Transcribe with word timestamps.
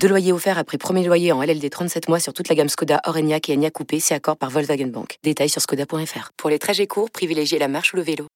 Deux 0.00 0.08
loyers 0.08 0.32
offerts 0.32 0.58
après 0.58 0.78
premier 0.78 1.04
loyer 1.04 1.32
en 1.32 1.42
LLD 1.42 1.68
37 1.70 2.08
mois 2.08 2.20
sur 2.20 2.32
toute 2.32 2.48
la 2.48 2.54
gamme 2.54 2.68
Skoda, 2.68 3.00
Orenia 3.06 3.38
et 3.48 3.54
Enya 3.54 3.70
Coupé, 3.70 3.98
c'est 4.00 4.14
accord 4.14 4.36
par 4.36 4.50
Volkswagen 4.50 4.88
Bank. 4.88 5.18
Détails 5.24 5.48
sur 5.48 5.60
skoda.fr. 5.60 6.30
Pour 6.36 6.50
les 6.50 6.58
trajets 6.58 6.86
courts, 6.86 7.10
privilégiez 7.10 7.58
la 7.58 7.68
marche 7.68 7.92
ou 7.92 7.96
le 7.96 8.02
vélo. 8.02 8.26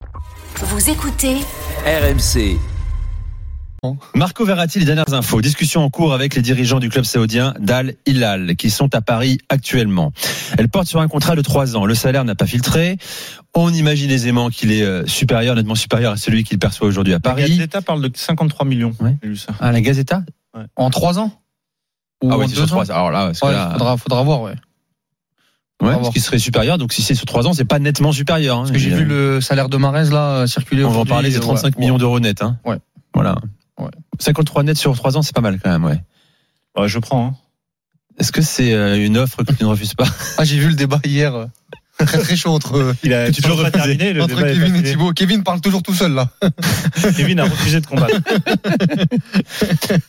Vous 0.55 0.89
écoutez 0.89 1.35
RMC. 1.85 2.57
Marco 4.13 4.45
Verratti, 4.45 4.77
les 4.77 4.85
dernières 4.85 5.13
infos. 5.13 5.41
Discussion 5.41 5.81
en 5.81 5.89
cours 5.89 6.13
avec 6.13 6.35
les 6.35 6.43
dirigeants 6.43 6.79
du 6.79 6.89
club 6.89 7.03
saoudien 7.03 7.55
d'Al 7.59 7.95
Hilal, 8.05 8.55
qui 8.55 8.69
sont 8.69 8.93
à 8.93 9.01
Paris 9.01 9.39
actuellement. 9.49 10.11
Elle 10.57 10.69
porte 10.69 10.87
sur 10.87 11.01
un 11.01 11.07
contrat 11.07 11.35
de 11.35 11.41
trois 11.41 11.75
ans. 11.75 11.85
Le 11.85 11.95
salaire 11.95 12.23
n'a 12.23 12.35
pas 12.35 12.45
filtré. 12.45 12.97
On 13.55 13.73
imagine 13.73 14.11
aisément 14.11 14.49
qu'il 14.49 14.71
est 14.71 14.83
euh, 14.83 15.07
supérieur, 15.07 15.55
nettement 15.55 15.73
supérieur 15.73 16.13
à 16.13 16.17
celui 16.17 16.43
qu'il 16.43 16.59
perçoit 16.59 16.87
aujourd'hui 16.87 17.13
à 17.13 17.15
La 17.15 17.21
Paris. 17.21 17.49
Gazeta 17.49 17.81
parle 17.81 18.01
de 18.07 18.11
53 18.13 18.67
millions. 18.67 18.93
Ouais. 18.99 19.15
J'ai 19.23 19.29
lu 19.29 19.37
ça. 19.37 19.53
Ah, 19.59 19.71
la 19.71 19.81
Gazeta? 19.81 20.21
En 20.75 20.89
trois 20.89 21.17
ans 21.19 21.31
Ou 22.23 22.29
Ah 22.31 22.35
en 22.35 22.39
oui, 22.39 22.45
c'est 22.49 22.55
deux 22.55 22.67
sur 22.67 22.77
ans 22.77 22.83
trois 22.83 22.91
ans. 22.91 22.95
Alors 22.95 23.11
là, 23.11 23.25
parce 23.27 23.39
que 23.39 23.45
Ouais, 23.45 23.51
là, 23.53 23.69
faudra, 23.73 23.97
faudra 23.97 24.23
voir, 24.23 24.41
ouais. 24.41 24.53
ouais, 25.81 25.93
voir. 25.93 26.05
ce 26.05 26.11
qui 26.11 26.19
serait 26.19 26.39
supérieur. 26.39 26.77
Donc 26.77 26.93
si 26.93 27.01
c'est 27.01 27.15
sur 27.15 27.25
trois 27.25 27.47
ans, 27.47 27.53
c'est 27.53 27.65
pas 27.65 27.79
nettement 27.79 28.11
supérieur. 28.11 28.57
hein. 28.57 28.61
Parce 28.61 28.71
que 28.71 28.77
j'ai 28.77 28.89
vu 28.89 29.03
euh, 29.09 29.35
le 29.35 29.41
salaire 29.41 29.69
de 29.69 29.77
Marez 29.77 30.09
là 30.09 30.45
circuler 30.47 30.83
On 30.83 30.87
va 30.87 30.89
en 30.89 30.93
aujourd'hui, 31.01 31.09
parler, 31.13 31.31
c'est 31.31 31.37
euh, 31.37 31.41
35 31.41 31.75
ouais. 31.75 31.81
millions 31.81 31.97
d'euros 31.97 32.19
net. 32.19 32.41
Hein. 32.41 32.57
Ouais. 32.65 32.77
Voilà. 33.13 33.37
Ouais. 33.79 33.89
53 34.19 34.63
net 34.63 34.77
sur 34.77 34.95
trois 34.95 35.17
ans, 35.17 35.21
c'est 35.21 35.33
pas 35.35 35.41
mal 35.41 35.59
quand 35.59 35.69
même, 35.71 35.85
ouais. 35.85 36.03
Ouais, 36.77 36.87
je 36.87 36.99
prends. 36.99 37.27
hein. 37.27 37.35
Est-ce 38.19 38.31
que 38.31 38.41
c'est 38.41 38.73
euh, 38.73 39.03
une 39.03 39.17
offre 39.17 39.43
que 39.43 39.53
tu 39.53 39.63
ne 39.63 39.69
refuses 39.69 39.93
pas? 39.95 40.05
Ah, 40.37 40.43
j'ai 40.43 40.57
vu 40.59 40.67
le 40.69 40.75
débat 40.75 40.99
hier. 41.05 41.33
euh, 41.33 41.45
Très 42.05 42.17
très 42.19 42.35
chaud 42.35 42.51
entre, 42.51 42.95
Il 43.03 43.13
a 43.13 43.27
Que 43.27 43.31
tu 43.31 43.41
peux 43.41 43.49
toujours 43.49 43.63
pas 43.63 43.69
refuser. 43.69 43.97
terminé. 43.97 44.13
Le 44.13 44.23
entre 44.23 44.35
débat 44.35 44.49
est 44.49 44.53
Kevin 44.55 44.75
et. 44.75 44.83
Thibaut. 44.83 45.11
Kevin 45.13 45.43
parle 45.43 45.61
toujours 45.61 45.83
tout 45.83 45.93
seul 45.93 46.13
là. 46.13 46.29
Kevin 47.17 47.39
a 47.39 47.43
refusé 47.43 47.79
de 47.79 47.85
combattre. 47.85 48.15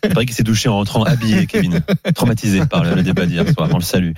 C'est 0.02 0.12
vrai 0.12 0.26
qu'il 0.26 0.34
s'est 0.34 0.42
douché 0.42 0.68
en 0.68 0.76
rentrant 0.76 1.04
habillé, 1.04 1.46
Kevin. 1.46 1.80
Traumatisé 2.14 2.64
par 2.66 2.84
le, 2.84 3.02
débat 3.02 3.26
d'hier 3.26 3.44
soir. 3.52 3.68
On 3.72 3.78
le 3.78 3.82
salue. 3.82 4.12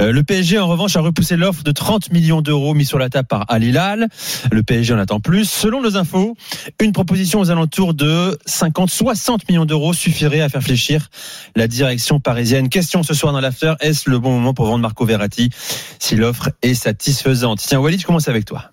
Euh, 0.00 0.12
le 0.12 0.22
PSG, 0.22 0.58
en 0.58 0.66
revanche, 0.66 0.96
a 0.96 1.00
repoussé 1.00 1.36
l'offre 1.36 1.62
de 1.62 1.72
30 1.72 2.12
millions 2.12 2.42
d'euros 2.42 2.74
mis 2.74 2.84
sur 2.84 2.98
la 2.98 3.08
table 3.08 3.28
par 3.28 3.44
Al 3.48 3.64
Hilal. 3.64 4.08
Le 4.50 4.62
PSG 4.62 4.94
en 4.94 4.98
attend 4.98 5.20
plus. 5.20 5.48
Selon 5.48 5.82
nos 5.82 5.96
infos, 5.96 6.36
une 6.80 6.92
proposition 6.92 7.40
aux 7.40 7.50
alentours 7.50 7.94
de 7.94 8.38
50-60 8.46 9.40
millions 9.48 9.64
d'euros 9.64 9.92
suffirait 9.92 10.40
à 10.40 10.48
faire 10.48 10.62
fléchir 10.62 11.08
la 11.56 11.68
direction 11.68 12.20
parisienne. 12.20 12.68
Question 12.68 13.02
ce 13.02 13.14
soir 13.14 13.32
dans 13.32 13.40
l'after. 13.40 13.74
Est-ce 13.80 14.08
le 14.10 14.18
bon 14.18 14.32
moment 14.32 14.54
pour 14.54 14.66
vendre 14.66 14.82
Marco 14.82 15.04
Verratti 15.04 15.50
si 15.98 16.16
l'offre 16.16 16.50
est 16.62 16.74
satisfaisante 16.74 17.17
Tiens, 17.56 17.80
Walid, 17.80 18.00
je 18.00 18.06
commence 18.06 18.28
avec 18.28 18.44
toi. 18.44 18.70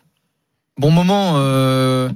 Bon 0.78 0.92
moment, 0.92 1.34
euh, 1.38 2.10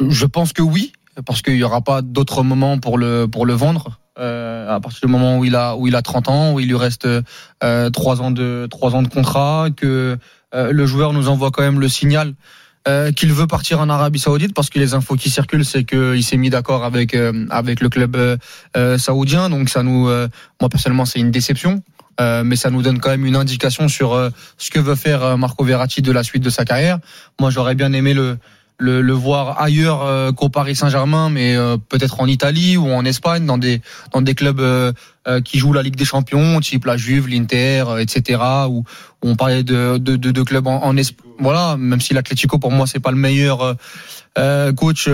je 0.00 0.26
pense 0.26 0.52
que 0.52 0.62
oui, 0.62 0.92
parce 1.26 1.42
qu'il 1.42 1.54
n'y 1.54 1.62
aura 1.62 1.80
pas 1.80 2.02
d'autre 2.02 2.42
moment 2.42 2.78
pour 2.78 2.98
le, 2.98 3.28
vendre. 3.52 3.98
Euh, 4.18 4.68
à 4.68 4.80
partir 4.80 5.06
du 5.06 5.12
moment 5.12 5.38
où 5.38 5.44
il 5.44 5.54
a 5.54 5.74
a 5.74 6.02
30 6.02 6.28
ans, 6.28 6.52
où 6.52 6.60
il 6.60 6.68
lui 6.68 6.76
reste 6.76 7.08
euh, 7.62 7.90
trois 7.90 8.22
ans 8.22 8.30
de 8.30 9.08
contrat, 9.08 9.68
que 9.76 10.18
euh, 10.54 10.72
le 10.72 10.86
joueur 10.86 11.12
nous 11.12 11.28
envoie 11.28 11.50
quand 11.50 11.62
même 11.62 11.80
le 11.80 11.88
signal 11.88 12.34
euh, 12.88 13.12
qu'il 13.12 13.32
veut 13.34 13.46
partir 13.46 13.80
en 13.80 13.88
Arabie 13.90 14.18
Saoudite 14.18 14.54
parce 14.54 14.70
que 14.70 14.78
les 14.78 14.94
infos 14.94 15.16
qui 15.16 15.28
circulent 15.28 15.64
c'est 15.64 15.84
qu'il 15.84 16.24
s'est 16.24 16.38
mis 16.38 16.48
d'accord 16.48 16.84
avec 16.84 17.14
euh, 17.14 17.44
avec 17.50 17.80
le 17.80 17.90
club 17.90 18.16
euh, 18.16 18.98
saoudien 18.98 19.50
donc 19.50 19.68
ça 19.68 19.82
nous 19.82 20.04
moi 20.60 20.68
personnellement 20.70 21.04
c'est 21.04 21.18
une 21.18 21.30
déception 21.30 21.82
mais 22.20 22.56
ça 22.56 22.70
nous 22.70 22.82
donne 22.82 22.98
quand 22.98 23.10
même 23.10 23.26
une 23.26 23.36
indication 23.36 23.86
sur 23.86 24.32
ce 24.56 24.70
que 24.70 24.80
veut 24.80 24.96
faire 24.96 25.38
Marco 25.38 25.62
Verratti 25.62 26.02
de 26.02 26.10
la 26.10 26.24
suite 26.24 26.42
de 26.42 26.50
sa 26.50 26.64
carrière. 26.64 26.98
Moi, 27.38 27.50
j'aurais 27.50 27.76
bien 27.76 27.92
aimé 27.92 28.12
le 28.12 28.38
le, 28.78 29.02
le 29.02 29.12
voir 29.12 29.60
ailleurs 29.60 30.02
euh, 30.02 30.32
qu'au 30.32 30.48
Paris 30.48 30.76
Saint-Germain, 30.76 31.30
mais 31.30 31.56
euh, 31.56 31.76
peut-être 31.76 32.20
en 32.20 32.26
Italie 32.26 32.76
ou 32.76 32.88
en 32.88 33.04
Espagne, 33.04 33.44
dans 33.44 33.58
des 33.58 33.82
dans 34.12 34.22
des 34.22 34.34
clubs 34.34 34.60
euh, 34.60 34.92
euh, 35.26 35.40
qui 35.40 35.58
jouent 35.58 35.72
la 35.72 35.82
Ligue 35.82 35.96
des 35.96 36.04
Champions, 36.04 36.60
type 36.60 36.84
la 36.84 36.96
Juve, 36.96 37.28
l'Inter, 37.28 37.84
euh, 37.88 37.98
etc. 37.98 38.40
Où, 38.68 38.84
on 39.22 39.34
parlait 39.34 39.64
de 39.64 39.98
de, 39.98 40.14
de, 40.16 40.30
de 40.30 40.42
clubs 40.42 40.66
en, 40.66 40.82
en 40.84 40.96
Espagne. 40.96 41.26
Voilà, 41.40 41.76
même 41.76 42.00
si 42.00 42.14
l'Atlético 42.14 42.58
pour 42.58 42.70
moi 42.70 42.86
c'est 42.86 43.00
pas 43.00 43.10
le 43.10 43.16
meilleur 43.16 43.76
coach. 44.76 45.08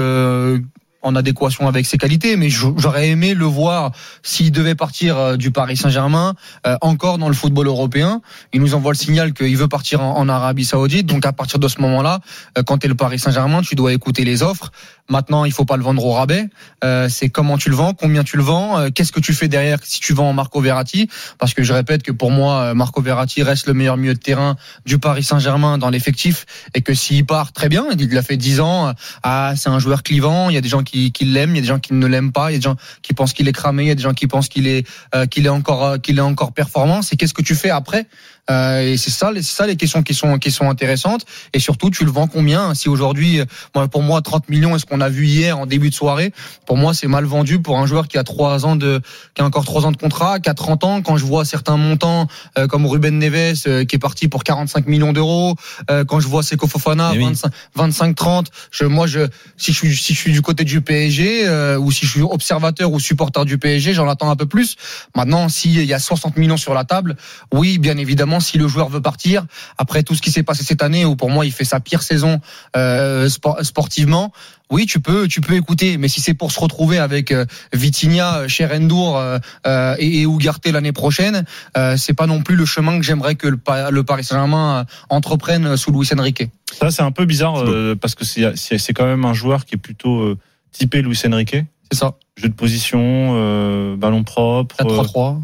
En 1.04 1.14
adéquation 1.14 1.68
avec 1.68 1.86
ses 1.86 1.98
qualités, 1.98 2.36
mais 2.36 2.48
j'aurais 2.48 3.08
aimé 3.08 3.34
le 3.34 3.44
voir 3.44 3.92
s'il 4.22 4.50
devait 4.50 4.74
partir 4.74 5.16
euh, 5.16 5.36
du 5.36 5.50
Paris 5.50 5.76
Saint-Germain 5.76 6.34
euh, 6.66 6.76
encore 6.80 7.18
dans 7.18 7.28
le 7.28 7.34
football 7.34 7.66
européen. 7.66 8.22
Il 8.52 8.60
nous 8.60 8.74
envoie 8.74 8.92
le 8.92 8.98
signal 8.98 9.32
qu'il 9.34 9.56
veut 9.56 9.68
partir 9.68 10.02
en, 10.02 10.16
en 10.16 10.28
Arabie 10.28 10.64
Saoudite. 10.64 11.06
Donc 11.06 11.26
à 11.26 11.32
partir 11.32 11.58
de 11.58 11.68
ce 11.68 11.80
moment-là, 11.82 12.20
euh, 12.58 12.62
quand 12.62 12.78
tu 12.78 12.86
es 12.86 12.88
le 12.88 12.94
Paris 12.94 13.18
Saint-Germain, 13.18 13.60
tu 13.62 13.74
dois 13.74 13.92
écouter 13.92 14.24
les 14.24 14.42
offres. 14.42 14.72
Maintenant, 15.10 15.44
il 15.44 15.52
faut 15.52 15.66
pas 15.66 15.76
le 15.76 15.82
vendre 15.82 16.04
au 16.04 16.12
rabais. 16.12 16.48
Euh, 16.82 17.08
c'est 17.10 17.28
comment 17.28 17.58
tu 17.58 17.68
le 17.68 17.76
vends, 17.76 17.92
combien 17.92 18.24
tu 18.24 18.38
le 18.38 18.42
vends, 18.42 18.78
euh, 18.78 18.88
qu'est-ce 18.88 19.12
que 19.12 19.20
tu 19.20 19.34
fais 19.34 19.48
derrière 19.48 19.78
si 19.82 20.00
tu 20.00 20.14
vends 20.14 20.32
Marco 20.32 20.60
Verratti. 20.60 21.08
Parce 21.38 21.52
que 21.52 21.62
je 21.62 21.74
répète 21.74 22.02
que 22.02 22.12
pour 22.12 22.30
moi, 22.30 22.60
euh, 22.60 22.74
Marco 22.74 23.02
Verratti 23.02 23.42
reste 23.42 23.66
le 23.66 23.74
meilleur 23.74 23.98
milieu 23.98 24.14
de 24.14 24.18
terrain 24.18 24.56
du 24.86 24.98
Paris 24.98 25.22
Saint-Germain 25.22 25.76
dans 25.76 25.90
l'effectif 25.90 26.46
et 26.74 26.80
que 26.80 26.94
s'il 26.94 27.26
part 27.26 27.52
très 27.52 27.68
bien, 27.68 27.86
il 27.98 28.08
l'a 28.10 28.22
fait 28.22 28.38
10 28.38 28.60
ans. 28.60 28.88
euh, 28.88 28.92
Ah, 29.22 29.52
c'est 29.56 29.68
un 29.68 29.78
joueur 29.78 30.02
clivant. 30.02 30.48
Il 30.48 30.54
y 30.54 30.58
a 30.58 30.62
des 30.62 30.68
gens 30.70 30.82
qui, 30.82 31.12
qui 31.12 31.26
l'aiment, 31.26 31.50
il 31.50 31.56
y 31.56 31.58
a 31.58 31.62
des 31.62 31.68
gens 31.68 31.80
qui 31.80 31.92
ne 31.92 32.06
l'aiment 32.06 32.32
pas, 32.32 32.50
il 32.50 32.54
y 32.54 32.56
a 32.56 32.58
des 32.58 32.64
gens 32.64 32.76
qui 33.02 33.12
pensent 33.12 33.34
qu'il 33.34 33.46
est 33.46 33.52
cramé, 33.52 33.82
il 33.84 33.88
y 33.88 33.92
a 33.92 33.94
des 33.94 34.02
gens 34.02 34.14
qui 34.14 34.26
pensent 34.26 34.48
qu'il 34.48 34.66
est 34.66 34.86
euh, 35.14 35.26
qu'il 35.26 35.44
est 35.44 35.50
encore 35.50 35.84
euh, 35.84 35.98
qu'il 35.98 36.16
est 36.16 36.22
encore 36.22 36.52
performant. 36.52 37.02
C'est 37.02 37.16
qu'est-ce 37.16 37.34
que 37.34 37.42
tu 37.42 37.54
fais 37.54 37.70
après 37.70 38.06
euh, 38.50 38.80
Et 38.92 38.96
c'est 38.96 39.10
ça, 39.10 39.32
les- 39.32 39.42
c'est 39.42 39.54
ça 39.56 39.66
les 39.66 39.76
questions 39.76 40.02
qui 40.02 40.14
sont 40.14 40.38
qui 40.38 40.50
sont 40.50 40.68
intéressantes. 40.68 41.24
Et 41.52 41.58
surtout, 41.60 41.90
tu 41.90 42.04
le 42.04 42.10
vends 42.10 42.26
combien 42.26 42.74
Si 42.74 42.88
aujourd'hui, 42.88 43.40
euh, 43.40 43.44
moi, 43.74 43.88
pour 43.88 44.02
moi, 44.02 44.20
30 44.22 44.48
millions, 44.48 44.74
est-ce 44.76 44.84
qu'on 44.86 45.00
a 45.00 45.08
vu 45.08 45.26
hier 45.26 45.58
en 45.58 45.66
début 45.66 45.90
de 45.90 45.94
soirée 45.94 46.32
Pour 46.66 46.76
moi, 46.76 46.92
c'est 46.94 47.06
mal 47.06 47.24
vendu 47.24 47.60
pour 47.60 47.78
un 47.78 47.86
joueur 47.86 48.08
qui 48.08 48.18
a 48.18 48.24
trois 48.24 48.66
ans 48.66 48.76
de 48.76 49.00
qui 49.34 49.42
a 49.42 49.44
encore 49.44 49.64
trois 49.64 49.86
ans 49.86 49.92
de 49.92 49.96
contrat, 49.96 50.40
qui 50.40 50.48
a 50.50 50.54
30 50.54 50.84
ans. 50.84 51.02
Quand 51.02 51.16
je 51.16 51.24
vois 51.24 51.44
certains 51.44 51.76
montants 51.76 52.26
euh, 52.58 52.66
comme 52.66 52.86
Ruben 52.86 53.18
Neves 53.18 53.62
euh, 53.66 53.84
qui 53.84 53.96
est 53.96 53.98
parti 53.98 54.28
pour 54.28 54.44
45 54.44 54.86
millions 54.86 55.12
d'euros, 55.12 55.56
euh, 55.90 56.04
quand 56.04 56.20
je 56.20 56.28
vois 56.28 56.42
Seko 56.42 56.66
Fofana 56.66 57.12
Eh 57.14 57.18
oui. 57.18 57.24
25 57.24 57.52
25 57.74 58.14
30, 58.16 58.50
je 58.70 58.84
moi 58.84 59.06
je 59.06 59.20
si 59.56 59.72
je 59.72 59.78
suis 59.78 59.96
si 59.96 60.14
je 60.14 60.18
suis 60.18 60.32
du 60.32 60.42
côté 60.42 60.64
du 60.64 60.80
PSG 60.80 61.46
euh, 61.46 61.78
ou 61.78 61.90
si 61.92 62.04
je 62.06 62.10
suis 62.10 62.22
observateur 62.22 62.92
ou 62.92 63.00
supporter 63.00 63.44
du 63.44 63.58
PSG, 63.58 63.94
j'en 63.94 64.08
attends 64.08 64.30
un 64.30 64.36
peu 64.36 64.46
plus. 64.46 64.76
Maintenant, 65.16 65.48
s'il 65.48 65.82
y 65.84 65.94
a 65.94 65.98
60 65.98 66.36
millions 66.36 66.56
sur 66.56 66.74
la 66.74 66.84
table, 66.84 67.16
oui, 67.52 67.78
bien 67.78 67.96
évidemment, 67.96 68.33
si 68.40 68.58
le 68.58 68.68
joueur 68.68 68.88
veut 68.88 69.00
partir, 69.00 69.44
après 69.78 70.02
tout 70.02 70.14
ce 70.14 70.22
qui 70.22 70.30
s'est 70.30 70.42
passé 70.42 70.62
cette 70.64 70.82
année, 70.82 71.04
où 71.04 71.16
pour 71.16 71.30
moi 71.30 71.44
il 71.46 71.52
fait 71.52 71.64
sa 71.64 71.80
pire 71.80 72.02
saison 72.02 72.40
euh, 72.76 73.28
spor- 73.28 73.62
sportivement, 73.64 74.32
oui, 74.70 74.86
tu 74.86 74.98
peux, 75.00 75.28
tu 75.28 75.40
peux 75.40 75.54
écouter. 75.54 75.98
Mais 75.98 76.08
si 76.08 76.20
c'est 76.20 76.34
pour 76.34 76.50
se 76.50 76.58
retrouver 76.58 76.98
avec 76.98 77.30
euh, 77.32 77.44
Vitinha, 77.72 78.48
Cherendour 78.48 79.18
euh, 79.18 79.38
euh, 79.66 79.94
et, 79.98 80.20
et 80.20 80.22
Ugarte 80.24 80.66
l'année 80.66 80.92
prochaine, 80.92 81.44
euh, 81.76 81.96
c'est 81.96 82.14
pas 82.14 82.26
non 82.26 82.42
plus 82.42 82.56
le 82.56 82.64
chemin 82.64 82.96
que 82.98 83.04
j'aimerais 83.04 83.34
que 83.34 83.46
le, 83.46 83.56
Pa- 83.56 83.90
le 83.90 84.02
Paris 84.04 84.24
Saint-Germain 84.24 84.86
entreprenne 85.10 85.76
sous 85.76 85.92
Luis 85.92 86.08
Enrique. 86.18 86.44
Ça, 86.72 86.90
c'est 86.90 87.02
un 87.02 87.12
peu 87.12 87.24
bizarre 87.26 87.58
euh, 87.58 87.94
parce 87.94 88.14
que 88.14 88.24
c'est 88.24 88.92
quand 88.94 89.06
même 89.06 89.24
un 89.24 89.34
joueur 89.34 89.64
qui 89.64 89.74
est 89.74 89.78
plutôt 89.78 90.20
euh, 90.20 90.38
typé 90.72 91.02
Luis 91.02 91.20
Enrique. 91.26 91.56
C'est 91.92 91.98
ça. 91.98 92.14
Jeu 92.36 92.48
de 92.48 92.54
position, 92.54 92.98
euh, 93.36 93.96
ballon 93.96 94.24
propre. 94.24 94.76
euh, 94.80 95.02
4-3-3. 95.02 95.40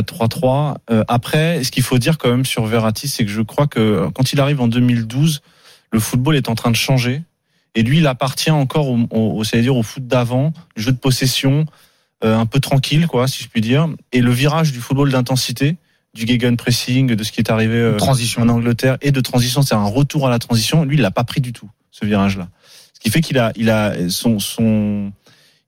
4-3-3. 0.00 0.76
Euh, 0.90 1.04
après, 1.08 1.62
ce 1.64 1.70
qu'il 1.70 1.82
faut 1.82 1.98
dire 1.98 2.18
quand 2.18 2.30
même 2.30 2.44
sur 2.44 2.64
Verratti, 2.66 3.08
c'est 3.08 3.24
que 3.24 3.30
je 3.30 3.42
crois 3.42 3.66
que 3.66 4.08
quand 4.14 4.32
il 4.32 4.40
arrive 4.40 4.60
en 4.60 4.68
2012, 4.68 5.42
le 5.92 6.00
football 6.00 6.36
est 6.36 6.48
en 6.48 6.54
train 6.54 6.70
de 6.70 6.76
changer. 6.76 7.22
Et 7.74 7.82
lui, 7.82 7.98
il 7.98 8.06
appartient 8.06 8.50
encore 8.50 8.88
au, 8.88 8.98
au, 9.10 9.38
au- 9.38 9.44
c'est-à-dire 9.44 9.76
au 9.76 9.82
foot 9.82 10.06
d'avant, 10.06 10.52
le 10.76 10.82
jeu 10.82 10.92
de 10.92 10.96
possession, 10.98 11.66
euh, 12.24 12.36
un 12.38 12.46
peu 12.46 12.60
tranquille, 12.60 13.06
quoi, 13.06 13.26
si 13.28 13.42
je 13.42 13.48
puis 13.48 13.60
dire. 13.60 13.88
Et 14.12 14.20
le 14.20 14.30
virage 14.30 14.72
du 14.72 14.78
football 14.80 15.10
d'intensité, 15.10 15.76
du 16.14 16.26
gegenpressing, 16.26 17.14
de 17.16 17.24
ce 17.24 17.32
qui 17.32 17.40
est 17.40 17.50
arrivé 17.50 17.74
euh, 17.76 17.96
Transition. 17.96 18.42
en 18.42 18.48
Angleterre 18.48 18.96
et 19.02 19.10
de 19.10 19.20
transition, 19.20 19.62
c'est 19.62 19.74
un 19.74 19.84
retour 19.84 20.26
à 20.26 20.30
la 20.30 20.38
transition. 20.38 20.84
Lui, 20.84 20.96
il 20.96 21.00
l'a 21.02 21.10
pas 21.10 21.24
pris 21.24 21.40
du 21.40 21.52
tout, 21.52 21.68
ce 21.90 22.06
virage-là. 22.06 22.48
Ce 22.92 23.00
qui 23.00 23.10
fait 23.10 23.20
qu'il 23.20 23.38
a, 23.38 23.52
il 23.56 23.68
a 23.68 24.08
son, 24.08 24.38
son, 24.38 25.12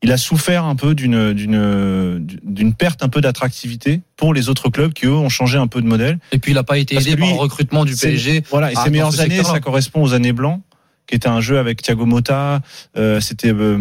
il 0.03 0.13
a 0.13 0.17
souffert 0.19 0.65
un 0.65 0.77
peu 0.77 0.95
d'une, 0.95 1.33
d'une, 1.33 2.27
d'une 2.45 2.75
perte 2.75 3.03
un 3.03 3.09
peu 3.09 3.21
d'attractivité 3.21 4.03
pour 4.17 4.35
les 4.35 4.49
autres 4.49 4.69
clubs 4.69 4.93
qui 4.93 5.07
eux 5.07 5.13
ont 5.15 5.29
changé 5.29 5.59
un 5.59 5.67
peu 5.67 5.81
de 5.81 5.87
modèle. 5.87 6.19
Et 6.33 6.39
puis 6.39 6.53
il 6.53 6.59
a 6.59 6.63
pas 6.65 6.79
été 6.79 6.95
Parce 6.95 7.07
aidé 7.07 7.17
par 7.17 7.29
le 7.29 7.35
recrutement 7.35 7.85
du 7.85 7.97
PSG. 7.97 8.45
Voilà, 8.51 8.71
et 8.71 8.75
Ah, 8.77 8.85
ses 8.85 8.91
meilleures 8.91 9.21
années, 9.21 9.43
ça 9.43 9.61
correspond 9.61 10.03
aux 10.03 10.13
années 10.13 10.33
blancs, 10.33 10.61
qui 11.07 11.15
était 11.15 11.29
un 11.29 11.41
jeu 11.41 11.59
avec 11.59 11.83
Thiago 11.83 12.05
Motta, 12.05 12.61
euh, 12.97 13.21
c'était 13.21 13.53
euh, 13.53 13.77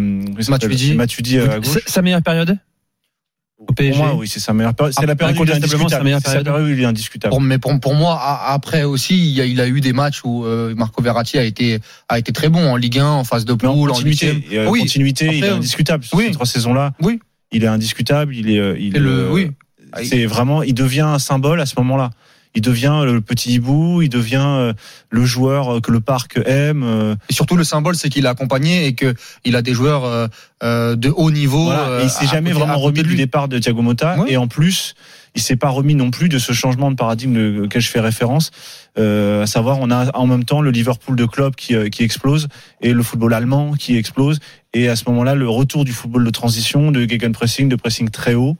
Matuidi. 0.47 0.93
Matuidi 0.93 1.37
euh, 1.37 1.51
à 1.51 1.59
gauche. 1.59 1.83
Sa- 1.85 1.91
Sa 1.91 2.01
meilleure 2.01 2.21
période? 2.23 2.57
Au 3.57 3.65
PSG. 3.73 3.97
Pour 3.97 4.05
moi, 4.05 4.15
oui, 4.15 4.27
c'est 4.27 4.39
sa 4.39 4.53
meilleure 4.53 4.73
période. 4.73 4.93
C'est 4.97 5.05
la 5.05 5.15
période 5.15 5.37
où 5.39 5.45
sa 5.45 5.55
indiscutable. 5.55 6.03
meilleure 6.03 6.19
C'est 6.23 6.35
la 6.35 6.43
période. 6.43 6.63
où 6.67 6.67
il 6.73 6.81
est 6.81 6.85
indiscutable. 6.85 7.29
Pour, 7.31 7.41
mais 7.41 7.57
pour, 7.57 7.79
pour 7.79 7.95
moi, 7.95 8.19
après 8.47 8.83
aussi, 8.83 9.31
il 9.31 9.41
a, 9.41 9.45
il 9.45 9.61
a 9.61 9.67
eu 9.67 9.79
des 9.81 9.93
matchs 9.93 10.21
où 10.23 10.45
euh, 10.45 10.75
Marco 10.75 11.01
Verratti 11.01 11.37
a 11.37 11.43
été, 11.43 11.79
a 12.09 12.19
été 12.19 12.31
très 12.33 12.49
bon 12.49 12.67
en 12.71 12.75
Ligue 12.75 12.99
1, 12.99 13.05
en 13.07 13.23
phase 13.23 13.45
de 13.45 13.53
poule, 13.53 13.91
en 13.91 13.99
et, 13.99 14.43
euh, 14.53 14.69
Oui. 14.69 14.81
continuité, 14.81 15.27
il 15.27 15.35
est 15.35 15.43
Après, 15.43 15.55
indiscutable 15.57 16.03
sur 16.03 16.17
oui. 16.17 16.25
ces 16.27 16.31
trois 16.31 16.45
saisons-là. 16.45 16.91
Oui. 17.01 17.19
Il 17.51 17.63
est 17.63 17.67
indiscutable. 17.67 18.35
Il 18.35 18.49
est, 18.49 18.59
euh, 18.59 18.77
il 18.77 18.93
le, 18.93 19.09
euh, 19.09 19.31
oui. 19.31 19.51
C'est 20.03 20.25
vraiment, 20.25 20.61
il 20.61 20.73
devient 20.73 21.01
un 21.01 21.19
symbole 21.19 21.61
à 21.61 21.65
ce 21.65 21.75
moment-là. 21.77 22.09
Il 22.55 22.61
devient 22.61 23.01
le 23.05 23.19
petit 23.21 23.53
hibou, 23.53 24.01
il 24.01 24.09
devient 24.09 24.41
euh, 24.41 24.73
le 25.09 25.25
joueur 25.25 25.81
que 25.81 25.91
le 25.91 25.99
parc 25.99 26.39
aime. 26.45 26.83
euh, 26.83 27.15
Et 27.29 27.33
surtout, 27.33 27.57
le 27.57 27.63
symbole, 27.65 27.95
c'est 27.95 28.09
qu'il 28.09 28.25
est 28.25 28.29
accompagné 28.29 28.85
et 28.87 28.95
que 28.95 29.13
il 29.43 29.55
a 29.57 29.61
des 29.61 29.73
joueurs 29.73 30.05
euh, 30.05 30.27
euh, 30.63 30.95
de 30.95 31.09
haut 31.09 31.31
niveau. 31.31 31.65
Voilà. 31.65 31.87
euh, 31.89 32.01
Et 32.01 32.05
il 32.05 32.09
s'est 32.09 32.27
jamais 32.27 32.51
côté- 32.51 32.63
vraiment 32.63 32.79
remis 32.79 33.03
du 33.03 33.15
départ 33.15 33.47
de 33.49 33.59
Thiago 33.59 33.81
Motta. 33.81 34.15
Et 34.27 34.37
en 34.37 34.47
plus, 34.47 34.95
il 35.35 35.41
s'est 35.41 35.57
pas 35.57 35.69
remis 35.69 35.95
non 35.95 36.11
plus 36.11 36.29
de 36.29 36.39
ce 36.39 36.53
changement 36.53 36.89
de 36.89 36.95
paradigme 36.95 37.63
auquel 37.63 37.81
je 37.81 37.89
fais 37.89 37.99
référence. 37.99 38.51
Euh, 38.97 39.43
à 39.43 39.47
savoir, 39.47 39.79
on 39.79 39.91
a 39.91 40.15
en 40.17 40.27
même 40.27 40.45
temps 40.45 40.61
le 40.61 40.71
Liverpool 40.71 41.15
de 41.15 41.25
Klopp 41.25 41.55
qui, 41.55 41.75
euh, 41.75 41.89
qui 41.89 42.03
explose 42.03 42.47
et 42.81 42.93
le 42.93 43.03
football 43.03 43.33
allemand 43.33 43.73
qui 43.73 43.97
explose. 43.97 44.39
Et 44.73 44.87
à 44.87 44.95
ce 44.95 45.03
moment-là, 45.07 45.35
le 45.35 45.49
retour 45.49 45.85
du 45.85 45.91
football 45.91 46.23
de 46.23 46.29
transition, 46.29 46.91
de 46.91 47.07
gegenpressing, 47.07 47.69
de 47.69 47.75
pressing 47.75 48.09
très 48.09 48.33
haut. 48.33 48.57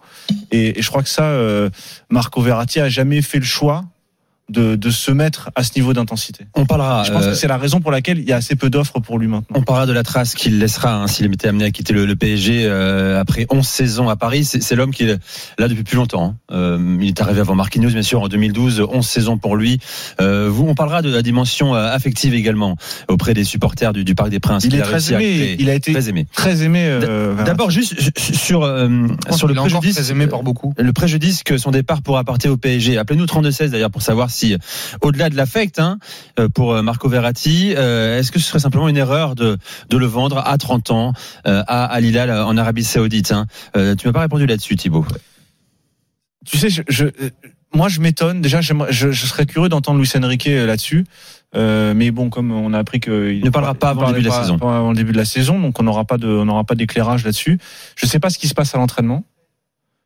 Et, 0.52 0.82
je 0.82 0.88
crois 0.90 1.04
que 1.04 1.10
ça, 1.10 1.24
euh, 1.24 1.70
Marco 2.10 2.42
Verratti 2.42 2.80
a 2.80 2.90
jamais 2.90 3.22
fait 3.22 3.40
le 3.40 3.46
choix 3.46 3.86
de, 4.50 4.76
de 4.76 4.90
se 4.92 5.12
mettre 5.12 5.50
à 5.56 5.64
ce 5.64 5.72
niveau 5.76 5.94
d'intensité. 5.94 6.46
On 6.56 6.66
parlera. 6.66 7.04
Je 7.04 7.12
pense 7.12 7.24
euh, 7.26 7.30
que 7.32 7.36
c'est 7.36 7.48
la 7.48 7.58
raison 7.58 7.82
pour 7.82 7.92
laquelle 7.92 8.20
il 8.20 8.26
y 8.30 8.32
a 8.32 8.36
assez 8.36 8.56
peu 8.56 8.70
d'offres 8.70 9.00
pour 9.00 9.18
lui 9.18 9.28
maintenant. 9.28 9.58
On 9.58 9.64
parlera 9.64 9.88
de 9.88 9.92
la 9.94 10.04
trace 10.04 10.36
qu'il 10.36 10.60
laissera 10.60 10.94
hein, 10.96 11.08
s'il 11.08 11.26
était 11.34 11.48
amené 11.48 11.66
à 11.66 11.72
quitter 11.72 11.94
le, 11.94 12.06
le 12.06 12.16
PSG 12.16 12.66
euh, 12.66 13.20
après 13.20 13.48
11 13.50 13.66
saisons 13.66 14.08
à 14.10 14.16
Paris. 14.16 14.46
C'est 14.46 14.62
c'est 14.62 14.76
l'homme 14.76 14.92
qui 14.94 15.04
est 15.04 15.18
là 15.58 15.68
depuis 15.68 15.84
plus 15.84 15.96
longtemps. 15.98 16.36
hein. 16.52 16.56
Euh, 16.56 16.98
il 17.02 17.08
est 17.08 17.22
arrivé 17.22 17.40
avant 17.40 17.56
Marquinhos, 17.56 17.90
bien 17.90 18.02
sûr, 18.04 18.22
en 18.22 18.28
2012. 18.28 18.86
11 18.92 19.06
saisons 19.06 19.38
pour 19.38 19.56
lui. 19.56 19.80
Euh, 20.22 20.48
vous, 20.52 20.66
on 20.68 20.76
parlera 20.76 21.02
de 21.02 21.10
la 21.10 21.22
dimension 21.24 21.74
euh, 21.76 21.92
affective 21.92 22.34
également 22.36 22.78
auprès 23.08 23.34
des 23.34 23.44
supporters 23.44 23.94
du, 23.94 24.04
du 24.04 24.14
Parc 24.16 24.30
des 24.30 24.40
Princes. 24.40 24.66
Il 24.66 24.76
est 24.76 24.82
a 24.82 24.84
très 24.86 25.12
aimé. 25.14 25.56
Il 25.60 25.70
a 25.70 25.74
été 25.74 25.92
très 25.92 26.10
aimé. 26.10 26.28
très 26.34 26.64
aimé. 26.64 26.86
euh. 26.86 27.44
D'abord, 27.44 27.72
juste 27.72 27.96
sur 28.20 28.64
euh, 28.64 29.08
sur 29.32 29.48
le 29.48 29.56
préjudice. 29.56 29.96
très 29.96 30.12
aimé 30.12 30.28
par 30.28 30.44
beaucoup. 30.44 30.74
le 30.78 30.94
préjudice 30.94 31.42
que 31.44 31.58
son 31.58 31.72
départ 31.72 32.02
pourra 32.02 32.20
apporter 32.20 32.48
au 32.50 32.58
PSG. 32.58 32.98
Appelez-nous 32.98 33.26
32-16 33.26 33.70
d'ailleurs 33.70 33.90
pour 33.92 34.02
savoir 34.04 34.30
si, 34.36 34.56
au-delà 35.02 35.30
de 35.30 35.36
l'affect 35.36 35.80
hein, 35.80 35.98
euh, 36.40 36.50
pour 36.50 36.74
euh, 36.74 36.82
Marco 36.82 37.10
Verratti, 37.10 37.74
euh, 37.76 38.20
est-ce 38.20 38.32
que 38.32 38.40
ce 38.40 38.46
serait 38.48 38.60
simplement 38.60 38.88
une 38.90 38.98
erreur 38.98 39.36
de, 39.36 39.58
de 39.90 39.98
le 39.98 40.06
vendre 40.06 40.38
à 40.46 40.58
30 40.58 40.92
ans 40.92 41.14
à 41.46 41.86
Al 41.86 42.06
Hilal 42.06 42.30
en 42.32 42.56
Arabie 42.58 42.84
Saoudite 42.84 43.32
hein? 43.32 43.46
Tu 43.74 44.08
m'as 44.08 44.14
pas 44.14 44.22
répondu 44.22 44.46
là-dessus, 44.46 44.76
Thibaut. 44.76 45.06
Tu 46.46 46.58
sais, 46.58 46.70
je, 46.70 46.82
je- 46.88 47.06
moi, 47.74 47.90
je 47.90 48.00
m'étonne. 48.00 48.42
Déjà, 48.42 48.62
je, 48.62 48.74
je 48.90 49.12
serais 49.26 49.46
curieux 49.46 49.70
d'entendre 49.70 50.00
Luis 50.00 50.10
Enrique 50.16 50.46
là-dessus. 50.46 51.06
Euh, 51.56 51.94
mais 51.96 52.12
bon, 52.12 52.30
comme 52.30 52.52
on 52.52 52.74
a 52.74 52.80
appris 52.80 53.00
que 53.00 53.32
il 53.32 53.44
ne 53.44 53.50
parlera 53.50 53.74
pas 53.76 53.90
avant 53.90 54.08
le 54.08 54.14
début 54.14 54.24
de 54.24 54.30
la 54.30 54.42
saison. 54.42 54.56
avant 54.58 54.90
le 54.92 54.96
début 54.96 55.12
de 55.14 55.18
la 55.18 55.26
saison, 55.26 55.60
donc 55.60 55.80
on 55.80 55.84
n'aura 55.84 56.04
pas 56.04 56.18
de, 56.18 56.28
on 56.28 56.46
n'aura 56.46 56.64
pas 56.66 56.76
d'éclairage 56.76 57.24
là-dessus. 57.24 57.60
Je 57.96 58.06
sais 58.06 58.20
pas 58.20 58.30
ce 58.30 58.38
qui 58.38 58.48
se 58.48 58.54
passe 58.54 58.76
à 58.76 58.78
l'entraînement. 58.78 59.24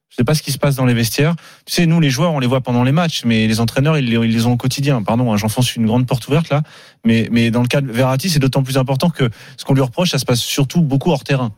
Je 0.09 0.15
sais 0.15 0.23
pas 0.23 0.33
ce 0.33 0.41
qui 0.41 0.51
se 0.51 0.57
passe 0.57 0.75
dans 0.75 0.85
les 0.85 0.93
vestiaires. 0.93 1.35
Tu 1.65 1.73
sais, 1.73 1.85
nous, 1.85 1.99
les 1.99 2.09
joueurs, 2.09 2.33
on 2.33 2.39
les 2.39 2.47
voit 2.47 2.61
pendant 2.61 2.83
les 2.83 2.91
matchs, 2.91 3.23
mais 3.25 3.47
les 3.47 3.59
entraîneurs, 3.59 3.97
ils 3.97 4.09
les, 4.09 4.45
ont 4.45 4.53
au 4.53 4.57
quotidien. 4.57 5.03
Pardon, 5.03 5.31
hein, 5.31 5.37
j'enfonce 5.37 5.75
une 5.75 5.85
grande 5.85 6.07
porte 6.07 6.27
ouverte 6.27 6.49
là. 6.49 6.63
Mais, 7.05 7.29
mais 7.31 7.51
dans 7.51 7.61
le 7.61 7.67
cas 7.67 7.81
de 7.81 7.91
Verratti, 7.91 8.29
c'est 8.29 8.39
d'autant 8.39 8.63
plus 8.63 8.77
important 8.77 9.09
que 9.09 9.29
ce 9.55 9.65
qu'on 9.65 9.75
lui 9.75 9.81
reproche, 9.81 10.09
ça 10.09 10.17
se 10.17 10.25
passe 10.25 10.41
surtout 10.41 10.81
beaucoup 10.81 11.11
hors 11.11 11.23
terrain. 11.23 11.53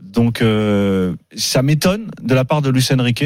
Donc, 0.00 0.40
euh, 0.40 1.14
ça 1.36 1.62
m'étonne 1.62 2.10
de 2.22 2.34
la 2.34 2.44
part 2.44 2.62
de 2.62 2.70
Luis 2.70 2.86
Enrique. 2.90 3.24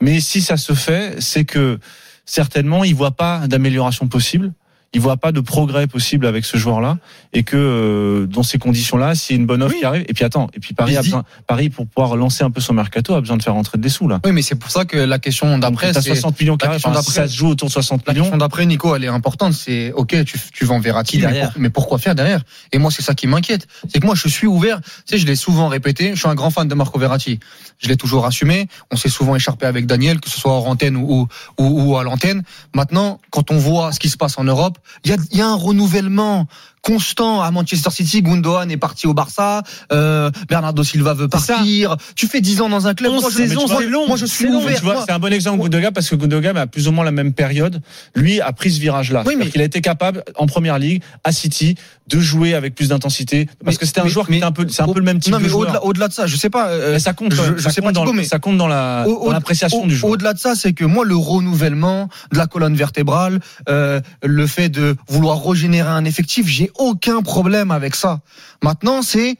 Mais 0.00 0.20
si 0.20 0.42
ça 0.42 0.56
se 0.56 0.72
fait, 0.72 1.20
c'est 1.20 1.44
que 1.44 1.78
certainement, 2.24 2.82
il 2.82 2.94
voit 2.94 3.12
pas 3.12 3.46
d'amélioration 3.46 4.08
possible. 4.08 4.52
Il 4.94 5.00
voit 5.00 5.16
pas 5.16 5.32
de 5.32 5.40
progrès 5.40 5.86
possible 5.86 6.26
avec 6.26 6.44
ce 6.44 6.56
joueur-là 6.58 6.98
et 7.32 7.44
que 7.44 7.56
euh, 7.56 8.26
dans 8.26 8.42
ces 8.42 8.58
conditions-là, 8.58 9.14
s'il 9.14 9.36
y 9.36 9.38
a 9.38 9.40
une 9.40 9.46
bonne 9.46 9.62
offre 9.62 9.72
Oui. 9.72 9.80
qui 9.80 9.86
arrive, 9.86 10.04
et 10.06 10.12
puis 10.12 10.22
attends, 10.24 10.48
et 10.52 10.60
puis 10.60 10.74
Paris 10.74 10.96
a 10.98 11.02
besoin, 11.02 11.24
Paris 11.46 11.70
pour 11.70 11.86
pouvoir 11.86 12.14
lancer 12.16 12.44
un 12.44 12.50
peu 12.50 12.60
son 12.60 12.74
mercato 12.74 13.14
a 13.14 13.20
besoin 13.20 13.38
de 13.38 13.42
faire 13.42 13.54
rentrer 13.54 13.78
des 13.78 13.88
sous 13.88 14.06
là. 14.06 14.20
Oui, 14.24 14.32
mais 14.32 14.42
c'est 14.42 14.54
pour 14.54 14.70
ça 14.70 14.84
que 14.84 14.98
la 14.98 15.18
question 15.18 15.56
d'après, 15.58 15.92
T'as 15.92 16.02
c'est 16.02 16.10
60 16.10 16.38
millions 16.40 16.56
qui 16.58 16.66
la 16.66 16.74
enfin, 16.76 17.00
si 17.02 17.10
ça 17.10 17.26
se 17.26 17.34
joue 17.34 17.48
autour 17.48 17.68
de 17.68 17.72
60 17.72 18.02
La 18.06 18.12
millions. 18.12 18.24
question 18.24 18.36
d'après, 18.38 18.66
Nico, 18.66 18.94
elle 18.94 19.04
est 19.04 19.08
importante. 19.08 19.54
C'est 19.54 19.92
ok, 19.92 20.24
tu, 20.24 20.38
tu 20.52 20.64
vends 20.66 20.78
Verratti, 20.78 21.16
mais, 21.16 21.22
derrière 21.22 21.52
pour- 21.52 21.62
mais 21.62 21.70
pourquoi 21.70 21.98
faire 21.98 22.14
derrière? 22.14 22.42
Et 22.72 22.78
moi, 22.78 22.90
c'est 22.90 23.02
ça 23.02 23.14
qui 23.14 23.26
m'inquiète. 23.26 23.66
C'est 23.90 23.98
que 24.00 24.04
moi, 24.06 24.14
je 24.14 24.28
suis 24.28 24.46
ouvert. 24.46 24.80
Tu 24.82 24.88
sais, 25.06 25.18
je 25.18 25.26
l'ai 25.26 25.36
souvent 25.36 25.68
répété. 25.68 26.10
Je 26.14 26.18
suis 26.20 26.28
un 26.28 26.34
grand 26.34 26.50
fan 26.50 26.68
de 26.68 26.74
Marco 26.74 26.98
Verratti. 26.98 27.40
Je 27.78 27.88
l'ai 27.88 27.96
toujours 27.96 28.26
assumé. 28.26 28.68
On 28.90 28.96
s'est 28.96 29.08
souvent 29.08 29.34
écharpé 29.36 29.64
avec 29.64 29.86
Daniel, 29.86 30.20
que 30.20 30.28
ce 30.28 30.38
soit 30.38 30.52
hors 30.52 30.68
antenne 30.68 30.96
ou, 30.96 31.26
ou, 31.58 31.64
ou 31.64 31.96
à 31.96 32.04
l'antenne. 32.04 32.42
Maintenant, 32.74 33.20
quand 33.30 33.50
on 33.50 33.56
voit 33.56 33.92
ce 33.92 33.98
qui 34.00 34.10
se 34.10 34.16
passe 34.18 34.36
en 34.38 34.44
Europe, 34.44 34.78
il 35.04 35.16
y 35.32 35.40
a, 35.40 35.46
un 35.46 35.54
renouvellement 35.54 36.46
constant 36.82 37.40
à 37.42 37.50
Manchester 37.50 37.90
City. 37.90 38.22
Gundogan 38.22 38.70
est 38.70 38.76
parti 38.76 39.06
au 39.06 39.14
Barça. 39.14 39.62
Euh, 39.92 40.30
Bernardo 40.48 40.82
Silva 40.84 41.14
veut 41.14 41.28
partir. 41.28 41.96
Tu 42.16 42.26
fais 42.26 42.40
10 42.40 42.60
ans 42.60 42.68
dans 42.68 42.86
un 42.86 42.94
club. 42.94 43.12
11 43.12 43.22
Moi, 43.22 43.30
saisons, 43.30 43.66
c'est 43.68 43.86
long. 43.86 44.06
Moi, 44.08 44.16
je 44.16 44.26
suis 44.26 44.48
ouvert. 44.48 44.76
Tu 44.76 44.82
vois, 44.84 44.94
Moi- 44.94 45.04
c'est 45.06 45.12
un 45.12 45.18
bon 45.18 45.32
exemple 45.32 45.62
Gundogan 45.62 45.92
parce 45.92 46.10
que 46.10 46.16
Gundogan 46.16 46.56
a 46.56 46.66
plus 46.66 46.88
ou 46.88 46.92
moins 46.92 47.04
la 47.04 47.12
même 47.12 47.32
période. 47.32 47.80
Lui 48.14 48.40
a 48.40 48.52
pris 48.52 48.72
ce 48.72 48.80
virage-là. 48.80 49.22
Oui, 49.26 49.34
mais- 49.38 49.50
Il 49.54 49.60
a 49.60 49.64
été 49.64 49.80
capable 49.80 50.24
en 50.36 50.46
première 50.46 50.78
ligue 50.78 51.02
à 51.24 51.30
City 51.32 51.76
de 52.08 52.18
jouer 52.18 52.54
avec 52.54 52.74
plus 52.74 52.88
d'intensité 52.88 53.46
parce 53.64 53.76
Mais- 53.76 53.80
que 53.80 53.86
c'était 53.86 54.00
un 54.00 54.04
mais- 54.04 54.10
joueur 54.10 54.26
qui 54.26 54.32
mais- 54.32 54.36
était 54.38 54.46
un 54.46 54.52
peu, 54.52 54.66
c'est 54.68 54.82
un 54.82 54.88
peu 54.88 54.98
le 54.98 55.04
même 55.04 55.20
type 55.20 55.32
non, 55.32 55.38
de 55.38 55.44
mais 55.44 55.48
joueur. 55.48 55.84
au-delà, 55.86 56.08
de 56.08 56.12
ça, 56.12 56.26
je 56.26 56.36
sais 56.36 56.50
pas. 56.50 56.68
euh, 56.68 56.98
ça 56.98 57.12
compte, 57.12 57.32
je- 57.32 57.56
je 57.58 57.62
ça 57.62 57.70
sais 57.70 57.80
compte 57.80 57.90
pas, 57.90 57.92
dans, 57.92 58.00
Thibaut, 58.06 58.12
mais- 58.12 58.24
ça 58.24 58.38
compte 58.40 58.56
dans 58.58 58.66
la, 58.66 59.06
l'appréciation 59.30 59.86
du 59.86 59.94
joueur. 59.94 60.12
Au-delà 60.12 60.32
de 60.34 60.38
ça, 60.38 60.54
c'est 60.56 60.72
que 60.72 60.84
moi, 60.84 61.04
le 61.04 61.14
renouvellement 61.16 62.08
de 62.32 62.38
la 62.38 62.46
colonne 62.48 62.74
vertébrale, 62.74 63.40
euh, 63.68 64.00
le 64.22 64.46
fait 64.46 64.68
de 64.68 64.96
vouloir 65.08 65.42
régénérer 65.44 65.88
un 65.88 66.04
effectif, 66.04 66.46
j'ai 66.48 66.70
aucun 66.76 67.22
problème 67.22 67.70
avec 67.70 67.94
ça. 67.94 68.20
Maintenant, 68.62 69.02
c'est 69.02 69.38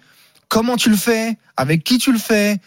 comment 0.48 0.76
tu 0.76 0.90
le 0.90 0.96
fais, 0.96 1.38
avec 1.56 1.84
qui 1.84 1.98
tu 1.98 2.12
le 2.12 2.18
fais, 2.18 2.58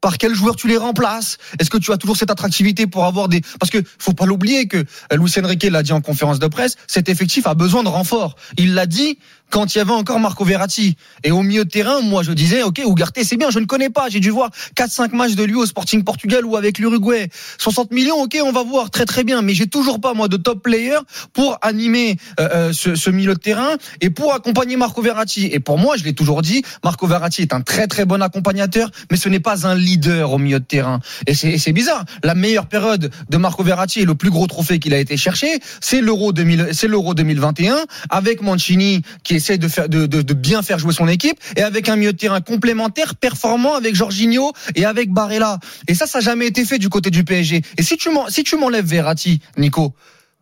par 0.00 0.18
quel 0.18 0.34
joueur 0.34 0.56
tu 0.56 0.68
les 0.68 0.76
remplaces? 0.76 1.38
Est-ce 1.58 1.70
que 1.70 1.78
tu 1.78 1.92
as 1.92 1.96
toujours 1.96 2.16
cette 2.16 2.30
attractivité 2.30 2.86
pour 2.86 3.04
avoir 3.04 3.28
des 3.28 3.40
Parce 3.58 3.70
que 3.70 3.78
faut 3.98 4.12
pas 4.12 4.26
l'oublier 4.26 4.66
que 4.66 4.78
euh, 4.78 5.16
Luis 5.16 5.32
Enrique 5.42 5.64
l'a 5.64 5.82
dit 5.82 5.92
en 5.92 6.00
conférence 6.00 6.38
de 6.38 6.46
presse, 6.46 6.76
cet 6.86 7.08
effectif 7.08 7.46
a 7.46 7.54
besoin 7.54 7.82
de 7.82 7.88
renfort. 7.88 8.36
Il 8.56 8.74
l'a 8.74 8.86
dit 8.86 9.18
quand 9.50 9.74
il 9.74 9.78
y 9.78 9.80
avait 9.80 9.92
encore 9.92 10.20
Marco 10.20 10.44
Verratti. 10.44 10.96
Et 11.24 11.30
au 11.30 11.42
milieu 11.42 11.64
de 11.64 11.70
terrain, 11.70 12.00
moi 12.00 12.22
je 12.22 12.32
disais, 12.32 12.62
ok, 12.62 12.80
Ugarte 12.86 13.18
c'est 13.22 13.36
bien, 13.36 13.50
je 13.50 13.58
ne 13.58 13.66
connais 13.66 13.90
pas, 13.90 14.08
j'ai 14.08 14.20
dû 14.20 14.30
voir 14.30 14.50
4-5 14.76 15.14
matchs 15.14 15.34
de 15.34 15.44
lui 15.44 15.56
au 15.56 15.66
Sporting 15.66 16.04
Portugal 16.04 16.44
ou 16.44 16.56
avec 16.56 16.78
l'Uruguay. 16.78 17.28
60 17.58 17.90
millions, 17.90 18.22
ok, 18.22 18.38
on 18.44 18.52
va 18.52 18.62
voir, 18.62 18.90
très 18.90 19.04
très 19.04 19.24
bien, 19.24 19.42
mais 19.42 19.54
j'ai 19.54 19.66
toujours 19.66 20.00
pas 20.00 20.14
moi 20.14 20.28
de 20.28 20.36
top 20.36 20.62
player 20.62 20.98
pour 21.32 21.58
animer 21.62 22.16
euh, 22.38 22.48
euh, 22.52 22.72
ce, 22.72 22.94
ce 22.94 23.10
milieu 23.10 23.34
de 23.34 23.40
terrain 23.40 23.76
et 24.00 24.10
pour 24.10 24.32
accompagner 24.32 24.76
Marco 24.76 25.02
Verratti. 25.02 25.46
Et 25.46 25.60
pour 25.60 25.78
moi, 25.78 25.96
je 25.96 26.04
l'ai 26.04 26.14
toujours 26.14 26.42
dit, 26.42 26.62
Marco 26.84 27.06
Verratti 27.06 27.42
est 27.42 27.52
un 27.52 27.60
très 27.60 27.88
très 27.88 28.04
bon 28.04 28.22
accompagnateur, 28.22 28.90
mais 29.10 29.16
ce 29.16 29.28
n'est 29.28 29.40
pas 29.40 29.66
un 29.66 29.74
au 29.98 30.38
milieu 30.38 30.60
de 30.60 30.64
terrain. 30.64 31.00
Et 31.26 31.34
c'est 31.34 31.72
bizarre. 31.72 32.04
La 32.22 32.34
meilleure 32.34 32.66
période 32.66 33.10
de 33.28 33.36
Marco 33.36 33.62
Verratti 33.62 34.00
et 34.00 34.04
le 34.04 34.14
plus 34.14 34.30
gros 34.30 34.46
trophée 34.46 34.78
qu'il 34.78 34.94
a 34.94 34.98
été 34.98 35.16
cherché, 35.16 35.60
c'est 35.80 36.00
l'Euro 36.00 36.32
2000, 36.32 36.68
c'est 36.72 36.88
l'Euro 36.88 37.14
2021 37.14 37.76
avec 38.10 38.42
Mancini 38.42 39.02
qui 39.22 39.34
essaie 39.34 39.58
de 39.58 39.68
faire 39.68 39.88
de, 39.88 40.06
de, 40.06 40.34
bien 40.34 40.62
faire 40.62 40.78
jouer 40.78 40.92
son 40.92 41.08
équipe 41.08 41.38
et 41.56 41.62
avec 41.62 41.88
un 41.88 41.96
milieu 41.96 42.12
de 42.12 42.18
terrain 42.18 42.40
complémentaire 42.40 43.14
performant 43.14 43.74
avec 43.74 43.94
Jorginho 43.94 44.52
et 44.74 44.84
avec 44.84 45.10
Barella. 45.10 45.58
Et 45.88 45.94
ça, 45.94 46.06
ça 46.06 46.18
n'a 46.18 46.24
jamais 46.24 46.46
été 46.46 46.64
fait 46.64 46.78
du 46.78 46.88
côté 46.88 47.10
du 47.10 47.24
PSG. 47.24 47.62
Et 47.76 47.82
si 47.82 47.96
tu 47.96 48.10
si 48.28 48.44
tu 48.44 48.56
m'enlèves 48.56 48.86
Verratti, 48.86 49.40
Nico, 49.56 49.94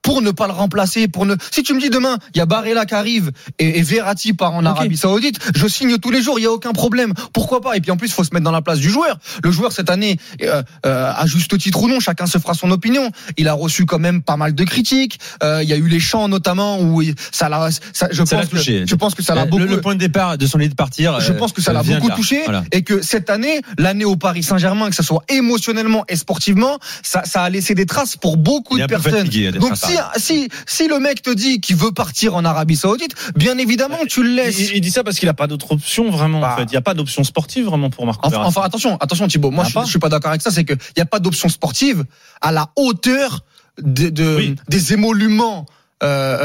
pour 0.02 0.22
ne 0.22 0.30
pas 0.30 0.46
le 0.46 0.52
remplacer, 0.52 1.08
pour 1.08 1.26
ne. 1.26 1.34
Si 1.50 1.62
tu 1.62 1.74
me 1.74 1.80
dis 1.80 1.90
demain, 1.90 2.18
il 2.34 2.38
y 2.38 2.40
a 2.40 2.46
Barella 2.46 2.86
qui 2.86 2.94
arrive 2.94 3.30
et, 3.58 3.78
et 3.78 3.82
Verratti 3.82 4.32
part 4.32 4.54
en 4.54 4.64
Arabie 4.64 4.96
Saoudite, 4.96 5.38
je 5.54 5.66
signe 5.66 5.98
tous 5.98 6.10
les 6.10 6.22
jours, 6.22 6.38
il 6.38 6.42
y 6.42 6.46
a 6.46 6.52
aucun 6.52 6.72
problème. 6.72 7.12
Pourquoi 7.32 7.60
pas? 7.60 7.76
Et 7.76 7.80
puis 7.80 7.90
en 7.90 7.96
plus, 7.96 8.08
il 8.08 8.12
faut 8.12 8.24
se 8.24 8.30
mettre 8.32 8.44
dans 8.44 8.50
la 8.52 8.62
place 8.62 8.78
du 8.78 8.90
joueur. 8.90 9.18
Le 9.42 9.50
joueur 9.50 9.72
cette 9.72 9.90
année, 9.90 10.16
euh, 10.42 10.62
euh, 10.86 11.12
à 11.14 11.26
juste 11.26 11.58
titre 11.58 11.82
ou 11.82 11.88
non, 11.88 12.00
chacun 12.00 12.26
se 12.26 12.38
fera 12.38 12.54
son 12.54 12.70
opinion. 12.70 13.10
Il 13.36 13.48
a 13.48 13.52
reçu 13.54 13.84
quand 13.86 13.98
même 13.98 14.22
pas 14.22 14.36
mal 14.36 14.54
de 14.54 14.64
critiques. 14.64 15.18
Euh, 15.42 15.60
il 15.62 15.68
y 15.68 15.72
a 15.72 15.76
eu 15.76 15.88
les 15.88 16.00
chants 16.00 16.28
notamment 16.28 16.80
où 16.80 17.02
il- 17.02 17.14
ça 17.32 17.48
l'a. 17.48 17.68
Ça, 17.92 18.08
je 18.10 18.24
Ça 18.24 18.36
l'a 18.36 18.42
pense 18.42 18.50
touché. 18.50 18.80
que 18.82 18.86
je 18.88 18.94
pense 18.94 19.14
que 19.14 19.22
ça 19.22 19.34
l'a 19.34 19.44
Le- 19.44 19.50
beaucoup. 19.50 19.64
le, 19.64 19.80
point 19.80 19.94
de 19.94 20.00
départ 20.00 20.38
de 20.38 20.46
son 20.46 20.58
idée 20.58 20.68
de 20.68 20.74
partir. 20.74 21.20
Je 21.20 21.32
euh, 21.32 21.36
pense 21.36 21.52
que 21.52 21.60
ça 21.62 21.72
l'a 21.72 21.82
vient 21.82 21.96
de 21.96 22.00
beaucoup 22.00 22.10
là. 22.10 22.16
touché 22.16 22.40
Voilà. 22.44 22.64
et 22.72 22.82
que 22.82 23.02
cette 23.02 23.30
année, 23.30 23.60
l'année 23.78 24.04
au 24.04 24.16
Paris 24.16 24.42
Saint-Germain, 24.42 24.88
que 24.90 24.94
ce 24.96 25.02
soit 25.02 25.22
émotionnellement 25.28 26.04
et 26.08 26.16
sportivement, 26.16 26.78
ça, 27.02 27.22
ça 27.24 27.42
a 27.42 27.50
laissé 27.50 27.74
des 27.74 27.86
traces 27.86 28.16
pour 28.16 28.36
beaucoup 28.36 28.76
Il 28.76 28.82
de 28.82 28.86
personnes. 28.86 29.12
fatigué 29.18 29.52
Donc 29.52 29.76
si, 29.88 29.98
si, 30.16 30.48
si 30.66 30.88
le 30.88 30.98
mec 30.98 31.22
te 31.22 31.30
dit 31.30 31.60
qu'il 31.60 31.76
veut 31.76 31.92
partir 31.92 32.34
en 32.34 32.44
Arabie 32.44 32.76
Saoudite, 32.76 33.14
bien 33.36 33.58
évidemment, 33.58 33.98
tu 34.08 34.22
le 34.22 34.30
laisses. 34.30 34.58
Il, 34.58 34.76
il 34.76 34.80
dit 34.80 34.90
ça 34.90 35.02
parce 35.04 35.18
qu'il 35.18 35.26
n'a 35.26 35.34
pas 35.34 35.46
d'autre 35.46 35.72
option 35.72 36.10
vraiment. 36.10 36.40
Bah. 36.40 36.52
en 36.54 36.56
fait, 36.56 36.64
il 36.64 36.70
n'y 36.70 36.76
a 36.76 36.82
pas 36.82 36.94
d'option 36.94 37.24
sportive 37.24 37.64
vraiment 37.66 37.90
pour 37.90 38.06
Marco 38.06 38.26
Enfin, 38.26 38.42
enfin, 38.44 38.62
attention, 38.62 38.96
attention 38.98 39.26
Thibaut, 39.28 39.50
moi 39.50 39.64
Ah, 39.66 39.80
je, 39.80 39.84
je 39.86 39.90
suis 39.90 39.98
pas 39.98 40.08
d'accord 40.08 40.30
avec 40.30 40.42
ça, 40.42 40.50
c'est 40.50 40.64
qu'il 40.64 40.78
n'y 40.96 41.02
a 41.02 41.06
pas 41.06 41.20
d'option 41.20 41.48
sportive 41.48 42.04
à 42.40 42.52
la 42.52 42.70
hauteur 42.76 43.40
de, 43.80 44.08
de- 44.10 44.36
Oui. 44.36 44.56
des 44.68 44.92
émoluments 44.92 45.66
euh, 46.02 46.38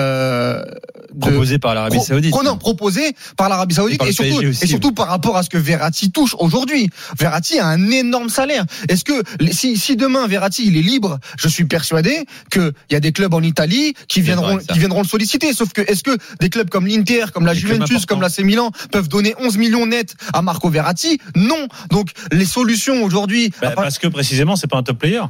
euh, 0.59 0.63
de- 1.13 1.19
Proposé 1.19 1.59
par 1.59 1.75
l'Arabie 1.75 1.97
pro- 1.97 2.05
Saoudite. 2.05 2.33
non, 2.43 2.57
proposé 2.57 3.15
par 3.37 3.47
l'Arabie 3.49 3.75
Saoudite 3.75 4.01
Et 4.03 4.11
surtout, 4.11 4.45
aussi, 4.47 4.63
et 4.63 4.67
surtout 4.67 4.91
par 4.93 5.07
rapport 5.07 5.37
à 5.37 5.43
ce 5.43 5.49
que 5.49 5.57
Verratti 5.59 6.11
touche 6.11 6.35
aujourd'hui. 6.39 6.89
Verratti 7.19 7.59
a 7.59 7.67
un 7.67 7.91
énorme 7.91 8.29
salaire. 8.29 8.65
Est-ce 8.89 9.03
que 9.03 9.21
si, 9.51 9.77
si 9.77 9.95
demain 9.95 10.25
Verratti 10.27 10.63
il 10.65 10.75
est 10.77 10.81
libre, 10.81 11.19
je 11.37 11.47
suis 11.47 11.65
persuadé 11.65 12.25
que 12.49 12.73
il 12.89 12.93
y 12.93 12.95
a 12.95 12.99
des 12.99 13.11
clubs 13.11 13.33
en 13.33 13.41
Italie 13.43 13.93
qui 14.07 14.21
viendront 14.21 14.57
qui 14.57 14.79
viendront 14.79 15.01
le 15.03 15.07
solliciter. 15.07 15.53
Sauf 15.53 15.71
que 15.71 15.81
est-ce 15.81 16.03
que 16.03 16.17
des 16.39 16.49
clubs 16.49 16.69
comme 16.69 16.87
l'Inter, 16.87 17.25
comme 17.33 17.45
la 17.45 17.53
Des 17.53 17.59
Juventus, 17.59 18.05
comme 18.07 18.21
l'AC 18.21 18.39
Milan 18.39 18.71
peuvent 18.91 19.07
donner 19.07 19.35
11 19.39 19.57
millions 19.57 19.85
nets 19.85 20.15
à 20.33 20.41
Marco 20.41 20.69
Verratti? 20.69 21.19
Non. 21.35 21.67
Donc 21.91 22.09
les 22.31 22.45
solutions 22.45 23.03
aujourd'hui. 23.03 23.51
Bah, 23.61 23.71
parce 23.75 23.99
que 23.99 24.07
précisément, 24.07 24.55
c'est 24.55 24.67
pas 24.67 24.77
un 24.77 24.83
top 24.83 24.97
player. 24.97 25.21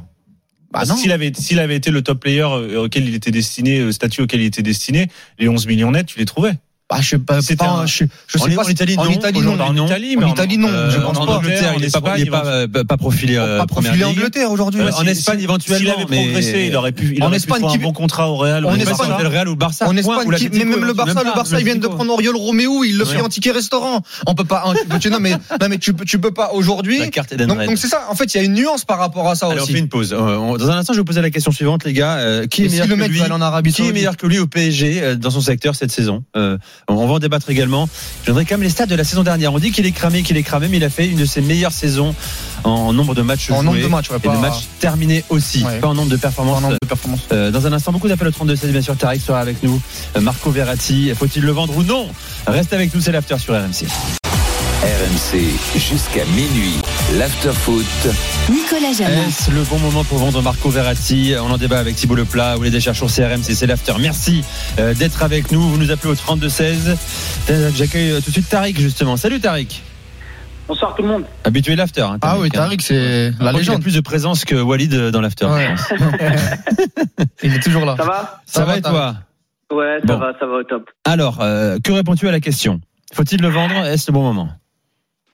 Bah 0.74 0.86
S'il 0.86 1.12
avait, 1.12 1.32
s'il 1.36 1.60
avait 1.60 1.76
été 1.76 1.92
le 1.92 2.02
top 2.02 2.20
player 2.20 2.42
euh, 2.42 2.86
auquel 2.86 3.08
il 3.08 3.14
était 3.14 3.30
destiné, 3.30 3.80
le 3.80 3.92
statut 3.92 4.22
auquel 4.22 4.42
il 4.42 4.48
était 4.48 4.64
destiné, 4.64 5.08
les 5.38 5.48
11 5.48 5.68
millions 5.68 5.92
nets, 5.92 6.08
tu 6.08 6.18
les 6.18 6.26
trouvais. 6.26 6.56
Bah, 6.94 7.36
je 7.40 7.42
sais 7.42 7.56
pas. 7.56 7.66
Un- 7.70 7.86
je, 7.86 8.06
je 8.28 8.38
En- 8.38 8.44
sais 8.46 8.56
pas. 8.56 8.64
en 8.64 8.68
Italie, 8.68 8.96
en 8.98 9.06
non. 9.06 9.12
Italie, 9.12 9.42
non. 9.42 9.60
en 9.60 9.74
non. 9.74 9.86
Italie, 9.86 10.16
En 10.18 10.60
non. 10.60 10.68
Euh, 10.70 10.90
je 10.92 11.00
pense 11.00 11.18
en 11.18 11.26
pas. 11.26 11.34
Angleterre, 11.38 11.74
il 11.78 11.84
est 11.86 12.00
pas, 12.02 12.18
il 12.18 12.28
est 12.28 12.30
pas, 12.32 12.46
euh, 12.46 12.68
pas 12.84 12.98
profilé 12.98 13.36
euh, 13.38 13.60
Pas 13.60 13.68
profilé 13.68 13.94
ligue. 13.96 14.04
Angleterre 14.04 14.52
aujourd'hui. 14.52 14.82
Ouais, 14.82 14.88
ouais. 14.88 14.94
en 14.94 15.06
Espagne, 15.06 15.38
si- 15.40 15.44
éventuellement, 15.44 15.80
S'il 15.80 15.90
avait 15.90 16.06
mais- 16.10 16.24
progressé, 16.24 16.66
il 16.68 16.76
aurait 16.76 16.92
pu, 16.92 17.14
il 17.16 17.24
En 17.24 17.28
aurait 17.28 17.38
Espagne, 17.38 17.66
qui- 17.70 17.78
un 17.78 17.82
bon 17.82 17.94
contrat 17.94 18.30
au 18.30 18.36
Real. 18.36 18.66
ou 18.66 18.70
En 18.70 18.76
sais 18.76 18.82
Espagne, 18.82 19.12
le 19.22 19.28
Real 19.28 19.48
ou 19.48 19.52
le 19.52 19.58
Barça. 19.58 19.88
En 19.88 19.96
Espagne, 19.98 20.28
mais 20.54 20.66
même 20.66 20.86
le 20.86 20.94
Barça, 20.94 21.24
le 21.24 21.34
Barça, 21.34 21.60
ils 21.60 21.66
viennent 21.66 21.80
de 21.80 21.88
prendre 21.88 22.12
Oriol 22.14 22.36
Roméo, 22.36 22.84
il 22.84 22.98
le 22.98 23.06
fait 23.06 23.22
en 23.22 23.30
ticket 23.30 23.52
restaurant. 23.52 24.02
On 24.28 24.36
peut 24.36 24.44
pas, 24.46 24.64
hein, 24.66 24.74
non 25.10 25.20
mais, 25.20 25.32
non 25.62 25.68
mais 25.70 25.78
tu 25.78 25.94
peux, 25.94 26.06
tu 26.06 26.20
peux 26.20 26.32
pas 26.32 26.52
aujourd'hui. 26.54 27.00
Donc, 27.00 27.78
c'est 27.78 27.88
ça. 27.88 28.02
En 28.10 28.16
fait, 28.16 28.34
il 28.34 28.38
y 28.38 28.42
a 28.42 28.44
une 28.44 28.54
nuance 28.54 28.86
par 28.86 28.98
rapport 29.00 29.30
à 29.30 29.36
ça 29.36 29.48
Allez, 29.48 29.60
on 29.60 29.64
aussi. 29.64 29.74
fait 29.74 29.80
une 29.80 29.90
pause. 29.90 30.14
Euh, 30.14 30.58
Dans 30.58 30.70
un 30.70 30.78
instant, 30.78 30.94
je 30.94 30.98
vais 30.98 31.02
vous 31.02 31.06
poser 31.06 31.22
la 31.22 31.30
question 31.30 31.52
suivante, 31.52 31.84
les 31.86 31.94
gars. 31.94 32.18
Euh, 32.18 32.48
qui 32.48 32.66
est 32.66 32.70
meilleur 32.70 32.88
le 32.88 32.96
que 32.96 33.04
lui 33.10 33.22
en 33.22 33.42
Arabie 33.42 33.72
Qui 33.74 33.88
est 33.88 33.92
meilleur 33.92 34.18
que 34.18 34.28
lui 34.28 34.40
au 34.40 34.48
PSG 34.48 35.02
euh, 35.02 35.16
dans 35.16 35.30
son 35.30 35.42
secteur 35.42 35.76
cette 35.76 35.92
saison? 35.92 36.24
Euh, 36.36 36.58
On 36.88 37.08
va 37.08 37.14
en 37.14 37.20
débattre 37.20 37.50
également. 37.50 37.88
Je 38.24 38.28
donnerai 38.28 38.46
quand 38.46 38.56
même 38.56 38.64
les 38.64 38.70
stats 38.70 38.86
de 38.86 38.96
la 38.96 39.04
saison 39.04 39.24
dernière. 39.24 39.54
On 39.54 39.60
dit 39.60 39.72
qu'il 39.72 39.86
est 39.86 39.92
cramé, 39.92 40.22
qu'il 40.24 40.38
est 40.38 40.44
cramé, 40.44 40.68
mais 40.70 40.78
il 40.78 40.84
a 40.84 40.90
fait 40.90 41.08
une 41.08 41.18
de 41.18 41.26
ses 41.26 41.42
meilleures 41.42 41.72
saisons 41.72 42.14
en 42.64 42.94
nombre 42.94 43.16
de 43.16 43.22
matchs 43.22 43.50
En 43.52 43.56
joués 43.58 43.66
nombre 43.66 43.82
de 43.82 43.88
matchs, 43.88 44.10
ouais, 44.12 44.18
et 44.18 44.20
pas- 44.28 44.36
de 44.36 44.42
matchs 44.42 44.68
terminés 44.80 45.24
aussi, 45.30 45.64
Ouais. 45.64 45.80
pas 45.80 45.88
en 45.88 45.94
nombre 45.94 46.10
de 46.10 46.18
performances. 46.18 46.62
nombre 46.62 46.74
de 46.82 46.88
performances. 46.88 47.22
Euh, 47.32 47.52
dans 47.52 47.66
un 47.68 47.74
instant, 47.74 47.92
beaucoup 47.92 48.08
d'appels 48.08 48.28
au 48.28 48.32
32 48.32 48.56
16 48.56 48.72
bien 48.72 48.82
sûr. 48.82 48.96
Tariq 48.98 49.22
sera 49.22 49.40
avec 49.40 49.62
nous. 49.64 49.82
Euh, 50.16 50.22
Marco 50.22 50.52
Verratti, 50.52 51.12
faut-il 51.18 51.44
le 51.44 51.52
vendre 51.52 51.76
ou 51.78 51.84
non? 51.84 52.08
Reste 52.48 52.74
avec 52.74 52.94
nous, 52.94 53.02
c'est 53.02 53.12
l'after 53.12 53.38
sur 53.40 53.54
RMC. 53.54 53.88
RMC 54.84 55.40
jusqu'à 55.80 56.26
minuit. 56.26 56.78
L'afterfoot. 57.18 57.86
Nicolas 58.52 58.92
Jamin. 58.92 59.28
Est-ce 59.30 59.50
le 59.52 59.62
bon 59.64 59.80
moment 59.80 60.04
pour 60.04 60.18
vendre 60.18 60.42
Marco 60.42 60.70
Verratti? 60.70 61.34
On 61.42 61.50
en 61.50 61.58
débat 61.58 61.80
avec 61.80 61.96
Thibault 61.96 62.16
Leplat 62.16 62.58
ou 62.58 62.64
les 62.64 62.70
décharges 62.70 62.98
sur 62.98 63.08
CRMC, 63.08 63.54
c'est 63.56 63.66
l'after. 63.66 63.94
Merci 64.02 64.44
euh, 64.80 64.94
d'être 64.94 65.24
avec 65.24 65.54
nous. 65.54 65.62
Vous 65.62 65.78
nous 65.78 65.90
appelez 65.90 66.12
au 66.12 66.16
32-16. 66.16 66.98
Euh, 67.50 67.72
J'accueille 67.74 68.12
euh, 68.12 68.20
tout 68.20 68.28
de 68.28 68.32
suite 68.34 68.50
Tariq 68.50 68.78
justement. 68.78 69.16
Salut 69.16 69.40
Tariq. 69.40 69.82
Bonsoir 70.68 70.94
tout 70.96 71.02
le 71.04 71.08
monde. 71.08 71.24
Habitué 71.46 71.78
l'after. 71.78 72.02
hein, 72.02 72.18
Ah 72.22 72.38
oui, 72.38 72.48
hein. 72.54 72.58
Tariq, 72.58 72.82
c'est 72.82 72.94
Je 72.94 73.30
la 73.32 73.32
crois 73.38 73.48
qu'il 73.52 73.56
a 73.56 73.60
légende. 73.60 73.82
plus 73.84 73.96
de 73.96 74.02
présence 74.02 74.44
que 74.44 74.56
Walid 74.56 74.94
dans 75.12 75.22
l'after. 75.22 75.46
je 75.48 75.54
Ouais. 75.54 75.76
pense. 75.76 75.94
Il 77.44 77.54
est 77.56 77.64
toujours 77.64 77.86
là. 77.86 77.96
Ça 77.98 78.04
va? 78.04 78.42
Ça, 78.46 78.60
Ça 78.60 78.66
va 78.66 78.72
va, 78.74 78.78
et 78.78 78.82
toi? 78.82 79.16
Ouais, 79.72 80.00
ça 80.06 80.14
Bon. 80.14 80.20
va, 80.20 80.34
ça 80.38 80.46
va 80.46 80.54
au 80.56 80.64
top. 80.64 80.90
Alors, 81.06 81.40
euh, 81.42 81.78
que 81.82 81.94
réponds-tu 81.94 82.28
à 82.28 82.32
la 82.34 82.42
question? 82.42 82.82
Faut-il 83.14 83.42
le 83.42 83.48
vendre? 83.48 83.86
Est-ce 83.86 84.12
le 84.12 84.14
bon 84.16 84.24
moment? 84.24 84.50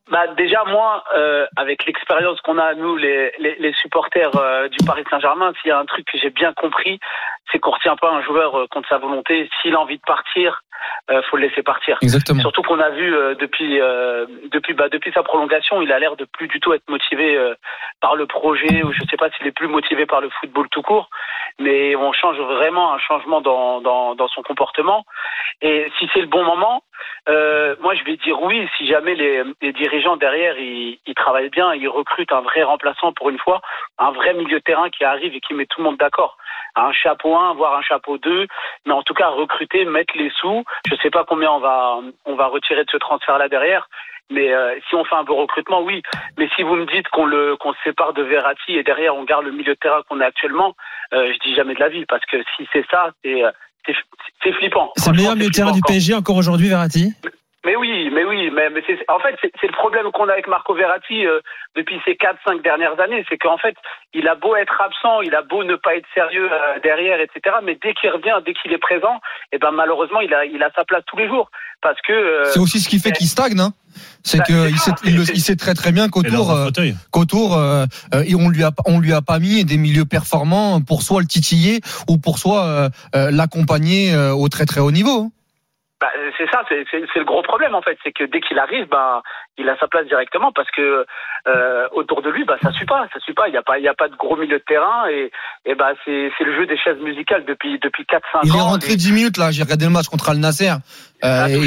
Bah 0.09 0.25
déjà 0.35 0.63
moi, 0.65 1.03
euh, 1.15 1.45
avec 1.55 1.85
l'expérience 1.85 2.41
qu'on 2.41 2.57
a 2.57 2.73
nous, 2.73 2.95
les, 2.97 3.31
les, 3.39 3.55
les 3.59 3.73
supporters 3.73 4.35
euh, 4.35 4.67
du 4.67 4.83
Paris 4.85 5.03
Saint-Germain, 5.09 5.53
s'il 5.61 5.69
y 5.69 5.71
a 5.71 5.77
un 5.77 5.85
truc 5.85 6.05
que 6.11 6.17
j'ai 6.17 6.31
bien 6.31 6.53
compris, 6.53 6.99
c'est 7.51 7.59
qu'on 7.59 7.71
retient 7.71 7.95
pas 7.95 8.09
un 8.11 8.21
joueur 8.23 8.55
euh, 8.55 8.67
contre 8.67 8.89
sa 8.89 8.97
volonté. 8.97 9.49
S'il 9.61 9.75
a 9.75 9.79
envie 9.79 9.97
de 9.97 10.03
partir, 10.05 10.63
euh, 11.11 11.21
faut 11.29 11.37
le 11.37 11.47
laisser 11.47 11.61
partir. 11.61 11.97
Exactement. 12.01 12.41
Surtout 12.41 12.63
qu'on 12.63 12.79
a 12.79 12.89
vu 12.89 13.15
euh, 13.15 13.35
depuis 13.35 13.79
euh, 13.79 14.25
depuis 14.51 14.73
bah, 14.73 14.89
depuis 14.89 15.11
sa 15.11 15.21
prolongation, 15.21 15.81
il 15.81 15.91
a 15.91 15.99
l'air 15.99 16.15
de 16.15 16.25
plus 16.25 16.47
du 16.47 16.59
tout 16.59 16.73
être 16.73 16.89
motivé 16.89 17.35
euh, 17.35 17.53
par 18.01 18.15
le 18.15 18.25
projet 18.25 18.83
ou 18.83 18.91
je 18.91 19.03
sais 19.09 19.17
pas 19.17 19.29
s'il 19.31 19.45
est 19.45 19.51
plus 19.51 19.67
motivé 19.67 20.05
par 20.05 20.21
le 20.21 20.29
football 20.29 20.69
tout 20.69 20.81
court, 20.81 21.09
mais 21.59 21.95
on 21.95 22.13
change 22.13 22.39
vraiment 22.39 22.93
un 22.93 22.99
changement 22.99 23.41
dans 23.41 23.81
dans, 23.81 24.15
dans 24.15 24.27
son 24.27 24.41
comportement. 24.41 25.05
Et 25.61 25.91
si 25.99 26.09
c'est 26.13 26.21
le 26.21 26.27
bon 26.27 26.43
moment, 26.43 26.81
moi 27.89 27.96
je 27.96 28.03
vais 28.03 28.17
dire 28.17 28.39
oui 28.43 28.67
si 28.77 28.86
jamais 28.86 29.15
les, 29.15 29.41
les 29.63 29.74
dirigeants 29.74 30.15
derrière 30.15 30.55
ils, 30.60 31.00
ils 31.08 31.15
travaillent 31.15 31.50
bien, 31.50 31.74
ils 31.74 31.88
recrutent 31.88 32.31
un 32.31 32.41
vrai 32.41 32.62
remplaçant 32.62 33.13
pour 33.13 33.31
une 33.31 33.39
fois, 33.39 33.62
un 33.98 34.12
vrai 34.12 34.36
milieu 34.36 34.60
de 34.60 34.63
terrain 34.63 34.91
qui 34.91 35.03
arrive 35.03 35.34
et 35.34 35.39
qui 35.39 35.55
met 35.55 35.65
tout 35.65 35.79
le 35.79 35.86
monde 35.86 35.98
d'accord. 35.98 36.38
Un 36.75 36.91
chapeau 36.91 37.36
1, 37.36 37.55
voire 37.55 37.75
un 37.75 37.81
chapeau 37.81 38.19
2, 38.19 38.46
mais 38.86 38.93
en 38.93 39.01
tout 39.01 39.15
cas 39.15 39.29
recruter, 39.29 39.86
mettre 39.86 40.15
les 40.15 40.29
sous. 40.39 40.63
Je 40.88 40.96
sais 41.01 41.10
pas 41.10 41.25
combien 41.27 41.51
on 41.51 41.60
va 41.60 42.00
on 42.25 42.36
va 42.36 42.46
retirer 42.46 42.84
de 42.84 42.91
ce 42.91 42.98
transfert 42.98 43.39
là 43.39 43.50
derrière. 43.50 43.89
Mais 44.29 44.53
euh, 44.53 44.75
si 44.88 44.93
on 44.93 45.03
fait 45.03 45.15
un 45.15 45.24
beau 45.24 45.38
recrutement, 45.38 45.81
oui. 45.81 46.03
Mais 46.38 46.48
si 46.55 46.62
vous 46.62 46.75
me 46.75 46.86
dites 46.86 47.08
qu'on 47.10 47.25
le 47.25 47.55
qu'on 47.55 47.74
se 47.74 47.79
sépare 47.84 48.13
de 48.13 48.22
Verratti 48.22 48.77
et 48.77 48.84
derrière 48.84 49.15
on 49.15 49.24
garde 49.24 49.46
le 49.46 49.51
milieu 49.51 49.74
de 49.74 49.79
terrain 49.79 50.03
qu'on 50.08 50.19
a 50.19 50.27
actuellement, 50.27 50.75
euh, 51.13 51.34
je 51.34 51.39
dis 51.39 51.55
jamais 51.55 51.74
de 51.74 51.79
la 51.79 51.89
vie 51.89 52.05
parce 52.05 52.24
que 52.25 52.38
si 52.55 52.67
c'est 52.72 52.86
ça, 52.91 53.10
c'est 53.24 53.43
euh, 53.43 53.50
c'est 54.43 54.53
flippant. 54.53 54.91
C'est 54.96 55.10
le 55.10 55.17
meilleur 55.17 55.36
milieu 55.36 55.50
de 55.50 55.53
terrain 55.53 55.72
du. 55.72 55.81
PSG 55.81 56.13
encore 56.13 56.36
aujourd'hui, 56.36 56.69
Verratti? 56.69 57.13
Mais 57.65 57.75
oui, 57.75 58.09
mais 58.13 58.23
oui, 58.23 58.49
mais, 58.55 58.69
mais 58.69 58.81
c'est, 58.87 58.97
en 59.09 59.19
fait, 59.19 59.35
c'est, 59.41 59.51
c'est 59.59 59.67
le 59.67 59.73
problème 59.73 60.05
qu'on 60.13 60.29
a 60.29 60.31
avec 60.33 60.47
Marco 60.47 60.73
Verratti 60.73 61.25
euh, 61.25 61.41
depuis 61.75 61.99
ces 62.05 62.13
4-5 62.13 62.61
dernières 62.63 62.97
années, 63.01 63.25
c'est 63.27 63.37
qu'en 63.37 63.57
fait, 63.57 63.75
il 64.13 64.27
a 64.29 64.35
beau 64.35 64.55
être 64.55 64.79
absent, 64.81 65.21
il 65.21 65.35
a 65.35 65.41
beau 65.41 65.65
ne 65.65 65.75
pas 65.75 65.95
être 65.95 66.07
sérieux 66.13 66.47
euh, 66.49 66.79
derrière, 66.81 67.19
etc. 67.19 67.57
Mais 67.63 67.77
dès 67.83 67.93
qu'il 67.95 68.09
revient, 68.11 68.37
dès 68.45 68.53
qu'il 68.53 68.71
est 68.71 68.77
présent, 68.77 69.19
et 69.51 69.57
ben 69.57 69.71
malheureusement, 69.71 70.21
il 70.21 70.33
a, 70.33 70.45
il 70.45 70.63
a 70.63 70.69
sa 70.73 70.85
place 70.85 71.03
tous 71.05 71.17
les 71.17 71.27
jours, 71.27 71.51
parce 71.81 71.99
que 72.07 72.13
euh, 72.13 72.45
C'est 72.45 72.59
aussi 72.61 72.79
ce 72.79 72.87
qui 72.87 72.97
fait 72.99 73.11
qu'il 73.11 73.27
stagne. 73.27 73.59
Hein. 73.59 73.73
C'est 74.23 74.37
Bah, 74.37 74.43
que 74.47 74.53
c'est 74.53 74.69
il 74.71 74.77
ça, 74.77 74.95
sait, 74.95 75.09
il, 75.09 75.17
le- 75.17 75.23
il 75.33 75.41
sait 75.41 75.55
très 75.57 75.73
très 75.73 75.91
bien 75.91 76.07
qu'autour, 76.07 76.51
euh, 76.51 76.69
qu'autour, 77.11 77.57
euh, 77.57 77.85
euh, 78.13 78.23
et 78.25 78.35
on 78.35 78.47
lui 78.49 78.63
a 78.63 78.71
on 78.85 78.99
lui 79.01 79.11
a 79.13 79.21
pas 79.21 79.39
mis 79.39 79.65
des 79.65 79.77
milieux 79.77 80.05
performants 80.05 80.79
pour 80.81 81.01
soit 81.01 81.19
le 81.19 81.27
titiller 81.27 81.81
ou 82.07 82.17
pour 82.17 82.37
soit 82.37 82.63
euh, 82.65 82.89
euh, 83.15 83.31
l'accompagner 83.31 84.13
euh, 84.13 84.31
au 84.31 84.47
très 84.47 84.65
très 84.65 84.79
haut 84.79 84.91
niveau. 84.91 85.31
Bah, 86.00 86.08
c'est 86.38 86.50
ça, 86.50 86.63
c'est, 86.70 86.86
le 86.94 87.25
gros 87.25 87.41
problème 87.41 87.75
en 87.75 87.82
fait, 87.82 87.98
c'est 88.03 88.13
que 88.13 88.24
dès 88.24 88.39
qu'il 88.39 88.58
arrive, 88.58 88.88
ben 88.88 89.22
il 89.58 89.68
a 89.68 89.77
sa 89.77 89.88
place 89.88 90.08
directement 90.08 90.53
parce 90.53 90.72
que 90.72 91.06
euh, 91.48 91.88
autour 91.91 92.22
de 92.22 92.29
lui, 92.29 92.46
bah 92.46 92.56
ça 92.62 92.72
suit 92.72 92.86
pas, 92.86 93.06
ça 93.13 93.20
suit 93.20 93.34
pas. 93.34 93.50
Il 93.50 93.53
y 93.53 93.58
a 93.58 93.62
pas, 93.62 93.79
il 93.79 93.84
y 93.84 93.88
a 93.89 93.94
pas 93.94 94.08
de 94.08 94.15
gros 94.15 94.38
milieu 94.38 94.60
de 94.60 94.63
terrain 94.65 95.10
et, 95.10 95.29
et 95.65 95.75
bah 95.75 95.91
c'est, 96.06 96.32
c'est 96.38 96.46
le 96.46 96.56
jeu 96.56 96.65
des 96.68 96.77
chaises 96.77 97.00
musicales 97.00 97.44
depuis 97.46 97.79
depuis 97.79 98.03
4-5 98.03 98.15
ans. 98.15 98.39
Il 98.44 98.56
est 98.56 98.62
rentré 98.62 98.96
10 98.96 99.12
minutes 99.12 99.38
là. 99.38 99.51
J'ai 99.51 99.63
regardé 99.63 99.86
le 99.86 99.91
match 99.91 100.08
contre 100.08 100.29
Al 100.29 100.38
Nasser. 100.38 100.72
Euh, 101.23 101.47
et 101.47 101.57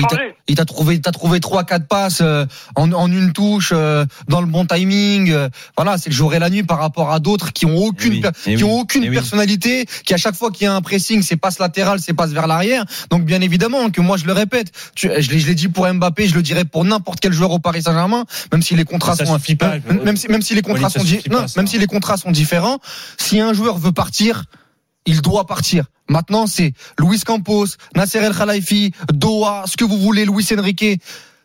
il 0.49 0.57
t'a- 0.57 0.65
trouvé, 0.65 0.95
il 0.95 1.01
t'a 1.03 1.13
trouvé 1.13 1.39
trois 1.41 1.65
quatre 1.65 1.87
passes 1.87 2.21
euh, 2.23 2.47
en, 2.75 2.91
en 2.93 3.11
une 3.13 3.33
touche 3.33 3.71
euh, 3.75 4.05
dans 4.29 4.41
le 4.41 4.47
bon 4.47 4.65
timing. 4.67 5.31
euh, 5.31 5.49
voilà, 5.77 5.99
c'est 5.99 6.09
le 6.11 6.15
jour 6.17 6.35
et 6.35 6.39
la 6.39 6.49
nuit 6.51 6.63
par 6.63 6.79
rapport 6.79 7.13
à 7.13 7.21
d'autres 7.21 7.53
qui 7.53 7.67
ont 7.67 7.77
aucune 7.77 8.13
Eh 8.13 8.17
oui, 8.17 8.21
per- 8.23 8.31
eh 8.47 8.55
qui 8.57 8.65
oui, 8.65 8.71
ont 8.71 8.81
aucune 8.81 9.05
eh 9.05 9.09
oui. 9.11 9.15
personnalité, 9.15 9.87
qui 10.07 10.15
à 10.15 10.17
chaque 10.17 10.35
fois 10.35 10.51
qu'il 10.51 10.65
y 10.65 10.69
a 10.69 10.75
un 10.75 10.81
pressing, 10.81 11.23
c'est 11.23 11.37
passe 11.37 11.59
latéral, 11.59 12.01
c'est 12.01 12.15
passe 12.15 12.31
vers 12.31 12.47
l'arrière. 12.47 12.85
Donc 13.11 13.25
bien 13.25 13.41
évidemment 13.43 13.91
que 13.91 14.01
moi 14.01 14.17
je 14.17 14.25
le 14.25 14.33
répète, 14.33 14.73
tu- 14.95 15.11
je 15.19 15.31
l'ai 15.31 15.39
je 15.39 15.47
l'ai 15.47 15.55
dit 15.55 15.69
pour 15.69 15.87
Mbappé, 15.93 16.27
je 16.29 16.35
le 16.35 16.43
dirais 16.43 16.65
pour 16.65 16.85
n'importe 16.85 17.21
quel 17.21 17.33
joueur 17.33 17.51
au 17.51 17.59
Paris 17.59 17.83
Saint-Germain, 17.83 18.25
même 18.53 18.63
si 18.63 18.75
les 18.75 18.85
contrats 18.85 19.17
Ça 19.17 19.27
sont 19.27 19.39
pas. 19.59 19.75
même, 19.87 20.03
même 20.05 20.17
si 20.17 20.29
même 20.29 20.43
si 20.43 20.55
les 20.55 20.63
contrats 20.63 20.89
sont 20.91 21.01
non, 21.31 21.41
pas, 21.43 21.47
même 21.57 21.67
si 21.67 21.79
les 21.79 21.87
contrats 21.87 22.17
sont 22.17 22.31
différents, 22.31 22.79
si 23.19 23.39
un 23.41 23.53
joueur 23.53 23.79
veut 23.79 23.93
partir, 23.93 24.45
il 25.07 25.23
doit 25.23 25.47
partir. 25.47 25.85
Maintenant, 26.09 26.47
c'est 26.47 26.73
Luis 26.99 27.21
Campos, 27.21 27.67
Nasser 27.97 28.19
El 28.19 28.35
Khalifi, 28.35 28.93
Doha, 29.13 29.65
ce 29.67 29.77
que 29.77 29.85
vous 29.85 29.99
voulez, 29.99 30.25
Luis 30.25 30.47
Enrique. 30.57 31.01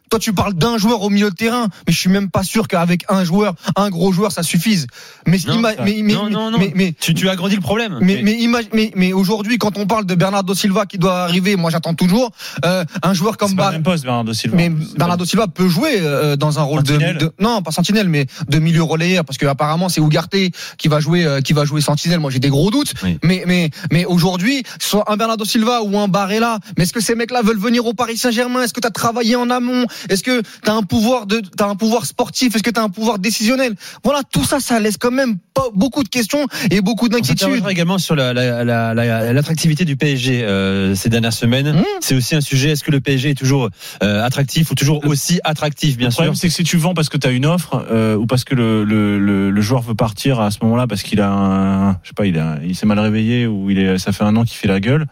Toi, 0.10 0.20
tu 0.20 0.34
parles 0.34 0.54
d'un 0.54 0.78
joueur 0.78 1.02
au 1.02 1.10
milieu 1.10 1.30
de 1.30 1.36
terrain, 1.36 1.68
mais 1.86 1.94
je 1.94 2.00
suis 2.00 2.10
même 2.10 2.30
pas 2.30 2.44
sûr 2.44 2.68
qu'avec 2.68 3.04
un 3.10 3.24
joueur, 3.24 3.56
un 3.76 3.90
gros 3.90 4.12
joueur, 4.12 4.32
ça 4.32 4.44
suffise. 4.44 4.88
Mais, 5.26 5.38
Non, 5.48 5.62
ça- 5.62 5.84
mais, 5.84 6.00
mais, 6.04 6.14
non, 6.14 6.30
non, 6.30 6.52
non. 6.52 6.58
mais, 6.60 6.72
mais, 6.76 6.94
Tu, 7.00 7.14
tu 7.14 7.28
as 7.30 7.34
agrandi 7.34 7.56
le 7.56 7.62
problème. 7.62 7.98
mais, 8.02 8.22
mais, 8.24 8.38
mais, 8.74 8.92
mais 8.96 9.14
aujourd'hui, 9.14 9.58
quand 9.58 9.78
on 9.78 9.86
parle 9.86 10.06
de 10.06 10.16
Bernardo 10.16 10.54
Silva 10.54 10.86
qui 10.86 10.98
doit 10.98 11.20
arriver, 11.24 11.56
moi 11.56 11.70
j'attends 11.72 11.94
toujours 11.94 12.32
euh, 12.66 12.86
un 13.04 13.14
joueur 13.14 13.38
comme 13.38 13.56
pas 13.56 13.68
le 13.68 13.74
même 13.74 13.84
poste, 13.84 14.04
Bernardo 14.04 14.34
Silva. 14.34 14.56
mais 14.58 14.70
Bernardo 14.70 15.26
Silva 15.26 15.48
peut 15.48 15.68
jouer 15.68 15.98
euh, 16.00 16.36
dans 16.36 16.60
un 16.60 16.64
rôle 16.64 16.84
de, 16.84 16.94
Sentinelle. 16.94 17.18
de- 17.18 17.32
non 17.40 17.62
pas 17.62 17.72
sentinelle 17.72 18.08
mais 18.10 18.26
de 18.48 18.60
milieu 18.60 18.84
relayeur 18.84 19.26
parce 19.26 19.38
que 19.38 19.46
apparemment 19.46 19.90
c'est 19.90 20.02
Ugarte 20.02 20.36
qui 20.78 20.88
va 20.88 21.00
jouer 21.00 21.26
euh, 21.26 21.42
qui 21.42 21.54
va 21.54 21.66
jouer 21.66 21.82
sentinelle 21.82 22.20
moi 22.20 22.32
j'ai 22.32 22.40
des 22.40 22.50
gros 22.50 22.72
doutes 22.72 22.94
Oui. 23.04 23.18
mais 23.24 23.44
mais 23.46 23.70
mais 23.92 24.06
aujourd'hui 24.06 24.64
soit 24.80 25.12
un 25.12 25.18
Bernardo 25.18 25.44
Silva 25.46 25.82
ou 25.84 25.98
un 26.00 26.08
Barella 26.08 26.60
mais 26.78 26.84
est-ce 26.84 26.94
que 26.94 27.02
ces 27.02 27.16
mecs 27.16 27.32
là 27.32 27.42
veulent 27.42 27.60
venir 27.60 27.86
au 27.86 27.94
Paris 27.94 28.18
Saint-Germain? 28.18 28.64
Est-ce 28.64 28.74
que 28.74 28.80
tu 28.82 28.88
as 28.88 28.92
travaillé 28.92 29.36
en 29.36 29.50
amont? 29.50 29.86
Est-ce 30.10 30.24
que 30.24 30.42
tu 30.42 30.70
as 30.70 30.74
un 30.74 30.84
pouvoir 30.84 31.26
de 31.26 31.42
t'as 31.56 31.68
un 31.68 31.76
pouvoir 31.76 32.06
sportif? 32.06 32.56
Est-ce 32.56 32.64
que 32.64 32.70
tu 32.72 32.80
as 32.80 32.84
un 32.84 32.90
pouvoir 32.90 33.20
décisionnel? 33.20 33.76
Voilà 34.04 34.22
tout 34.30 34.44
ça 34.44 34.60
ça 34.60 34.80
laisse 34.80 34.98
quand 34.98 35.12
même 35.12 35.38
pas 35.54 35.66
beaucoup 35.74 36.04
de 36.04 36.10
questions 36.10 36.46
et 36.72 36.82
beaucoup 36.82 37.10
d'inquiétudes 37.10 37.64
également 37.70 37.98
sur 37.98 38.16
la- 38.16 38.34
la- 38.34 38.64
la- 38.64 38.94
la- 38.94 39.34
l'attractivité 39.34 39.86
du 39.86 39.96
PSG 39.96 40.44
euh, 40.44 40.96
ces 40.96 41.10
dernières 41.10 41.34
semaines. 41.34 41.74
Mmh. 41.74 41.84
C'est 42.02 42.16
aussi 42.16 42.36
un 42.36 42.42
sujet. 42.42 42.72
Est-ce 42.72 42.84
que 42.84 42.92
le 42.92 43.02
PSG 43.02 43.32
est 43.32 43.36
toujours 43.36 43.70
euh, 44.04 44.24
attractif 44.24 44.72
ou 44.72 44.76
toujours 44.76 45.06
aussi 45.08 45.40
attractif, 45.44 45.98
bien 45.98 46.08
Le 46.08 46.12
sûr? 46.12 46.18
problème, 46.18 46.36
c'est 46.36 46.48
que 46.48 46.54
si 46.54 46.64
tu 46.64 46.78
vends 46.78 46.94
parce 46.94 47.10
que 47.10 47.18
tu 47.18 47.28
as 47.28 47.32
une 47.32 47.46
offre 47.46 47.86
euh, 47.92 48.16
ou 48.16 48.26
parce 48.26 48.44
que 48.44 48.56
le, 48.56 48.84
le, 48.84 49.18
le, 49.20 49.50
le 49.52 49.62
joueur 49.62 49.82
veut 49.82 49.96
partir 49.96 50.40
à 50.40 50.52
ce 50.52 50.58
moment-là 50.64 50.88
parce 50.88 51.04
qu'il 51.04 51.22
a 51.22 51.32
un, 51.32 51.92
je 52.04 52.10
sais 52.10 52.14
pas, 52.16 52.26
il, 52.26 52.38
a, 52.38 52.58
il 52.64 52.76
s'est 52.76 52.86
mal 52.86 53.00
réveillé 53.00 53.48
ou 53.48 53.70
il 53.70 53.80
est, 53.80 53.98
ça 53.98 54.12
fait 54.12 54.24
un 54.24 54.36
an 54.36 54.44
qu'il 54.44 54.58
fait 54.58 54.68
la 54.68 54.80
gueule, 54.80 55.06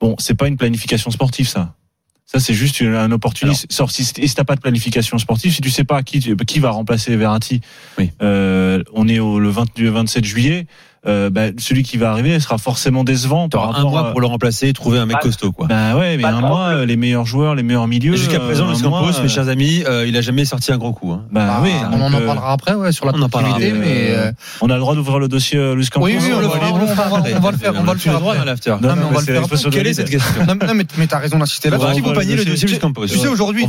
Bon, 0.00 0.14
c'est 0.18 0.34
pas 0.36 0.46
une 0.46 0.56
planification 0.56 1.10
sportive, 1.10 1.48
ça. 1.48 1.74
Ça, 2.30 2.40
c'est 2.40 2.52
juste 2.52 2.82
un 2.82 3.10
opportunisme. 3.10 3.66
Sauf 3.70 3.90
si, 3.90 4.04
si 4.04 4.34
t'as 4.34 4.44
pas 4.44 4.54
de 4.54 4.60
planification 4.60 5.16
sportive, 5.16 5.50
si 5.54 5.62
tu 5.62 5.70
sais 5.70 5.84
pas 5.84 6.02
qui, 6.02 6.20
qui 6.20 6.58
va 6.58 6.70
remplacer 6.70 7.16
Verratti, 7.16 7.62
Oui. 7.96 8.10
euh, 8.20 8.82
on 8.92 9.08
est 9.08 9.18
au, 9.18 9.38
le 9.40 9.48
20 9.48 9.78
le 9.78 9.88
27 9.88 10.24
juillet, 10.26 10.66
euh, 11.06 11.30
bah, 11.30 11.46
celui 11.58 11.82
qui 11.82 11.96
va 11.96 12.10
arriver 12.10 12.38
sera 12.40 12.58
forcément 12.58 13.04
décevant. 13.04 13.48
par 13.48 13.60
T'auras 13.62 13.66
un 13.68 13.72
rapport 13.72 13.90
mois 13.90 14.10
pour 14.10 14.20
le 14.20 14.26
remplacer 14.26 14.68
et 14.68 14.72
trouver 14.72 14.98
un 14.98 15.06
mec 15.06 15.16
Bah, 15.16 15.20
costaud, 15.22 15.52
quoi. 15.52 15.66
Bah 15.66 15.96
ouais, 15.96 16.16
mais 16.16 16.22
Pas 16.22 16.30
un 16.30 16.40
mois, 16.40 16.68
euh, 16.68 16.86
les 16.86 16.96
meilleurs 16.96 17.24
joueurs, 17.26 17.54
les 17.54 17.62
meilleurs 17.62 17.86
milieux. 17.86 18.16
Jusqu'à 18.16 18.40
présent, 18.40 18.66
euh, 18.66 18.72
Luis 18.72 18.82
Campos, 18.82 19.16
euh, 19.18 19.22
mes 19.22 19.28
chers 19.28 19.48
amis, 19.48 19.84
euh, 19.86 20.06
il 20.06 20.16
a 20.16 20.20
jamais 20.20 20.44
sorti 20.44 20.72
un 20.72 20.78
gros 20.78 20.92
coup. 20.92 21.12
Hein. 21.12 21.24
Bah, 21.30 21.46
Bah, 21.46 21.60
oui, 21.62 21.70
on 21.92 22.00
en 22.00 22.12
euh, 22.12 22.26
parlera 22.26 22.52
après, 22.52 22.74
ouais, 22.74 22.92
sur 22.92 23.06
la 23.06 23.12
on 23.14 23.22
en 23.22 23.28
parlera. 23.28 23.58
mais. 23.58 23.72
euh, 24.10 24.32
On 24.60 24.70
a 24.70 24.74
le 24.74 24.80
droit 24.80 24.94
d'ouvrir 24.94 25.18
le 25.18 25.28
dossier 25.28 25.58
euh, 25.58 25.74
Luis 25.74 25.88
Campos. 25.88 26.06
Oui, 26.06 26.16
oui, 26.20 26.30
on, 26.34 26.40
le 26.40 26.46
va, 26.46 26.52
fera, 26.54 26.70
on 26.72 26.78
va- 26.78 26.82
on 26.82 26.86
va- 26.86 26.92
on 27.36 27.40
va 27.40 27.50
le 27.52 27.56
faire, 27.58 27.72
on 27.78 27.82
va 27.84 27.92
le 27.92 27.98
faire. 27.98 28.20
on 28.22 28.34
va 28.34 28.44
le 29.20 29.56
faire 29.56 29.70
Quelle 29.70 29.86
est 29.86 29.94
cette 29.94 30.10
question 30.10 30.44
Non, 30.46 30.74
mais, 30.74 30.84
mais 30.96 31.06
t'as 31.06 31.18
raison 31.18 31.38
d'insister 31.38 31.68
va 31.70 31.76
On 31.76 31.80
va 31.80 31.90
accompagner 31.90 32.36
le 32.36 32.44
dossier. 32.44 32.68
Luis 32.68 32.78
Campos. 32.78 33.06
Tu 33.06 33.18
sais, 33.18 33.28
aujourd'hui, 33.28 33.64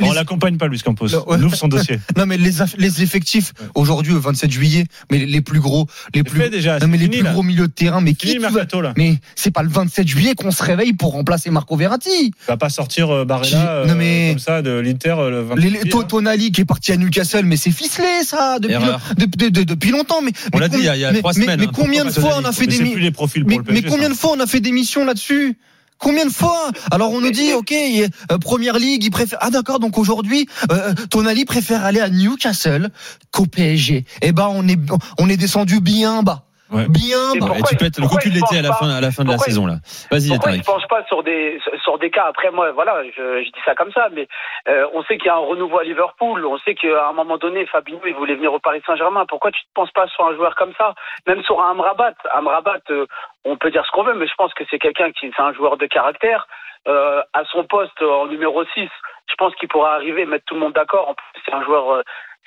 On 0.00 0.12
l'accompagne 0.12 0.56
pas, 0.56 0.66
Luis 0.68 0.80
Campos. 0.80 1.08
Le-. 1.08 1.18
On 1.26 1.42
ouvre 1.42 1.56
son 1.56 1.68
dossier. 1.68 1.98
non, 2.16 2.26
mais 2.26 2.36
les, 2.36 3.02
effectifs, 3.02 3.52
aujourd'hui, 3.74 4.12
au 4.14 4.20
27 4.20 4.50
juillet, 4.50 4.86
mais 5.10 5.18
les, 5.18 5.40
plus 5.40 5.60
gros, 5.60 5.86
les 6.14 6.22
plus, 6.22 6.43
fait 6.44 6.50
déjà. 6.50 6.78
non, 6.78 6.88
mais 6.88 6.96
les 6.98 7.04
fini, 7.04 7.16
plus 7.18 7.24
là. 7.24 7.32
gros 7.32 7.42
milieux 7.42 7.66
de 7.66 7.72
terrain, 7.72 8.00
mais 8.00 8.14
qui 8.14 8.38
Mercato, 8.38 8.80
là. 8.80 8.92
mais 8.96 9.16
c'est 9.34 9.50
pas 9.50 9.62
le 9.62 9.68
27 9.68 10.06
juillet 10.06 10.34
qu'on 10.34 10.50
se 10.50 10.62
réveille 10.62 10.92
pour 10.92 11.12
remplacer 11.12 11.50
Marco 11.50 11.76
Verratti. 11.76 12.10
Il 12.26 12.32
va 12.48 12.56
pas 12.56 12.68
sortir 12.68 13.10
euh, 13.10 13.24
Barella 13.24 13.70
euh, 13.70 13.86
non, 13.86 13.94
mais- 13.94 14.30
comme 14.30 14.38
ça 14.38 14.62
de 14.62 14.70
l'Inter 14.72 15.14
euh, 15.18 15.30
le 15.30 15.42
28 15.42 15.62
Les, 15.62 15.70
les- 15.70 15.94
hein. 15.94 16.02
Tonali 16.08 16.52
qui 16.52 16.60
est 16.60 16.64
parti 16.64 16.92
à 16.92 16.96
Newcastle, 16.96 17.44
mais 17.44 17.56
c'est 17.56 17.70
ficelé 17.70 18.22
ça 18.24 18.58
depuis, 18.60 18.74
le- 18.76 19.26
de- 19.26 19.36
de- 19.36 19.48
de- 19.48 19.62
depuis 19.64 19.90
longtemps. 19.90 20.20
Mais 20.22 20.32
On 20.52 20.58
l'a 20.58 20.68
dit 20.68 20.76
il 20.78 20.84
y 20.84 20.88
a- 20.88 20.96
il 20.96 21.00
y 21.00 21.04
a 21.04 21.12
mais- 21.12 21.18
trois 21.20 21.32
semaines, 21.32 21.60
Mais 21.60 21.66
hein, 21.66 21.70
combien 21.74 22.04
de 22.04 22.10
fois 22.10 22.36
on 22.40 22.44
a 22.44 22.52
fait 22.52 22.66
des 22.66 22.78
mais, 22.80 23.82
combien 23.82 24.08
de 24.08 24.14
fois 24.14 24.32
on 24.36 24.40
a 24.40 24.46
fait 24.46 24.60
des 24.60 24.72
missions 24.72 25.04
là-dessus? 25.04 25.56
Combien 25.98 26.26
de 26.26 26.30
fois 26.30 26.70
Alors 26.90 27.12
on 27.12 27.20
nous 27.20 27.30
dit, 27.30 27.52
ok, 27.54 27.72
euh, 27.72 28.38
Première 28.38 28.78
Ligue, 28.78 29.04
il 29.04 29.10
préfère. 29.10 29.38
Ah 29.40 29.50
d'accord, 29.50 29.78
donc 29.80 29.96
aujourd'hui, 29.98 30.46
euh, 30.70 30.92
Tonali 31.10 31.44
préfère 31.44 31.84
aller 31.84 32.00
à 32.00 32.08
Newcastle 32.10 32.90
qu'au 33.30 33.46
PSG. 33.46 34.04
Eh 34.22 34.32
ben 34.32 34.48
on 34.52 34.66
est 34.68 34.78
on 35.18 35.28
est 35.28 35.36
descendu 35.36 35.80
bien 35.80 36.22
bas, 36.22 36.42
Ouais. 36.70 36.88
bien 36.88 37.34
Et 37.34 37.38
bas. 37.38 37.46
pourquoi 37.46 37.58
Et 37.70 37.70
tu 37.70 37.76
peux 37.76 37.84
être 37.86 38.00
le 38.00 38.08
cocu 38.08 38.30
de 38.30 38.34
l'été 38.34 38.58
à 38.58 38.62
la 38.62 38.72
fin, 38.74 38.88
à 38.90 39.00
la 39.00 39.12
fin 39.12 39.24
de 39.24 39.30
la 39.30 39.38
saison 39.38 39.66
là. 39.66 39.78
Vas-y, 40.10 40.28
Pourquoi 40.28 40.52
ils 40.52 40.56
Tariq. 40.56 40.58
ne 40.58 40.64
penchent 40.64 40.88
pas 40.90 41.04
sur 41.08 41.22
des 41.22 41.58
sur 41.84 41.98
des 41.98 42.10
cas 42.10 42.24
Après 42.26 42.50
moi, 42.50 42.72
voilà, 42.72 43.04
je, 43.04 43.44
je 43.44 43.50
dis 43.50 43.60
ça 43.64 43.74
comme 43.76 43.92
ça, 43.92 44.08
mais 44.12 44.26
euh, 44.68 44.86
on 44.94 45.04
sait 45.04 45.16
qu'il 45.18 45.26
y 45.26 45.30
a 45.30 45.34
un 45.36 45.38
renouveau 45.38 45.78
à 45.78 45.84
Liverpool. 45.84 46.44
On 46.44 46.58
sait 46.58 46.74
qu'à 46.74 47.08
un 47.08 47.12
moment 47.12 47.36
donné, 47.38 47.66
Fabinho 47.66 48.00
il 48.06 48.14
voulait 48.14 48.34
venir 48.34 48.52
au 48.52 48.58
Paris 48.58 48.82
Saint-Germain. 48.86 49.24
Pourquoi 49.28 49.52
tu 49.52 49.60
ne 49.60 49.74
penses 49.74 49.92
pas 49.92 50.08
sur 50.08 50.26
un 50.26 50.34
joueur 50.34 50.54
comme 50.56 50.72
ça 50.76 50.94
Même 51.28 51.42
sur 51.44 51.62
un 51.62 51.70
Amrabat? 51.70 52.14
Amrabat, 52.32 52.80
euh, 52.90 53.06
on 53.44 53.56
peut 53.56 53.70
dire 53.70 53.84
ce 53.86 53.90
qu'on 53.92 54.02
veut, 54.02 54.14
mais 54.14 54.26
je 54.26 54.34
pense 54.36 54.52
que 54.54 54.64
c'est 54.70 54.78
quelqu'un 54.78 55.12
qui 55.12 55.30
c'est 55.36 55.42
un 55.42 55.52
joueur 55.52 55.76
de 55.76 55.86
caractère. 55.86 56.48
Euh, 56.86 57.22
à 57.32 57.44
son 57.46 57.64
poste 57.64 58.02
en 58.02 58.26
numéro 58.26 58.62
6, 58.74 58.88
je 59.30 59.34
pense 59.38 59.54
qu'il 59.56 59.68
pourra 59.68 59.94
arriver 59.94 60.22
et 60.22 60.26
mettre 60.26 60.44
tout 60.46 60.54
le 60.54 60.60
monde 60.60 60.74
d'accord. 60.74 61.14
C'est 61.44 61.54
un 61.54 61.62
joueur. 61.64 61.92
euh, 61.92 62.02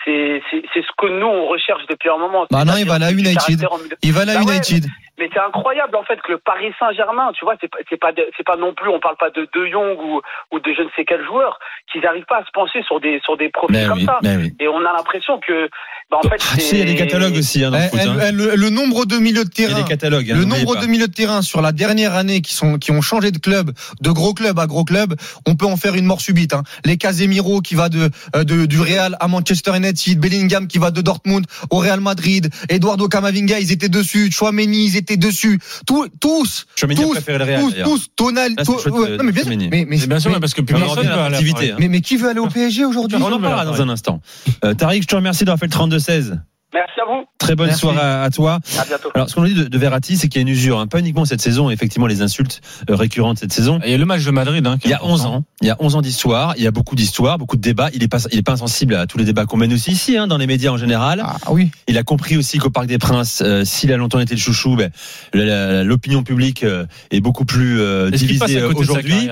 c'est 0.06 0.41
ce 0.75 0.91
que 0.98 1.08
nous 1.08 1.25
on 1.27 1.48
recherche 1.48 1.86
depuis 1.88 2.10
un 2.10 2.17
moment. 2.17 2.46
Bah 2.51 2.63
non, 2.65 2.74
il 2.77 2.88
va 2.88 2.96
à 2.96 3.00
la 3.00 3.12
United. 3.12 3.67
Il 4.03 4.13
va 4.13 4.22
à 4.22 4.25
la 4.25 4.34
Bah 4.36 4.41
United. 4.41 4.86
Mais 5.18 5.30
c'est 5.34 5.40
incroyable 5.40 5.96
en 5.96 6.04
fait 6.04 6.20
que 6.22 6.32
le 6.34 6.38
Paris 6.38 6.72
Saint-Germain, 6.80 7.32
tu 7.34 7.46
vois, 7.46 7.56
c'est 7.62 7.70
pas 7.70 7.80
c'est 7.90 7.98
pas 8.00 8.12
pas 8.46 8.58
non 8.58 8.74
plus, 8.74 8.90
on 8.90 9.00
parle 9.00 9.18
pas 9.18 9.30
de 9.30 9.48
De 9.54 9.68
Jong 9.72 9.98
ou 10.00 10.22
ou 10.52 10.60
de 10.60 10.74
je 10.78 10.82
ne 10.84 10.90
sais 10.96 11.06
quel 11.06 11.24
joueur, 11.26 11.60
qu'ils 11.92 12.02
n'arrivent 12.02 12.26
pas 12.28 12.38
à 12.40 12.46
se 12.46 12.52
pencher 12.54 12.82
sur 12.84 13.00
des 13.00 13.20
sur 13.24 13.36
des 13.38 13.50
profils 13.50 13.76
Mais 13.76 13.88
comme 13.88 13.98
oui, 14.00 14.06
ça. 14.06 14.20
mais 14.24 14.36
oui. 14.38 14.54
Et 14.60 14.68
on 14.68 14.80
a 14.80 14.94
l'impression 14.94 15.40
que, 15.40 15.70
bah, 16.12 16.18
en 16.24 16.28
fait, 16.30 16.38
Ah, 16.54 16.60
sais, 16.60 16.76
il 16.78 16.80
y 16.80 16.82
a 16.82 16.86
des 16.86 16.96
catalogues 16.96 17.36
aussi 17.38 17.64
hein, 17.64 17.72
dans 17.72 17.78
Eh, 17.80 17.90
foot. 17.90 18.00
eh, 18.04 18.08
hein. 18.08 18.16
eh, 18.30 18.32
le, 18.32 18.56
le 18.56 18.70
nombre 18.70 19.06
de 19.06 19.18
milieux 19.18 19.44
de 19.44 19.50
Il 19.58 19.62
y 19.62 19.66
a 19.66 19.68
terrain. 19.70 19.82
des 19.82 19.88
catalogues. 19.88 20.32
hein, 20.32 20.36
Le 20.38 20.46
nombre 20.46 20.76
pas. 20.76 20.82
de 20.82 20.88
milieux 20.88 21.08
de 21.08 21.14
terrain 21.14 21.42
sur 21.42 21.62
la 21.62 21.72
dernière 21.72 22.16
année 22.16 22.42
qui 22.42 22.54
sont 22.54 22.78
qui 22.78 22.92
ont 22.92 23.02
changé 23.02 23.32
de 23.32 23.40
club, 23.40 23.72
de 24.02 24.10
gros 24.12 24.34
club 24.34 24.60
à 24.60 24.68
gros 24.68 24.84
club, 24.86 25.16
on 25.48 25.56
peut 25.56 25.66
en 25.66 25.78
faire 25.78 25.96
une 25.96 26.06
mort 26.06 26.22
subite. 26.22 26.54
Hein. 26.54 26.64
Les 26.86 26.98
Casemiro 26.98 27.62
qui 27.62 27.76
va 27.76 27.90
de, 27.90 28.10
euh, 28.36 28.44
de 28.44 28.66
du 28.66 28.80
Real 28.80 29.16
à 29.20 29.28
Manchester 29.28 29.76
United, 29.76 30.20
Bellingham 30.20 30.68
qui 30.68 30.78
va 30.80 30.92
de 30.92 31.02
Dortmund 31.02 31.46
au 31.72 31.78
Real 31.78 32.00
Madrid, 32.02 32.50
Eduardo 32.70 33.08
Camavinga 33.08 33.60
ils 33.60 33.72
étaient 33.72 33.90
dessus, 33.90 34.32
Chouameni 34.32 34.86
ils 34.86 34.98
étaient 34.98 35.07
dessus, 35.16 35.60
tous 35.86 36.10
tous 36.20 36.66
tous 36.76 37.12
préféré 37.12 37.38
le 37.38 37.46
Real, 37.46 37.62
tous 37.62 37.72
d'ailleurs. 37.72 37.88
tous 37.88 38.08
Tonal, 38.16 38.52
c'est 38.58 38.90
non, 38.90 39.24
mais 39.24 39.32
bien 39.32 39.44
sûr, 39.44 39.56
mais 39.58 39.86
mais 39.88 39.98
C'est 39.98 40.08
bien 40.08 40.20
sûr, 40.20 40.32
mais, 40.32 40.40
parce 40.40 40.54
que 40.54 40.62
On 40.62 40.66
personne 40.66 41.08
aller 41.08 41.30
l'activité. 41.30 41.70
Paris. 41.70 41.74
mais, 41.80 41.88
mais 41.88 42.02
qui 42.02 42.18
veut 42.18 42.30
aller 42.30 42.40
au 42.40 42.48
PSG 42.48 42.84
aujourd'hui 42.84 43.18
On 43.22 43.32
en 43.32 43.40
parlera 43.40 43.64
dans 43.64 43.82
un 43.82 43.90
instant. 43.90 44.22
Euh, 44.65 44.74
Tariq, 44.74 45.04
je 45.04 45.08
te 45.08 45.15
remercie 45.15 45.46
d'avoir 45.46 45.60
fait 45.60 45.67
le 45.67 45.72
32-16. 45.72 46.39
Merci 46.73 46.99
à 47.01 47.06
vous. 47.06 47.25
Très 47.38 47.56
bonne 47.56 47.67
Merci. 47.67 47.80
soirée 47.80 47.99
à, 47.99 48.23
à 48.23 48.30
toi. 48.30 48.60
À 48.77 48.86
bientôt. 48.86 49.10
Alors, 49.15 49.30
ce 49.30 49.36
qu'on 49.36 49.43
dit 49.45 49.53
de, 49.53 49.63
de 49.63 49.77
Verratti, 49.77 50.17
c'est 50.17 50.27
qu'il 50.27 50.41
y 50.41 50.41
a 50.41 50.47
une 50.47 50.53
usure, 50.53 50.80
hein. 50.80 50.88
pas 50.88 50.99
uniquement 50.99 51.23
cette 51.23 51.39
saison, 51.39 51.69
effectivement 51.69 52.08
les 52.08 52.21
insultes 52.21 52.62
euh, 52.89 52.95
récurrentes 52.95 53.39
cette 53.39 53.53
saison. 53.53 53.80
Il 53.86 53.91
y 53.91 53.93
a 53.93 53.97
le 53.97 54.06
match 54.06 54.25
de 54.25 54.32
Madrid. 54.32 54.65
Hein, 54.67 54.77
Il 54.84 54.89
y 54.89 54.93
a 54.93 55.03
11 55.03 55.21
important. 55.21 55.38
ans, 55.38 55.43
il 55.62 55.67
y 55.67 55.69
a 55.71 55.77
11 55.80 55.95
ans 55.95 56.01
d'histoire, 56.01 56.53
il 56.58 56.63
y 56.63 56.67
a 56.67 56.71
beaucoup 56.71 56.95
d'histoires, 56.95 57.38
beaucoup 57.38 57.56
de 57.56 57.62
débats. 57.62 57.89
Il 57.93 58.03
est 58.03 58.10
pas, 58.10 58.19
il 58.32 58.38
est 58.38 58.43
pas 58.43 58.51
insensible 58.51 58.95
à 58.95 59.08
tous 59.08 59.17
les 59.17 59.23
débats 59.23 59.45
qu'on 59.45 59.58
mène 59.58 59.71
aussi 59.71 59.91
ici, 59.91 60.17
hein, 60.17 60.27
dans 60.27 60.38
les 60.38 60.47
médias 60.47 60.71
en 60.71 60.77
général. 60.77 61.23
Ah 61.25 61.38
oui. 61.51 61.71
Il 61.88 61.97
a 61.97 62.03
compris 62.03 62.36
aussi 62.36 62.58
qu'au 62.58 62.69
Parc 62.69 62.88
des 62.88 62.97
Princes, 62.97 63.41
euh, 63.45 63.63
s'il 63.63 63.91
a 63.93 63.97
longtemps 63.97 64.19
été 64.19 64.36
le 64.36 64.41
chouchou, 64.41 64.75
ben, 64.75 64.91
l'opinion 65.34 66.23
publique 66.23 66.63
euh, 66.63 66.86
est 67.12 67.21
beaucoup 67.21 67.45
plus 67.45 67.80
euh, 67.80 68.12
divisée 68.12 68.62
aujourd'hui. 68.62 69.30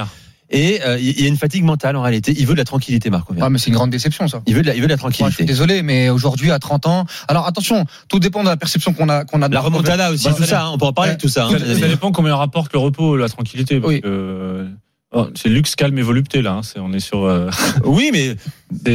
Et 0.51 0.79
euh, 0.85 0.99
il 0.99 1.19
y 1.21 1.25
a 1.25 1.27
une 1.27 1.37
fatigue 1.37 1.63
mentale 1.63 1.95
en 1.95 2.01
réalité. 2.03 2.33
Il 2.37 2.45
veut 2.45 2.53
de 2.53 2.59
la 2.59 2.65
tranquillité, 2.65 3.09
Marco. 3.09 3.33
Ah 3.41 3.49
mais 3.49 3.57
c'est 3.57 3.67
une 3.69 3.73
grande 3.75 3.89
déception 3.89 4.27
ça. 4.27 4.41
Il 4.45 4.53
veut 4.55 4.61
de 4.61 4.67
la, 4.67 4.75
il 4.75 4.81
veut 4.81 4.87
de 4.87 4.93
la 4.93 4.97
Moi, 4.97 5.09
je 5.09 5.15
suis 5.15 5.23
tranquillité. 5.23 5.43
désolé, 5.45 5.81
mais 5.81 6.09
aujourd'hui 6.09 6.51
à 6.51 6.59
30 6.59 6.85
ans. 6.85 7.05
Alors 7.27 7.47
attention, 7.47 7.85
tout 8.09 8.19
dépend 8.19 8.43
de 8.43 8.49
la 8.49 8.57
perception 8.57 8.93
qu'on 8.93 9.09
a 9.09 9.25
qu'on 9.25 9.41
a. 9.41 9.49
de 9.49 9.53
La 9.53 9.61
remontada 9.61 10.11
aussi, 10.11 10.25
Bah, 10.27 10.35
tout 10.37 10.43
ça 10.43 10.65
hein, 10.65 10.69
on 10.73 10.77
peut 10.77 10.85
en 10.85 10.93
parler 10.93 11.13
de 11.15 11.19
tout 11.19 11.29
ça. 11.29 11.45
hein, 11.47 11.57
Ça, 11.57 11.87
dépend 11.87 12.11
combien 12.11 12.35
rapporte 12.35 12.71
le 12.73 12.79
repos, 12.79 13.17
la 13.17 13.27
tranquillité. 13.27 13.79
Parce 13.79 13.93
Oui. 13.93 14.01
que, 14.01 14.07
euh, 14.07 14.67
oh, 15.15 15.27
c'est 15.35 15.49
luxe, 15.49 15.75
calme 15.75 15.97
et 15.97 16.01
volupté 16.03 16.41
là. 16.43 16.51
hein. 16.53 16.61
C'est- 16.63 16.79
on 16.79 16.93
est 16.93 16.99
sur. 16.99 17.23
euh, 17.23 17.49
Oui, 17.85 18.11
mais 18.13 18.35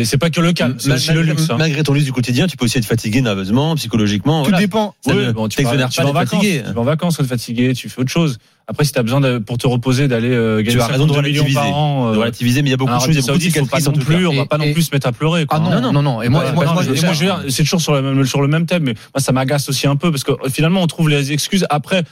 c'est- 0.04 0.18
pas 0.18 0.30
que 0.30 0.40
le 0.40 0.52
calme, 0.52 0.76
c'est 0.78 0.92
aussi 0.92 1.12
le 1.12 1.22
luxe. 1.22 1.48
hein. 1.50 1.56
malgré 1.58 1.82
ton 1.82 1.92
luxe 1.94 2.04
du 2.06 2.12
quotidien, 2.12 2.46
tu 2.46 2.56
peux 2.56 2.66
aussi 2.66 2.78
être 2.78 2.84
fatigué 2.84 3.20
nerveusement, 3.22 3.74
psychologiquement. 3.76 4.42
Tout 4.44 4.50
voilà. 4.50 4.64
dépend. 4.64 4.94
Ça 5.00 5.14
ne 5.14 5.32
bon, 5.32 5.48
tu, 5.48 5.62
vas, 5.62 5.70
tu 5.88 5.96
pas 5.96 6.02
vas 6.04 6.08
en 6.10 6.12
vacances, 6.12 6.30
fatigué. 6.40 6.62
tu 6.66 6.72
vas 6.72 6.80
en 6.80 6.84
vacances, 6.84 7.16
tu 7.16 7.22
es 7.22 7.26
fatigué, 7.26 7.72
tu 7.74 7.88
fais 7.88 8.00
autre 8.00 8.10
chose. 8.10 8.38
Après, 8.68 8.84
si 8.84 8.92
tu 8.92 8.98
as 9.00 9.02
besoin 9.02 9.20
de, 9.20 9.38
pour 9.38 9.58
te 9.58 9.66
reposer 9.66 10.06
d'aller 10.06 10.30
euh, 10.30 10.62
gagner 10.62 10.80
as 10.80 10.86
raison 10.86 11.06
de 11.06 11.12
52 11.12 11.28
millions 11.28 11.42
par 11.54 11.64
relativiser. 11.64 11.74
an, 11.74 12.10
De 12.12 12.14
euh, 12.14 12.20
relativiser, 12.20 12.62
mais 12.62 12.68
il 12.68 12.70
y 12.70 12.74
a 12.74 12.76
beaucoup 12.76 12.92
de 12.94 12.98
choses, 13.00 13.08
il 13.08 13.16
de 13.16 13.20
faut 13.22 13.32
pas 13.32 13.38
cicatrices 13.40 13.86
non 13.86 13.92
tout 13.92 13.98
cas. 14.00 14.04
plus, 14.04 14.26
on 14.28 14.34
va 14.36 14.42
Et- 14.42 14.46
pas 14.46 14.58
non 14.58 14.72
plus 14.72 14.82
se 14.82 14.90
mettre 14.94 15.08
à 15.08 15.12
pleurer. 15.12 15.44
quoi. 15.46 15.58
Ah 15.58 15.60
non, 15.60 15.70
Non, 15.70 15.80
non. 15.80 15.92
non, 15.94 16.02
non. 16.02 16.22
Et 16.22 16.28
moi, 16.28 16.44
Ouais, 16.44 16.52
moi, 16.52 16.64
non, 16.66 16.72
c'est 17.48 17.62
toujours 17.64 17.80
sur 17.80 17.94
le 17.94 18.02
même 18.02 18.24
sur 18.26 18.40
le 18.42 18.46
même 18.48 18.66
thème, 18.66 18.84
mais 18.84 18.94
moi 19.14 19.20
ça 19.20 19.32
m'agace 19.32 19.68
aussi 19.68 19.88
un 19.88 19.96
peu 19.96 20.12
parce 20.12 20.22
que 20.22 20.30
euh, 20.32 20.48
finalement 20.52 20.82
on 20.82 20.86
trouve 20.86 21.08
les 21.08 21.32
excuses 21.32 21.66
après 21.68 22.04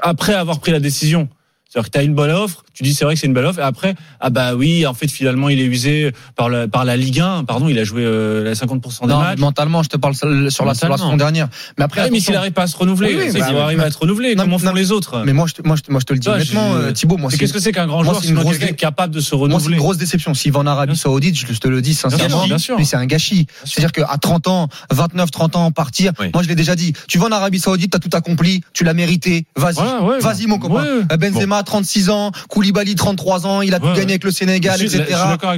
après 0.00 0.34
avoir 0.34 0.60
pris 0.60 0.70
la 0.70 0.78
décision. 0.80 1.28
C'est-à-dire 1.74 1.90
que 1.90 1.92
tu 1.92 1.98
as 1.98 2.02
une 2.04 2.14
bonne 2.14 2.30
offre, 2.30 2.62
tu 2.72 2.84
dis 2.84 2.94
c'est 2.94 3.04
vrai 3.04 3.14
que 3.14 3.20
c'est 3.20 3.26
une 3.26 3.32
belle 3.34 3.46
offre, 3.46 3.58
et 3.58 3.62
après, 3.62 3.96
ah 4.20 4.30
bah 4.30 4.54
oui, 4.54 4.86
en 4.86 4.94
fait 4.94 5.10
finalement 5.10 5.48
il 5.48 5.58
est 5.60 5.64
usé 5.64 6.12
par 6.36 6.48
la, 6.48 6.68
par 6.68 6.84
la 6.84 6.96
Ligue 6.96 7.18
1, 7.18 7.42
pardon, 7.44 7.68
il 7.68 7.76
a 7.80 7.82
joué 7.84 8.02
euh, 8.04 8.44
les 8.44 8.52
50% 8.54 9.02
des 9.02 9.06
non, 9.08 9.18
matchs. 9.18 9.38
mentalement, 9.40 9.82
je 9.82 9.88
te 9.88 9.96
parle 9.96 10.14
sur 10.14 10.28
la, 10.28 10.50
sur 10.50 10.64
la 10.64 10.74
saison 10.74 11.16
dernière. 11.16 11.48
Mais 11.76 11.84
après, 11.84 12.02
Ah 12.02 12.04
oui, 12.04 12.10
mais 12.12 12.20
s'il 12.20 12.32
n'arrive 12.34 12.52
pas 12.52 12.62
à 12.62 12.66
se 12.68 12.76
renouveler, 12.76 13.08
Oui, 13.16 13.22
oui, 13.26 13.40
bah, 13.40 13.46
mais- 13.48 13.54
va 13.54 13.64
arriver 13.64 13.82
à 13.82 13.86
être 13.88 14.00
renouvelé, 14.00 14.36
non, 14.36 14.44
comment 14.44 14.58
non, 14.60 14.68
font 14.70 14.74
les 14.74 14.92
autres? 14.92 15.22
Mais 15.26 15.32
moi, 15.32 15.46
je, 15.48 15.54
te- 15.54 15.66
moi, 15.66 15.74
je, 15.74 15.82
te- 15.82 15.90
moi, 15.90 15.98
je 16.00 16.04
te 16.06 16.12
le 16.12 16.20
dis 16.20 16.28
honnêtement, 16.28 16.80
je- 16.80 16.90
Thibaut. 16.92 17.16
Moi, 17.16 17.30
Qu'est-ce 17.36 17.52
que 17.52 17.58
c'est 17.58 17.72
qu'un 17.72 17.86
grand 17.88 18.04
joueur 18.04 18.20
c'est 18.22 18.28
une 18.28 18.36
grosse 18.38 18.58
dé- 18.60 18.72
capable 18.74 19.12
de 19.12 19.20
se 19.20 19.34
moi, 19.34 19.48
c'est 19.48 19.52
renouveler? 19.54 19.74
une 19.74 19.80
grosse 19.80 19.96
déception. 19.96 20.32
S'il 20.34 20.52
va 20.52 20.60
en 20.60 20.66
Arabie. 20.66 20.94
Saoudite, 20.96 21.36
je 21.36 21.58
te 21.58 21.66
le 21.66 21.82
dis 21.82 21.94
sincèrement, 21.94 22.46
mais 22.78 22.84
c'est 22.84 22.96
un 22.96 23.06
gâchis. 23.06 23.46
C'est-à-dire 23.64 23.90
qu'à 23.90 24.16
30 24.20 24.46
ans, 24.46 24.68
29, 24.92 25.30
30 25.32 25.56
ans, 25.56 25.72
partir, 25.72 26.12
moi, 26.32 26.42
je 26.44 26.48
l'ai 26.48 26.54
déjà 26.54 26.76
dit. 26.76 26.92
Tu 27.08 27.18
vas 27.18 27.26
en 27.26 27.32
Arabie 27.32 27.58
Saoudite, 27.58 27.90
t'as 27.92 27.98
tout 27.98 28.10
accompli, 28.12 28.60
tu 28.72 28.84
l'as 28.84 28.94
mérité. 28.94 29.46
Vas-y. 29.56 29.78
Ouais, 30.04 30.20
Vas-y, 30.20 30.46
mon 30.46 30.58
copain. 30.58 30.82
ouais. 30.84 31.02
Euh, 31.12 31.16
Benzema, 31.16 31.62
36 31.64 32.10
ans. 32.10 32.30
Koulibaly, 32.48 32.94
33 32.94 33.46
ans. 33.46 33.62
Il 33.62 33.74
a 33.74 33.80
tout 33.80 33.86
gagné 33.86 33.98
ouais. 33.98 34.10
avec 34.12 34.24
le 34.24 34.30
Sénégal, 34.30 34.78
Je 34.78 34.84
etc. 34.84 35.04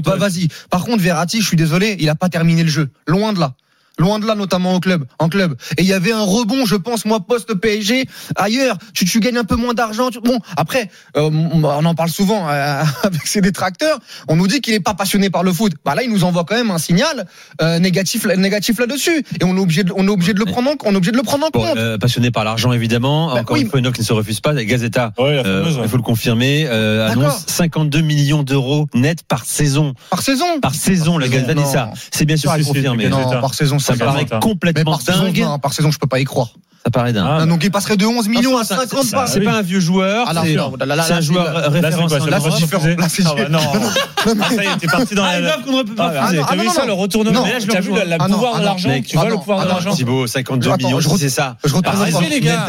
Bah, 0.05 0.16
vas-y. 0.16 0.49
Par 0.71 0.85
contre, 0.85 1.03
Verratti, 1.03 1.40
je 1.40 1.47
suis 1.47 1.57
désolé, 1.57 1.97
il 2.01 2.09
a 2.09 2.14
pas 2.14 2.29
terminé 2.29 2.62
le 2.62 2.71
jeu. 2.71 2.88
Loin 3.07 3.33
de 3.33 3.40
là. 3.40 3.55
Loin 3.98 4.18
de 4.18 4.26
là, 4.26 4.35
notamment 4.35 4.74
au 4.74 4.80
club, 4.80 5.04
en 5.18 5.28
club. 5.30 5.54
Et 5.78 5.82
il 5.82 5.87
y 5.88 5.94
avait 5.94 6.12
un 6.12 6.20
rebond, 6.22 6.66
je 6.66 6.76
pense, 6.76 7.06
moi, 7.06 7.20
post 7.20 7.54
PSG. 7.54 8.04
Ailleurs, 8.37 8.76
tu, 8.92 9.06
tu 9.06 9.20
gagnes 9.20 9.38
un 9.38 9.44
peu 9.44 9.56
moins 9.56 9.72
d'argent. 9.72 10.11
tu- 10.11 10.20
Bon, 10.20 10.38
après, 10.56 10.90
euh, 11.16 11.30
on 11.32 11.62
en 11.64 11.94
parle 11.94 12.11
souvent 12.11 12.46
euh, 12.48 12.82
avec 13.04 13.26
ses 13.26 13.40
détracteurs. 13.40 13.98
On 14.28 14.37
nous 14.37 14.46
dit 14.48 14.61
qu'il 14.61 14.74
est 14.74 14.80
pas 14.80 14.92
passionné 14.94 15.30
par 15.30 15.42
le 15.42 15.52
foot. 15.52 15.72
Bah 15.85 15.94
là, 15.94 16.02
il 16.02 16.11
nous 16.11 16.24
envoie 16.24 16.44
quand 16.44 16.56
même 16.56 16.70
un 16.70 16.76
signal 16.78 17.26
euh, 17.62 17.78
négatif, 17.78 18.26
négatif 18.26 18.78
là-dessus. 18.78 19.24
Et 19.40 19.44
on 19.44 19.56
est 19.56 19.61
obligé, 19.61 19.82
de, 19.82 19.92
on 19.96 20.06
est 20.06 20.11
obligé 20.11 20.35
de 20.35 20.40
le 20.40 20.44
prendre, 20.44 20.70
en, 20.70 20.74
on 20.85 20.92
est 20.92 20.96
obligé 20.96 21.12
de 21.12 21.16
le 21.16 21.22
prendre 21.22 21.46
en 21.46 21.50
Bon, 21.50 21.62
compte. 21.66 21.78
euh, 21.78 21.96
passionné 21.96 22.30
par 22.30 22.44
l'argent 22.44 22.72
évidemment. 22.72 23.32
Bah, 23.32 23.40
Encore 23.40 23.54
oui, 23.56 23.62
une 23.62 23.70
fois, 23.70 23.78
une 23.78 23.87
offre 23.87 23.94
qui 23.96 24.02
ne 24.02 24.06
se 24.06 24.12
refuse 24.12 24.40
pas. 24.40 24.52
La 24.52 24.64
Gazeta, 24.66 25.12
Ouais, 25.18 25.37
la 25.37 25.40
euh, 25.46 25.61
fameuse, 25.62 25.76
ouais. 25.78 25.85
il 25.85 25.88
faut 25.88 25.96
le 25.96 26.02
confirmer, 26.02 26.66
euh, 26.68 27.09
annonce 27.09 27.44
52 27.46 28.00
millions 28.02 28.42
d'euros 28.42 28.88
net 28.94 29.20
par 29.26 29.44
saison. 29.46 29.94
Par 30.11 30.20
saison. 30.20 30.61
Par 30.61 30.74
saison, 30.74 31.16
la 31.16 31.28
Gazeta 31.28 31.54
dit 31.54 31.64
ça. 31.64 31.92
C'est 32.11 32.26
bien 32.26 32.37
sûr 32.37 32.50
à 32.50 32.59
confirmer. 32.59 33.09
non, 33.09 33.30
par 33.40 33.54
saison, 33.54 33.78
Ça 33.87 33.94
me 33.94 33.99
paraît. 33.99 34.27
Mais 34.31 34.38
complètement 34.40 34.99
dingue. 35.07 35.61
par 35.62 35.72
saison, 35.72 35.90
je 35.90 35.99
peux 35.99 36.07
pas 36.07 36.18
y 36.20 36.25
croire. 36.25 36.49
Ça 36.85 36.90
paraît 36.90 37.12
dingue. 37.12 37.27
Ah, 37.29 37.38
Ah, 37.40 37.46
donc 37.46 37.64
il 37.64 37.70
passerait 37.72 37.96
de 37.96 38.07
11 38.07 38.29
millions 38.29 38.57
à 38.57 38.62
Ça, 38.64 38.77
50 38.77 39.05
ça, 39.05 39.16
par. 39.16 39.29
C'est 39.29 39.40
pas 39.40 39.55
un 39.55 39.62
vieux 39.62 39.81
joueur. 39.81 40.27
Ah, 40.29 40.33
c'est 40.44 41.12
un 41.14 41.20
joueur 41.20 41.72
référence 41.72 42.12
là, 42.12 42.38
c'est 42.40 42.57
différent. 42.57 42.87
Là, 42.99 43.09
c'est 43.09 43.25
Ah, 43.27 43.49
non. 43.49 43.59
Ah, 43.61 44.51
ça 44.55 44.64
y 44.64 44.66
est, 44.66 44.77
t'es 44.79 44.87
parti 44.87 45.14
dans 45.16 45.25
Ah, 45.25 45.40
la. 45.40 45.57
offre 45.57 45.64
qu'on 45.66 45.79
ne 45.79 45.83
peut 45.83 45.94
pas 45.96 46.12
Ah, 46.16 46.27
refuser. 46.27 46.42
ah, 46.42 46.46
T'as 46.49 46.62
vu 46.62 46.68
ça, 46.68 46.87
le 46.87 46.92
retournement 46.92 47.40
Non, 47.40 47.46
là, 47.46 47.59
je 47.59 47.66
vu 47.81 47.90
le 47.92 48.16
Ah, 48.18 48.29
pouvoir 48.29 48.53
ah, 48.57 48.61
de 48.61 48.64
l'argent. 48.64 48.90
Tu 49.05 49.16
vois 49.16 49.25
Ah, 49.27 49.31
le 49.31 49.37
pouvoir 49.37 49.59
ah, 49.61 49.64
de 49.64 49.68
l'argent 49.68 49.90
Thibaut, 49.94 50.27
52 50.29 50.70
Attends, 50.70 50.87
millions, 50.87 51.01
je 51.01 51.09
c'est 51.16 51.29
ça. 51.29 51.57
Je 51.64 51.70
voir. 51.72 52.22
les 52.22 52.40
gars. 52.40 52.66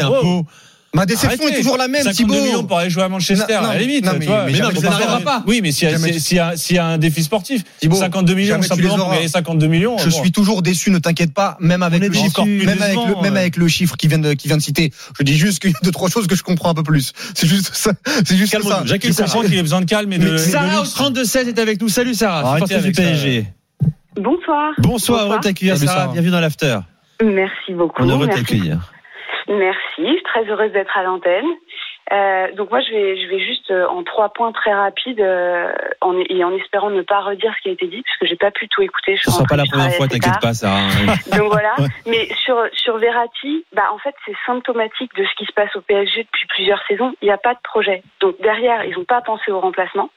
Ma 0.94 1.04
déception 1.04 1.28
Arrêtez. 1.44 1.54
est 1.54 1.62
toujours 1.62 1.76
la 1.76 1.86
même, 1.86 2.02
52 2.02 2.16
Thibaut. 2.16 2.44
millions 2.46 2.64
pour 2.64 2.78
aller 2.78 2.88
jouer 2.88 3.02
à 3.02 3.08
Manchester, 3.10 3.54
Non, 3.56 3.62
non, 3.62 3.68
à 3.68 3.74
la 3.74 3.80
limite. 3.80 4.04
non, 4.06 4.12
tu 4.12 4.18
mais- 4.20 4.26
vois. 4.26 4.44
mais 4.46 4.52
Mais 4.52 4.56
jamais 4.56 4.62
non, 4.62 4.68
tu 4.70 4.74
mais 4.76 4.80
les 4.90 4.94
ça 4.96 5.00
n'arrivera 5.04 5.20
pas. 5.20 5.44
Oui, 5.46 5.60
mais 5.62 5.70
s'il 5.70 5.86
y, 5.88 5.92
a- 6.40 6.54
y, 6.54 6.72
y 6.74 6.78
un 6.78 6.96
défi 6.98 7.22
sportif, 7.22 7.62
Thibaut, 7.78 7.96
52 7.96 8.34
millions 8.34 8.62
simplement 8.62 8.96
pour 8.96 9.12
gagner 9.12 9.28
52 9.28 9.66
millions. 9.66 9.98
Je 9.98 10.08
bon. 10.08 10.22
suis 10.22 10.32
toujours 10.32 10.62
déçu, 10.62 10.90
ne 10.90 10.98
t'inquiète 10.98 11.34
pas, 11.34 11.58
même 11.60 11.82
avec 11.82 12.02
le 12.02 12.10
chiffre, 12.12 12.42
même 12.44 12.68
avec 12.68 12.78
décevant, 12.80 13.06
le, 13.06 13.14
même 13.22 13.34
ouais. 13.34 13.40
avec 13.40 13.56
le 13.58 13.68
chiffre 13.68 13.96
qui 13.98 14.08
vient 14.08 14.18
de, 14.18 14.32
qui 14.32 14.48
vient 14.48 14.56
de 14.56 14.62
citer. 14.62 14.90
Je 15.18 15.24
dis 15.24 15.36
juste 15.36 15.60
qu'il 15.60 15.72
y 15.72 15.74
a 15.74 15.78
deux, 15.82 15.90
trois 15.90 16.08
choses 16.08 16.26
que 16.26 16.34
je 16.34 16.42
comprends 16.42 16.70
un 16.70 16.74
peu 16.74 16.82
plus. 16.82 17.12
C'est 17.34 17.46
juste 17.46 17.70
ça. 17.74 17.92
C'est 18.26 18.36
juste 18.36 18.52
ça. 18.62 18.82
Jacques 18.86 19.02
Tu 19.02 19.12
comprends 19.12 19.42
qu'il 19.42 19.58
a 19.58 19.62
besoin 19.62 19.82
de 19.82 19.86
calme 19.86 20.10
et 20.14 20.18
de. 20.18 20.38
Sarah 20.38 20.80
au 20.80 20.84
luxe. 20.84 20.94
32-16 20.94 21.48
est 21.48 21.58
avec 21.58 21.82
nous. 21.82 21.88
Salut 21.90 22.14
Sarah, 22.14 22.48
Arrêtez 22.52 22.78
du. 22.80 22.92
PSG. 22.92 23.44
Bonsoir. 24.16 24.72
Bonsoir, 24.78 25.26
heureux 25.26 25.36
de 25.36 25.42
t'accueillir 25.42 25.76
Sarah, 25.76 26.08
bienvenue 26.08 26.30
dans 26.32 26.40
l'after. 26.40 26.78
Merci 27.22 27.74
beaucoup. 27.74 28.02
On 28.02 28.08
est 28.08 28.12
heureux 28.12 28.26
de 28.26 28.32
t'accueillir. 28.32 28.90
Merci. 29.48 29.80
Je 29.98 30.12
suis 30.12 30.22
très 30.22 30.44
heureuse 30.44 30.72
d'être 30.72 30.96
à 30.96 31.02
l'antenne. 31.02 31.46
Euh, 32.10 32.52
donc 32.54 32.70
moi, 32.70 32.80
je 32.80 32.90
vais, 32.90 33.20
je 33.22 33.28
vais 33.28 33.38
juste 33.40 33.70
euh, 33.70 33.86
en 33.86 34.02
trois 34.02 34.30
points 34.30 34.52
très 34.52 34.72
rapides 34.72 35.20
euh, 35.20 35.72
en, 36.00 36.18
et 36.18 36.42
en 36.42 36.54
espérant 36.54 36.88
ne 36.90 37.02
pas 37.02 37.20
redire 37.20 37.52
ce 37.56 37.62
qui 37.62 37.68
a 37.68 37.72
été 37.72 37.86
dit, 37.86 38.02
puisque 38.02 38.24
j'ai 38.30 38.36
pas 38.36 38.50
pu 38.50 38.66
tout 38.68 38.80
écouter. 38.80 39.16
Je 39.16 39.22
Ce 39.24 39.30
sera 39.30 39.44
pas 39.44 39.56
la 39.56 39.64
première 39.70 39.92
fois, 39.92 40.06
t'inquiète 40.08 40.40
pas 40.40 40.54
Sarah. 40.54 40.88
Donc 41.38 41.52
voilà. 41.52 41.74
Ouais. 41.78 41.88
Mais 42.06 42.28
sur 42.36 42.56
sur 42.72 42.96
Verratti, 42.96 43.66
bah 43.74 43.90
en 43.92 43.98
fait 43.98 44.14
c'est 44.24 44.34
symptomatique 44.46 45.14
de 45.16 45.24
ce 45.24 45.34
qui 45.36 45.44
se 45.44 45.52
passe 45.52 45.74
au 45.76 45.82
PSG 45.82 46.24
depuis 46.24 46.46
plusieurs 46.46 46.82
saisons. 46.86 47.14
Il 47.20 47.26
n'y 47.26 47.32
a 47.32 47.38
pas 47.38 47.52
de 47.54 47.60
projet. 47.62 48.02
Donc 48.20 48.40
derrière, 48.40 48.84
ils 48.84 48.96
n'ont 48.96 49.04
pas 49.04 49.20
pensé 49.20 49.50
au 49.50 49.60
remplacement. 49.60 50.08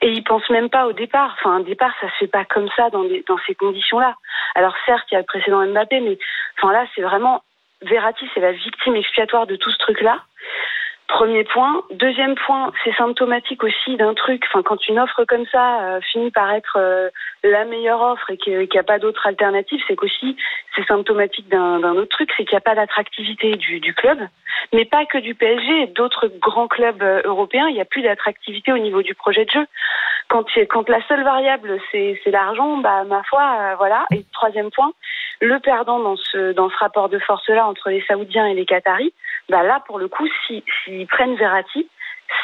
Et 0.00 0.10
ils 0.10 0.22
pensent 0.22 0.48
même 0.50 0.68
pas 0.68 0.86
au 0.86 0.92
départ. 0.92 1.34
Enfin, 1.38 1.56
un 1.56 1.60
départ, 1.60 1.92
ça 2.00 2.08
se 2.10 2.14
fait 2.18 2.26
pas 2.26 2.44
comme 2.44 2.68
ça 2.76 2.90
dans, 2.90 3.04
des- 3.04 3.24
dans 3.26 3.38
ces 3.46 3.54
conditions-là. 3.54 4.14
Alors 4.54 4.74
certes, 4.84 5.06
il 5.10 5.14
y 5.14 5.16
a 5.16 5.20
le 5.20 5.26
précédent 5.26 5.64
Mbappé, 5.66 6.00
mais 6.00 6.18
enfin 6.58 6.72
là, 6.72 6.84
c'est 6.94 7.02
vraiment 7.02 7.42
Verratti, 7.86 8.28
c'est 8.34 8.40
la 8.40 8.52
victime 8.52 8.96
expiatoire 8.96 9.46
de 9.46 9.56
tout 9.56 9.70
ce 9.70 9.78
truc-là. 9.78 10.20
Premier 11.08 11.44
point. 11.44 11.84
Deuxième 11.92 12.34
point, 12.34 12.72
c'est 12.82 12.94
symptomatique 12.96 13.62
aussi 13.62 13.96
d'un 13.96 14.12
truc. 14.14 14.42
Enfin, 14.48 14.62
quand 14.64 14.88
une 14.88 14.98
offre 14.98 15.24
comme 15.24 15.46
ça 15.46 15.82
euh, 15.82 16.00
finit 16.00 16.32
par 16.32 16.52
être 16.52 16.78
euh, 16.80 17.10
la 17.44 17.64
meilleure 17.64 18.00
offre 18.00 18.28
et 18.30 18.36
qu'il 18.36 18.58
n'y 18.58 18.78
a 18.78 18.82
pas 18.82 18.98
d'autre 18.98 19.24
alternative, 19.24 19.80
c'est 19.86 19.94
qu'aussi 19.94 20.36
c'est 20.74 20.84
symptomatique 20.86 21.48
d'un 21.48 21.78
d'un 21.78 21.94
autre 21.94 22.08
truc, 22.08 22.30
c'est 22.36 22.44
qu'il 22.44 22.54
n'y 22.54 22.58
a 22.58 22.60
pas 22.60 22.74
d'attractivité 22.74 23.54
du, 23.54 23.78
du 23.78 23.94
club, 23.94 24.18
mais 24.72 24.84
pas 24.84 25.06
que 25.06 25.18
du 25.18 25.36
PSG, 25.36 25.88
d'autres 25.88 26.26
grands 26.26 26.66
clubs 26.66 27.02
euh, 27.02 27.22
européens, 27.24 27.68
il 27.68 27.74
n'y 27.74 27.80
a 27.80 27.84
plus 27.84 28.02
d'attractivité 28.02 28.72
au 28.72 28.78
niveau 28.78 29.02
du 29.02 29.14
projet 29.14 29.44
de 29.44 29.50
jeu. 29.50 29.66
Quand, 30.28 30.44
quand 30.68 30.88
la 30.88 31.00
seule 31.06 31.22
variable 31.22 31.78
c'est 31.92 32.20
l'argent, 32.26 32.78
bah 32.78 33.04
ma 33.04 33.22
foi, 33.24 33.42
euh, 33.42 33.74
voilà. 33.76 34.06
Et 34.12 34.24
troisième 34.32 34.70
point, 34.70 34.92
le 35.40 35.58
perdant 35.60 36.00
dans 36.00 36.16
ce 36.16 36.52
dans 36.52 36.68
ce 36.68 36.76
rapport 36.78 37.08
de 37.08 37.18
force 37.20 37.48
là 37.48 37.66
entre 37.66 37.90
les 37.90 38.02
Saoudiens 38.02 38.46
et 38.46 38.54
les 38.54 38.66
Qataris, 38.66 39.14
bah 39.48 39.62
là 39.62 39.80
pour 39.86 39.98
le 39.98 40.08
coup, 40.08 40.26
si 40.46 40.64
s'ils 40.84 41.06
prennent 41.06 41.36
Verratti, 41.36 41.88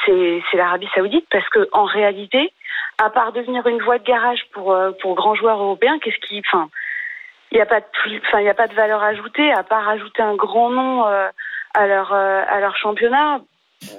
c'est 0.06 0.42
l'Arabie 0.54 0.88
Saoudite 0.94 1.26
parce 1.30 1.48
que 1.48 1.68
en 1.72 1.84
réalité, 1.84 2.52
à 2.98 3.10
part 3.10 3.32
devenir 3.32 3.66
une 3.66 3.82
voie 3.82 3.98
de 3.98 4.04
garage 4.04 4.44
pour 4.52 4.72
euh, 4.72 4.92
pour 5.00 5.14
grands 5.14 5.34
joueurs 5.34 5.60
européens, 5.60 5.98
qu'est-ce 5.98 6.26
qui, 6.26 6.42
enfin, 6.46 6.68
il 7.50 7.56
n'y 7.56 7.62
a 7.62 7.66
pas 7.66 7.80
de 7.80 7.86
enfin 8.26 8.40
il 8.40 8.48
a 8.48 8.54
pas 8.54 8.68
de 8.68 8.74
valeur 8.74 9.02
ajoutée 9.02 9.52
à 9.52 9.62
part 9.62 9.88
ajouter 9.88 10.22
un 10.22 10.34
grand 10.34 10.70
nom 10.70 11.06
euh, 11.06 11.28
à 11.74 11.86
leur 11.86 12.12
euh, 12.12 12.42
à 12.48 12.60
leur 12.60 12.76
championnat. 12.76 13.40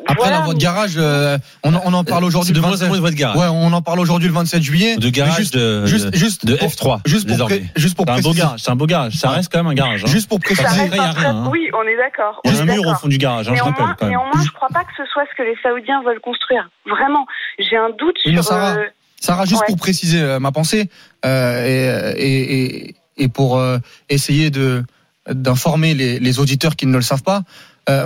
Après 0.06 0.16
Voilà, 0.24 0.40
la 0.40 0.44
voie 0.46 0.54
de 0.54 0.60
garage, 0.60 0.94
euh, 0.98 1.38
on, 1.64 1.74
en- 1.74 1.82
on 1.86 1.94
en 1.94 2.04
parle 2.04 2.24
aujourd'hui 2.26 2.54
le 2.54 2.60
moins 2.60 2.70
en 2.70 2.72
27. 2.74 2.88
moins 2.90 2.98
de 2.98 3.02
voie 3.02 3.12
de 3.12 3.16
garage. 3.16 3.38
Ouais, 3.38 3.48
on 3.50 3.72
en 3.74 3.82
parle 3.82 4.00
aujourd'hui 4.00 4.28
le 4.28 4.34
27 4.34 4.62
juillet. 4.62 4.98
De 4.98 5.10
garage 5.10 5.38
juste, 5.38 5.54
de, 5.58 5.86
juste, 5.86 6.16
juste 6.16 6.46
de 6.46 6.56
pour- 6.56 6.68
F3 6.70 7.00
juste 7.06 7.28
pour, 7.28 7.48
pré- 7.48 7.64
juste 7.76 7.96
pour 7.96 8.06
C'est 8.06 8.12
un 8.12 8.16
beau 8.16 8.22
préciser, 8.22 8.40
garage, 8.42 8.60
c'est 8.60 8.72
un 8.72 8.76
beau 8.76 8.86
garage. 8.86 9.14
Ça 9.14 9.30
reste 9.30 9.52
quand 9.52 9.60
même 9.60 9.68
un 9.68 9.74
garage. 9.74 10.04
hein. 10.04 10.08
juste 10.08 10.28
pour 10.30 10.40
Ça 10.40 10.44
préciser, 10.46 10.68
reste 10.68 10.94
Après, 10.94 10.98
il 10.98 11.02
y 11.02 11.06
a 11.06 11.10
un 11.10 11.12
rien, 11.12 11.36
hein. 11.38 11.48
Oui, 11.52 11.70
on 11.74 11.84
est 11.88 11.98
d'accord. 11.98 12.42
Il 12.44 12.52
y 12.52 12.56
on 12.56 12.58
a 12.58 12.62
un 12.62 12.68
est 12.68 12.72
mur 12.74 12.82
au 12.82 12.86
d'accord. 12.86 13.02
fond 13.02 13.08
du 13.08 13.18
garage, 13.18 13.48
hein, 13.50 13.54
je 13.56 13.60
rappelle 13.64 13.74
Néanmoins, 13.78 13.96
quand 14.00 14.06
même. 14.06 14.16
néanmoins, 14.18 14.44
je 14.46 14.52
crois 14.52 14.70
pas 14.70 14.84
que 14.84 14.92
ce 14.98 15.04
soit 15.12 15.24
ce 15.32 15.38
que 15.38 15.44
les 15.44 15.56
Saoudiens 15.64 16.02
veulent 16.04 16.20
construire. 16.22 16.70
Vraiment, 16.90 17.26
j'ai 17.60 17.78
un 17.78 17.90
doute 17.90 18.18
Oui, 18.26 18.34
sur. 18.34 18.44
Sarah, 18.44 18.76
euh, 18.78 18.84
Sarah, 19.20 19.46
juste 19.46 19.62
Ouais. 19.62 19.68
pour 19.68 19.78
préciser 19.78 20.20
euh, 20.22 20.40
ma 20.40 20.52
pensée 20.52 20.90
euh, 21.26 22.14
et, 22.18 22.22
et, 22.22 22.88
et, 22.90 22.96
et 23.18 23.28
pour 23.30 23.58
euh, 23.58 23.78
essayer 24.10 24.50
de 24.50 24.84
d'informer 25.32 25.94
les, 25.94 26.20
les 26.20 26.40
auditeurs 26.40 26.76
qui 26.76 26.86
ne 26.86 26.96
le 26.98 27.02
savent 27.02 27.24
pas, 27.24 27.38
euh, 27.38 27.42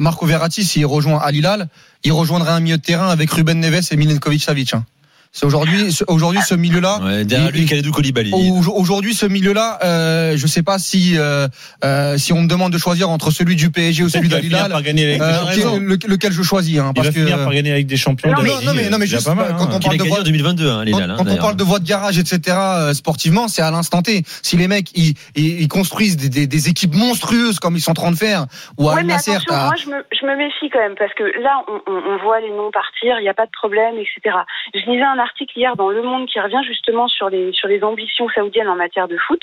Marco 0.02 0.26
Verratti, 0.26 0.64
s'il 0.64 0.86
rejoint 0.86 1.20
Al 1.20 1.36
Hilal, 1.36 1.68
il 2.04 2.12
rejoindrait 2.12 2.52
un 2.52 2.60
milieu 2.60 2.78
de 2.78 2.82
terrain 2.82 3.10
avec 3.10 3.32
Ruben 3.32 3.60
Neves 3.60 3.88
et 3.92 3.96
Milenkovic 3.96 4.44
Savic. 4.44 4.74
hein. 4.74 4.86
C'est 5.32 5.46
aujourd'hui, 5.46 5.92
ce- 5.92 6.04
aujourd'hui 6.08 6.42
ce 6.42 6.56
milieu-là. 6.56 7.00
Ouais, 7.04 7.26
derrière 7.26 7.52
lui, 7.52 7.62
il- 7.70 7.92
Koulibaly. 7.92 8.32
Aujourd'hui, 8.68 9.14
ce 9.14 9.26
milieu-là, 9.26 9.80
euh, 9.84 10.34
je 10.38 10.48
sais 10.48 10.64
pas 10.64 10.80
si 10.80 11.14
euh, 11.18 11.48
euh, 11.86 12.18
si 12.18 12.34
on 12.34 12.42
me 12.42 12.48
demande 12.48 12.74
de 12.74 12.78
choisir 12.78 13.10
entre 13.10 13.30
celui 13.32 13.56
du 13.56 13.70
PSG 13.70 14.04
ou 14.04 14.10
celui 14.10 14.28
Il 14.28 14.32
va 14.32 14.38
d'Al 14.38 14.44
finir 14.46 14.58
Hilal, 14.60 14.72
par 14.72 14.82
gagner 14.82 15.06
la 15.06 15.12
Ligue 15.14 15.22
des 15.56 15.66
euh, 15.66 15.98
lequel, 16.08 16.32
je 16.32 16.42
choisis. 16.42 16.80
Hein, 16.80 16.92
Il 16.92 16.94
parce 16.96 17.08
va 17.08 17.14
que 17.14 17.20
finir 17.20 17.38
par 17.38 17.54
gagner 17.54 17.76
Ligue 17.76 17.88
des 17.88 17.98
Champions. 17.98 18.30
Non, 18.32 18.38
de 18.38 18.44
mais- 18.44 18.50
la 18.50 18.62
non, 18.62 18.74
mais- 18.74 18.90
non, 18.90 18.98
mais 18.98 19.06
juste, 19.08 19.26
pas 19.26 19.36
mal, 19.36 19.56
quand 19.58 19.66
hein. 19.66 19.70
on 19.74 19.80
Qu'il 19.80 19.88
a 19.88 19.90
parle 19.90 19.98
de 19.98 20.04
voie- 20.10 20.20
en 20.20 20.24
2022, 20.24 20.70
hein, 20.70 20.78
quand, 20.78 20.84
Lilal, 20.84 21.12
hein, 21.12 21.16
quand 21.18 21.30
on 21.30 21.38
parle 21.38 21.56
de 21.56 21.64
voie 21.64 21.80
de 21.80 21.88
garage, 21.88 22.18
etc., 22.18 22.58
euh, 22.60 22.94
sportivement, 22.94 23.48
c'est 23.48 23.62
à 23.62 23.72
l'instant 23.72 24.02
T. 24.02 24.24
Si 24.42 24.58
les 24.58 24.68
mecs 24.68 24.90
ils, 24.96 25.14
ils, 25.36 25.62
ils 25.62 25.68
construisent 25.68 26.18
des, 26.18 26.30
des, 26.30 26.48
des 26.48 26.70
équipes 26.70 26.96
monstrueuses 26.96 27.60
comme 27.60 27.76
ils 27.76 27.82
sont 27.82 27.92
en 27.92 27.96
train 27.96 28.12
de 28.12 28.16
faire, 28.18 28.46
ou 28.78 28.90
à 28.90 28.96
Ouais, 28.96 29.04
mais 29.04 29.14
Nasser, 29.14 29.32
attention, 29.36 29.54
moi 29.56 29.74
je 29.78 29.90
me, 29.90 30.06
je 30.20 30.26
me 30.26 30.36
méfie 30.38 30.70
quand 30.72 30.80
même 30.80 30.96
parce 30.98 31.14
que 31.14 31.24
là 31.42 31.62
on, 31.68 31.74
on, 31.92 31.96
on 32.14 32.24
voit 32.24 32.40
les 32.42 32.50
noms 32.50 32.72
partir, 32.72 33.16
il 33.20 33.24
n'y 33.24 33.30
a 33.30 33.34
pas 33.34 33.46
de 33.46 33.52
problème, 33.52 33.96
etc. 33.96 34.36
Je 34.74 34.80
lisais 34.90 35.04
un 35.04 35.17
article 35.20 35.58
hier 35.58 35.76
dans 35.76 35.90
Le 35.90 36.02
Monde 36.02 36.28
qui 36.28 36.40
revient 36.40 36.62
justement 36.66 37.08
sur 37.08 37.30
les 37.30 37.52
sur 37.54 37.68
les 37.68 37.84
ambitions 37.84 38.30
saoudiennes 38.30 38.70
en 38.70 38.76
matière 38.76 39.08
de 39.08 39.18
foot. 39.18 39.42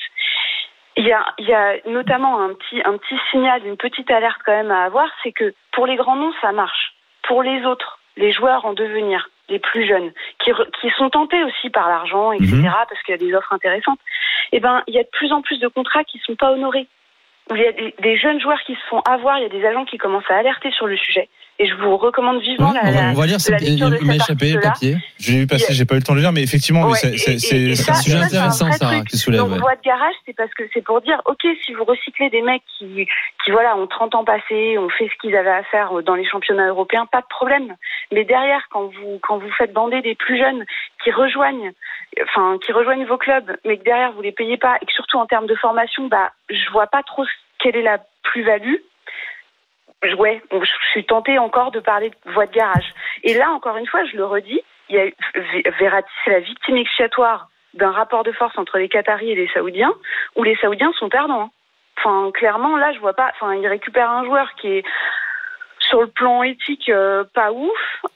Il 0.96 1.04
y 1.04 1.12
a, 1.12 1.24
il 1.38 1.46
y 1.46 1.52
a 1.52 1.74
notamment 1.86 2.40
un 2.40 2.54
petit 2.54 2.80
un 2.84 2.96
petit 2.96 3.18
signal, 3.30 3.66
une 3.66 3.76
petite 3.76 4.10
alerte 4.10 4.40
quand 4.44 4.52
même 4.52 4.70
à 4.70 4.84
avoir, 4.84 5.08
c'est 5.22 5.32
que 5.32 5.54
pour 5.72 5.86
les 5.86 5.96
grands 5.96 6.16
noms 6.16 6.32
ça 6.40 6.52
marche, 6.52 6.94
pour 7.22 7.42
les 7.42 7.64
autres, 7.64 7.98
les 8.16 8.32
joueurs 8.32 8.64
en 8.64 8.74
devenir, 8.74 9.28
les 9.48 9.58
plus 9.58 9.86
jeunes, 9.86 10.12
qui, 10.38 10.52
sont 10.96 11.10
tentés 11.10 11.42
aussi 11.42 11.70
par 11.70 11.88
l'argent, 11.88 12.32
etc. 12.32 12.54
Mhm. 12.54 12.72
Parce 12.88 13.02
qu'il 13.02 13.12
y 13.12 13.18
a 13.18 13.18
des 13.18 13.34
offres 13.34 13.52
intéressantes. 13.52 13.98
Eh 14.52 14.60
ben 14.60 14.82
il 14.86 14.94
y 14.94 14.98
a 14.98 15.02
de 15.02 15.08
plus 15.10 15.32
en 15.32 15.42
plus 15.42 15.58
de 15.58 15.68
contrats 15.68 16.04
qui 16.04 16.18
sont 16.20 16.36
pas 16.36 16.52
honorés 16.52 16.86
il 17.50 17.58
y 17.58 17.66
a 17.66 17.72
des, 17.72 17.94
des 18.00 18.16
jeunes 18.16 18.40
joueurs 18.40 18.62
qui 18.62 18.74
se 18.74 18.80
font 18.88 19.00
avoir, 19.00 19.38
il 19.38 19.42
y 19.42 19.46
a 19.46 19.50
des 19.50 19.64
agents 19.64 19.84
qui 19.84 19.98
commencent 19.98 20.30
à 20.30 20.36
alerter 20.36 20.70
sur 20.70 20.86
le 20.86 20.96
sujet. 20.96 21.28
Et 21.60 21.66
je 21.66 21.74
vous 21.76 21.96
recommande 21.96 22.40
vivement 22.40 22.70
Ouais, 22.72 22.80
la, 22.82 22.88
on 22.88 22.92
va- 22.92 23.00
on 23.10 23.12
va 23.14 23.26
lire, 23.26 23.34
la 23.34 23.38
ça, 23.38 23.56
lecture 23.56 23.88
de 23.90 23.98
il 24.00 24.06
m'a 24.06 24.16
échappé 24.16 24.52
le 24.54 24.60
papier. 24.60 24.96
Je 25.20 25.30
l'ai 25.32 25.38
vu 25.40 25.46
passer, 25.46 25.72
j'ai 25.72 25.84
pas 25.84 25.94
eu 25.94 25.98
le 25.98 26.02
temps 26.02 26.14
de 26.14 26.18
le 26.18 26.22
lire, 26.22 26.32
mais 26.32 26.42
effectivement, 26.42 26.88
Ouais, 26.88 26.98
c'est- 26.98 27.16
ça- 27.16 27.30
un 27.30 27.74
ça, 27.76 27.94
sujet 27.94 28.16
intéressant, 28.16 28.70
truc. 28.70 29.04
qui 29.08 29.16
soulève, 29.16 29.40
Donc, 29.42 29.52
ouais. 29.52 29.58
voie 29.60 29.76
de 29.76 29.82
garage, 29.82 30.14
c'est 30.26 30.34
parce 30.34 30.52
que 30.54 30.64
c'est 30.74 30.82
pour 30.82 31.00
dire, 31.00 31.22
ok, 31.26 31.46
si 31.64 31.72
vous 31.74 31.84
recyclez 31.84 32.28
des 32.30 32.42
mecs 32.42 32.62
qui, 32.76 33.06
qui 33.44 33.50
voilà, 33.52 33.76
ont 33.76 33.86
30 33.86 34.16
ans 34.16 34.24
passés, 34.24 34.76
ont 34.78 34.88
fait 34.88 35.08
ce 35.08 35.14
qu'ils 35.20 35.36
avaient 35.36 35.50
à 35.50 35.62
faire 35.62 35.92
dans 36.02 36.16
les 36.16 36.24
championnats 36.28 36.66
européens, 36.68 37.06
pas 37.06 37.20
de 37.20 37.26
problème. 37.28 37.76
Mais 38.12 38.24
derrière, 38.24 38.62
quand 38.70 38.86
vous, 38.86 39.20
quand 39.22 39.38
vous 39.38 39.50
faites 39.56 39.72
bander 39.72 40.02
des 40.02 40.16
plus 40.16 40.36
jeunes 40.36 40.64
qui 41.04 41.12
rejoignent, 41.12 41.70
enfin, 42.24 42.58
qui 42.66 42.72
rejoignent 42.72 43.06
vos 43.06 43.16
clubs, 43.18 43.56
mais 43.64 43.78
que 43.78 43.84
derrière 43.84 44.10
vous 44.12 44.22
les 44.22 44.32
payez 44.32 44.56
pas, 44.56 44.76
et 44.82 44.86
que 44.86 44.92
surtout 44.92 45.18
en 45.18 45.26
termes 45.26 45.46
de 45.46 45.54
formation, 45.54 46.08
bah, 46.08 46.32
je 46.50 46.68
vois 46.72 46.88
pas 46.88 47.04
trop 47.04 47.24
quelle 47.60 47.76
est 47.76 47.82
la 47.82 47.98
plus-value. 48.24 48.74
Ouais, 50.12 50.42
je 50.52 50.70
suis 50.92 51.04
tentée 51.04 51.38
encore 51.38 51.70
de 51.70 51.80
parler 51.80 52.10
de 52.10 52.30
voie 52.32 52.46
de 52.46 52.52
garage. 52.52 52.92
Et 53.22 53.34
là, 53.34 53.50
encore 53.50 53.76
une 53.78 53.86
fois, 53.86 54.04
je 54.04 54.16
le 54.16 54.24
redis, 54.24 54.60
il 54.88 54.96
y 54.96 54.98
a 54.98 55.06
eu- 55.06 55.14
Verratti, 55.78 56.10
c'est 56.24 56.30
la 56.30 56.40
victime 56.40 56.76
expiatoire 56.76 57.48
d'un 57.72 57.90
rapport 57.90 58.22
de 58.22 58.32
force 58.32 58.56
entre 58.58 58.78
les 58.78 58.88
Qataris 58.88 59.30
et 59.32 59.34
les 59.34 59.48
Saoudiens, 59.48 59.92
où 60.36 60.42
les 60.42 60.56
Saoudiens 60.56 60.92
sont 60.98 61.08
perdants. 61.08 61.42
hein. 61.44 61.50
Enfin, 61.98 62.30
clairement, 62.32 62.76
là, 62.76 62.92
je 62.92 62.98
vois 62.98 63.14
pas. 63.14 63.30
Enfin, 63.34 63.54
ils 63.54 63.66
récupèrent 63.66 64.10
un 64.10 64.24
joueur 64.24 64.52
qui 64.60 64.68
est 64.68 64.84
sur 65.78 66.00
le 66.00 66.06
plan 66.08 66.42
éthique 66.42 66.88
euh, 66.88 67.24
pas 67.34 67.52
ouf. 67.52 67.70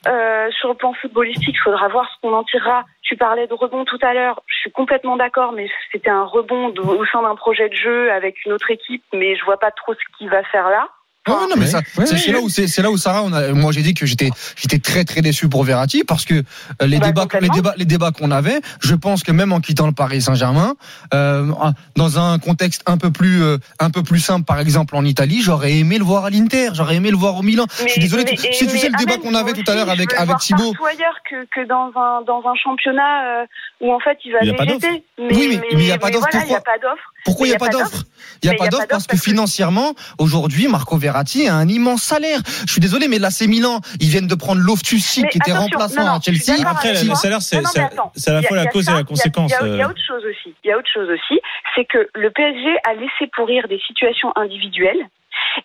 Euh, 0.07 0.49
sur 0.51 0.69
le 0.69 0.75
plan 0.75 0.93
footballistique, 0.93 1.55
il 1.55 1.61
faudra 1.61 1.87
voir 1.87 2.09
ce 2.09 2.19
qu'on 2.21 2.33
en 2.33 2.43
tirera. 2.43 2.83
Tu 3.03 3.15
parlais 3.15 3.47
de 3.47 3.53
rebond 3.53 3.85
tout 3.85 3.99
à 4.01 4.13
l'heure. 4.13 4.41
Je 4.47 4.57
suis 4.59 4.71
complètement 4.71 5.17
d'accord, 5.17 5.51
mais 5.53 5.69
c'était 5.91 6.09
un 6.09 6.23
rebond 6.23 6.73
au 6.77 7.05
sein 7.05 7.21
d'un 7.21 7.35
projet 7.35 7.69
de 7.69 7.75
jeu 7.75 8.11
avec 8.11 8.43
une 8.45 8.53
autre 8.53 8.69
équipe, 8.71 9.03
mais 9.13 9.35
je 9.35 9.45
vois 9.45 9.59
pas 9.59 9.71
trop 9.71 9.93
ce 9.93 10.17
qu'il 10.17 10.29
va 10.29 10.43
faire 10.43 10.69
là. 10.69 10.89
Ouais, 11.27 11.35
non, 11.49 11.55
mais 11.57 11.67
ça, 11.67 11.81
c'est 12.05 12.31
là 12.31 12.39
où 12.39 12.49
c'est 12.49 12.81
là 12.81 12.89
où 12.89 12.97
Sarah, 12.97 13.23
on 13.23 13.33
a, 13.33 13.49
moi 13.53 13.71
j'ai 13.71 13.81
dit 13.83 13.93
que 13.93 14.05
j'étais 14.05 14.31
j'étais 14.55 14.79
très 14.79 15.03
très 15.03 15.21
déçu 15.21 15.47
pour 15.49 15.63
Verratti 15.63 16.03
parce 16.03 16.25
que 16.25 16.33
euh, 16.35 16.87
les 16.87 16.97
Bah, 16.97 17.07
débats 17.07 17.27
les 17.41 17.49
débats 17.49 17.73
les 17.77 17.85
débats 17.85 18.11
qu'on 18.11 18.31
avait, 18.31 18.61
je 18.81 18.95
pense 18.95 19.21
que 19.23 19.31
même 19.31 19.51
en 19.51 19.59
quittant 19.59 19.85
le 19.85 19.91
Paris 19.91 20.21
Saint-Germain, 20.21 20.75
euh, 21.13 21.51
dans 21.95 22.17
un 22.19 22.39
contexte 22.39 22.81
un 22.87 22.97
peu 22.97 23.11
plus 23.11 23.43
euh, 23.43 23.57
un 23.79 23.89
peu 23.91 24.01
plus 24.01 24.19
simple, 24.19 24.45
par 24.45 24.59
exemple 24.59 24.95
en 24.95 25.03
Italie, 25.05 25.41
j'aurais 25.43 25.73
aimé 25.73 25.97
le 25.97 26.03
voir 26.05 26.25
à 26.25 26.29
l'Inter, 26.29 26.69
j'aurais 26.73 26.95
aimé 26.95 27.11
le 27.11 27.17
voir 27.17 27.35
au 27.37 27.43
Milan. 27.43 27.65
je 27.83 27.87
suis 27.89 28.01
désolé, 28.01 28.23
mais- 28.23 28.35
tu- 28.37 28.53
si 28.53 28.65
tu 28.67 28.77
sais 28.77 28.87
le 28.87 28.93
mais 28.97 29.05
débat 29.05 29.17
qu'on 29.17 29.35
avait 29.35 29.53
tout 29.53 29.69
à 29.69 29.75
l'heure 29.75 29.89
avec 29.89 30.13
avec 30.13 30.37
Thibaut. 30.37 30.73
ailleurs 30.89 31.17
que, 31.29 31.45
que 31.53 31.67
dans 31.67 31.91
un 31.99 32.21
dans 32.25 32.41
un 32.49 32.55
championnat 32.55 33.41
euh, 33.41 33.45
où 33.81 33.93
en 33.93 33.99
fait 33.99 34.17
il 34.25 34.31
va 34.31 34.39
végéter. 34.39 35.03
Mais, 35.19 35.27
Oui, 35.35 35.47
mais- 35.49 35.61
mais 35.77 35.83
il 35.83 35.85
y 35.85 35.91
a 35.91 35.97
pas 35.99 36.09
d'offre, 36.09 36.27
voilà, 36.31 36.45
il 36.45 36.51
y 36.51 36.55
a 36.55 36.61
pas 36.61 36.77
d'offre. 36.81 37.03
Pourquoi 37.25 37.47
il 37.47 37.49
n'y 37.49 37.55
a 37.55 37.59
pas 37.59 37.69
d'offre 37.69 38.03
Il 38.41 38.49
n'y 38.49 38.55
a 38.55 38.57
pas 38.57 38.67
d'offre 38.67 38.87
parce 38.89 39.07
que 39.07 39.17
financièrement, 39.17 39.93
aujourd'hui, 40.17 40.67
Marco 40.67 40.97
Verratti 40.97 41.47
a 41.47 41.55
un 41.55 41.67
immense 41.67 42.03
salaire. 42.03 42.39
Je 42.65 42.71
suis 42.71 42.81
désolé, 42.81 43.07
mais 43.07 43.19
là, 43.19 43.29
c'est 43.29 43.47
Milan. 43.47 43.81
Ils 43.99 44.09
viennent 44.09 44.27
de 44.27 44.35
prendre 44.35 44.61
Loftus-Cheek, 44.61 45.29
qui 45.29 45.37
était 45.37 45.53
remplaçant 45.53 46.01
non, 46.01 46.07
non, 46.07 46.17
à 46.17 46.21
Chelsea. 46.21 46.55
Après, 46.65 46.93
le 46.93 47.15
salaire, 47.15 47.41
c'est 47.41 47.57
à 47.57 48.33
la 48.33 48.41
fois 48.41 48.57
la 48.57 48.65
cause 48.67 48.89
et 48.89 48.93
la 48.93 49.03
conséquence. 49.03 49.51
Il 49.51 49.65
y, 49.65 49.67
a- 49.67 49.67
il 49.67 49.77
y 49.77 49.81
a 49.81 49.85
euh. 49.87 49.89
autre 49.89 50.01
chose 50.05 50.23
aussi. 50.25 50.53
Il 50.63 50.69
y 50.69 50.71
a 50.71 50.77
autre 50.77 50.89
chose 50.93 51.09
aussi, 51.09 51.39
c'est 51.75 51.85
que 51.85 52.09
le 52.15 52.31
PSG 52.31 52.77
a 52.85 52.93
laissé 52.93 53.27
pourrir 53.35 53.67
des 53.67 53.79
situations 53.87 54.31
individuelles 54.35 55.07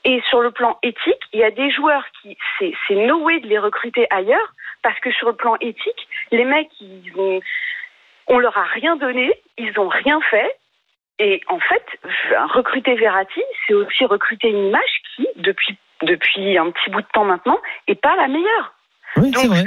Et 0.04 0.20
sur 0.28 0.40
le 0.40 0.50
plan 0.50 0.78
éthique, 0.82 1.20
il 1.32 1.40
y 1.40 1.44
a 1.44 1.50
des 1.50 1.70
joueurs 1.70 2.04
qui, 2.22 2.36
c'est, 2.58 2.72
c'est 2.88 2.94
no 2.94 3.22
way 3.24 3.40
de 3.40 3.46
les 3.46 3.58
recruter 3.58 4.06
ailleurs, 4.10 4.54
parce 4.82 4.98
que 5.00 5.10
sur 5.12 5.28
le 5.28 5.36
plan 5.36 5.56
éthique, 5.60 6.08
les 6.32 6.44
mecs, 6.44 6.70
ils 6.80 7.12
ont, 7.16 7.40
on 8.26 8.38
leur 8.38 8.56
a 8.56 8.64
rien 8.64 8.96
donné, 8.96 9.30
ils 9.58 9.78
ont 9.78 9.88
rien 9.88 10.18
fait. 10.30 10.50
Et 11.18 11.40
en 11.48 11.59
fait, 11.61 11.85
recruter 12.55 12.96
Verratti, 12.96 13.40
c'est 13.66 13.74
aussi 13.74 14.05
recruter 14.05 14.48
une 14.48 14.66
image 14.68 14.81
qui, 15.16 15.27
depuis, 15.37 15.77
depuis 16.03 16.59
un 16.59 16.70
petit 16.70 16.90
bout 16.90 17.03
de 17.03 17.07
temps 17.12 17.24
maintenant, 17.24 17.59
est 17.87 17.94
pas 18.00 18.16
la 18.16 18.27
meilleure. 18.29 18.74
Oui, 19.16 19.31
c'est 19.37 19.46
vrai. 19.46 19.64